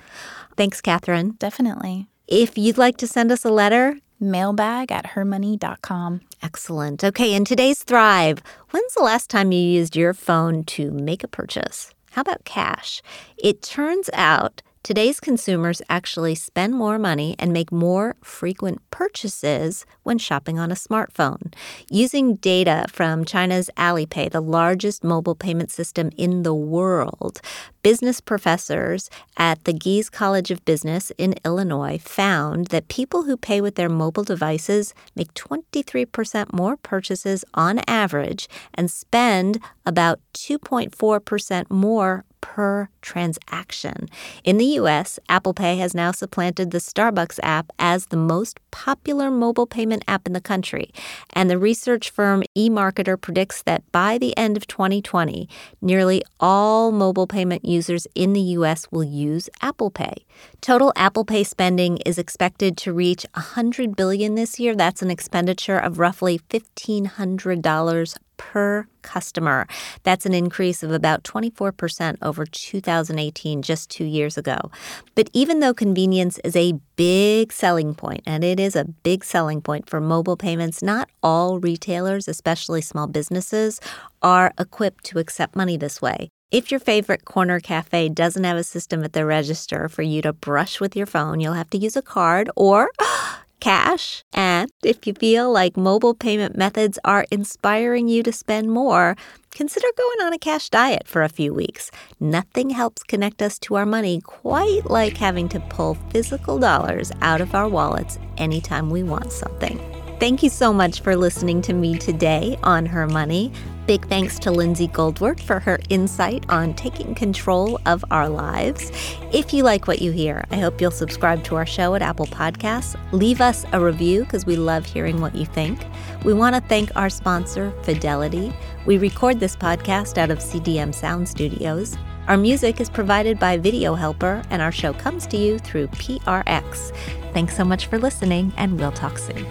Thanks, 0.56 0.80
Kathryn. 0.80 1.38
Definitely. 1.38 2.08
If 2.26 2.58
you'd 2.58 2.78
like 2.78 2.96
to 2.98 3.06
send 3.06 3.32
us 3.32 3.44
a 3.44 3.50
letter, 3.50 3.96
mailbag 4.20 4.90
at 4.92 5.06
hermoney.com. 5.06 6.20
Excellent. 6.42 7.04
Okay, 7.04 7.34
in 7.34 7.44
today's 7.44 7.82
Thrive, 7.82 8.42
when's 8.70 8.94
the 8.94 9.02
last 9.02 9.30
time 9.30 9.52
you 9.52 9.60
used 9.60 9.96
your 9.96 10.14
phone 10.14 10.64
to 10.64 10.90
make 10.90 11.24
a 11.24 11.28
purchase? 11.28 11.94
How 12.12 12.22
about 12.22 12.44
cash? 12.44 13.02
It 13.36 13.62
turns 13.62 14.10
out 14.12 14.62
Today's 14.82 15.20
consumers 15.20 15.82
actually 15.90 16.34
spend 16.34 16.74
more 16.74 16.98
money 16.98 17.34
and 17.38 17.52
make 17.52 17.70
more 17.72 18.16
frequent 18.22 18.80
purchases 18.90 19.84
when 20.02 20.18
shopping 20.18 20.58
on 20.58 20.70
a 20.70 20.76
smartphone. 20.76 21.52
Using 21.90 22.36
data 22.36 22.86
from 22.88 23.24
China's 23.24 23.68
Alipay, 23.76 24.30
the 24.30 24.40
largest 24.40 25.04
mobile 25.04 25.34
payment 25.34 25.70
system 25.70 26.10
in 26.16 26.42
the 26.42 26.54
world, 26.54 27.40
business 27.82 28.20
professors 28.20 29.10
at 29.36 29.64
the 29.64 29.72
Gies 29.72 30.10
College 30.10 30.50
of 30.50 30.64
Business 30.64 31.12
in 31.18 31.34
Illinois 31.44 31.98
found 31.98 32.68
that 32.68 32.88
people 32.88 33.24
who 33.24 33.36
pay 33.36 33.60
with 33.60 33.74
their 33.74 33.88
mobile 33.88 34.24
devices 34.24 34.94
make 35.14 35.34
23% 35.34 36.52
more 36.52 36.76
purchases 36.76 37.44
on 37.54 37.80
average 37.86 38.48
and 38.74 38.90
spend 38.90 39.60
about 39.84 40.20
2.4% 40.34 41.70
more 41.70 42.24
per 42.40 42.88
transaction. 43.02 44.08
In 44.44 44.58
the 44.58 44.78
US, 44.80 45.18
Apple 45.28 45.54
Pay 45.54 45.76
has 45.78 45.94
now 45.94 46.12
supplanted 46.12 46.70
the 46.70 46.78
Starbucks 46.78 47.38
app 47.42 47.70
as 47.78 48.06
the 48.06 48.16
most 48.16 48.58
popular 48.70 49.30
mobile 49.30 49.66
payment 49.66 50.04
app 50.06 50.26
in 50.26 50.32
the 50.32 50.40
country. 50.40 50.90
And 51.32 51.50
the 51.50 51.58
research 51.58 52.10
firm 52.10 52.42
eMarketer 52.56 53.20
predicts 53.20 53.62
that 53.62 53.90
by 53.92 54.18
the 54.18 54.36
end 54.36 54.56
of 54.56 54.66
2020, 54.66 55.48
nearly 55.80 56.22
all 56.40 56.92
mobile 56.92 57.26
payment 57.26 57.64
users 57.64 58.06
in 58.14 58.32
the 58.32 58.40
US 58.58 58.90
will 58.90 59.04
use 59.04 59.48
Apple 59.60 59.90
Pay. 59.90 60.24
Total 60.60 60.92
Apple 60.96 61.24
Pay 61.24 61.44
spending 61.44 61.98
is 61.98 62.18
expected 62.18 62.76
to 62.78 62.92
reach 62.92 63.26
100 63.34 63.96
billion 63.96 64.34
this 64.34 64.58
year. 64.60 64.74
That's 64.74 65.02
an 65.02 65.10
expenditure 65.10 65.78
of 65.78 65.98
roughly 65.98 66.38
$1500 66.50 68.18
per 68.38 68.86
customer. 69.02 69.66
That's 70.02 70.24
an 70.24 70.32
increase 70.32 70.82
of 70.82 70.90
about 70.90 71.24
24% 71.24 72.16
over 72.22 72.46
2018, 72.46 73.62
just 73.62 73.90
two 73.90 74.04
years 74.04 74.38
ago. 74.38 74.70
But 75.14 75.28
even 75.34 75.60
though 75.60 75.74
convenience 75.74 76.38
is 76.42 76.56
a 76.56 76.78
big 76.96 77.52
selling 77.52 77.94
point, 77.94 78.22
and 78.24 78.42
it 78.42 78.58
is 78.58 78.74
a 78.74 78.86
big 78.86 79.22
selling 79.24 79.60
point 79.60 79.88
for 79.88 80.00
mobile 80.00 80.36
payments, 80.36 80.82
not 80.82 81.10
all 81.22 81.60
retailers, 81.60 82.26
especially 82.28 82.80
small 82.80 83.06
businesses, 83.06 83.80
are 84.22 84.52
equipped 84.58 85.04
to 85.04 85.18
accept 85.18 85.54
money 85.54 85.76
this 85.76 86.00
way. 86.00 86.30
If 86.50 86.70
your 86.70 86.80
favorite 86.80 87.26
corner 87.26 87.60
cafe 87.60 88.08
doesn't 88.08 88.44
have 88.44 88.56
a 88.56 88.64
system 88.64 89.04
at 89.04 89.12
the 89.12 89.26
register 89.26 89.86
for 89.86 90.00
you 90.00 90.22
to 90.22 90.32
brush 90.32 90.80
with 90.80 90.96
your 90.96 91.04
phone, 91.04 91.40
you'll 91.40 91.52
have 91.52 91.68
to 91.70 91.78
use 91.78 91.94
a 91.94 92.00
card 92.00 92.48
or 92.56 92.90
cash. 93.60 94.24
And 94.32 94.70
if 94.84 95.06
you 95.06 95.14
feel 95.14 95.50
like 95.52 95.76
mobile 95.76 96.14
payment 96.14 96.56
methods 96.56 96.98
are 97.04 97.26
inspiring 97.30 98.08
you 98.08 98.22
to 98.22 98.32
spend 98.32 98.70
more, 98.70 99.16
consider 99.50 99.86
going 99.96 100.26
on 100.26 100.32
a 100.32 100.38
cash 100.38 100.68
diet 100.68 101.06
for 101.06 101.22
a 101.22 101.28
few 101.28 101.52
weeks. 101.52 101.90
Nothing 102.20 102.70
helps 102.70 103.02
connect 103.02 103.42
us 103.42 103.58
to 103.60 103.76
our 103.76 103.86
money 103.86 104.20
quite 104.20 104.88
like 104.88 105.16
having 105.16 105.48
to 105.50 105.60
pull 105.60 105.94
physical 106.10 106.58
dollars 106.58 107.12
out 107.20 107.40
of 107.40 107.54
our 107.54 107.68
wallets 107.68 108.18
anytime 108.36 108.90
we 108.90 109.02
want 109.02 109.32
something. 109.32 109.78
Thank 110.20 110.42
you 110.42 110.50
so 110.50 110.72
much 110.72 111.00
for 111.00 111.14
listening 111.14 111.62
to 111.62 111.72
me 111.72 111.96
today 111.96 112.58
on 112.64 112.86
Her 112.86 113.06
Money. 113.06 113.52
Big 113.88 114.06
thanks 114.08 114.38
to 114.40 114.50
Lindsay 114.50 114.86
Goldwert 114.86 115.40
for 115.40 115.60
her 115.60 115.78
insight 115.88 116.44
on 116.50 116.74
taking 116.74 117.14
control 117.14 117.80
of 117.86 118.04
our 118.10 118.28
lives. 118.28 118.92
If 119.32 119.54
you 119.54 119.62
like 119.62 119.88
what 119.88 120.02
you 120.02 120.12
hear, 120.12 120.44
I 120.50 120.56
hope 120.56 120.78
you'll 120.78 120.90
subscribe 120.90 121.42
to 121.44 121.56
our 121.56 121.64
show 121.64 121.94
at 121.94 122.02
Apple 122.02 122.26
Podcasts. 122.26 123.00
Leave 123.12 123.40
us 123.40 123.64
a 123.72 123.80
review 123.80 124.24
because 124.24 124.44
we 124.44 124.56
love 124.56 124.84
hearing 124.84 125.22
what 125.22 125.34
you 125.34 125.46
think. 125.46 125.80
We 126.22 126.34
want 126.34 126.54
to 126.54 126.60
thank 126.60 126.94
our 126.96 127.08
sponsor, 127.08 127.72
Fidelity. 127.82 128.52
We 128.84 128.98
record 128.98 129.40
this 129.40 129.56
podcast 129.56 130.18
out 130.18 130.30
of 130.30 130.40
CDM 130.40 130.94
Sound 130.94 131.26
Studios. 131.26 131.96
Our 132.26 132.36
music 132.36 132.82
is 132.82 132.90
provided 132.90 133.38
by 133.38 133.56
Video 133.56 133.94
Helper, 133.94 134.42
and 134.50 134.60
our 134.60 134.70
show 134.70 134.92
comes 134.92 135.26
to 135.28 135.38
you 135.38 135.58
through 135.58 135.86
PRX. 135.88 136.94
Thanks 137.32 137.56
so 137.56 137.64
much 137.64 137.86
for 137.86 137.98
listening, 137.98 138.52
and 138.58 138.78
we'll 138.78 138.92
talk 138.92 139.16
soon. 139.16 139.46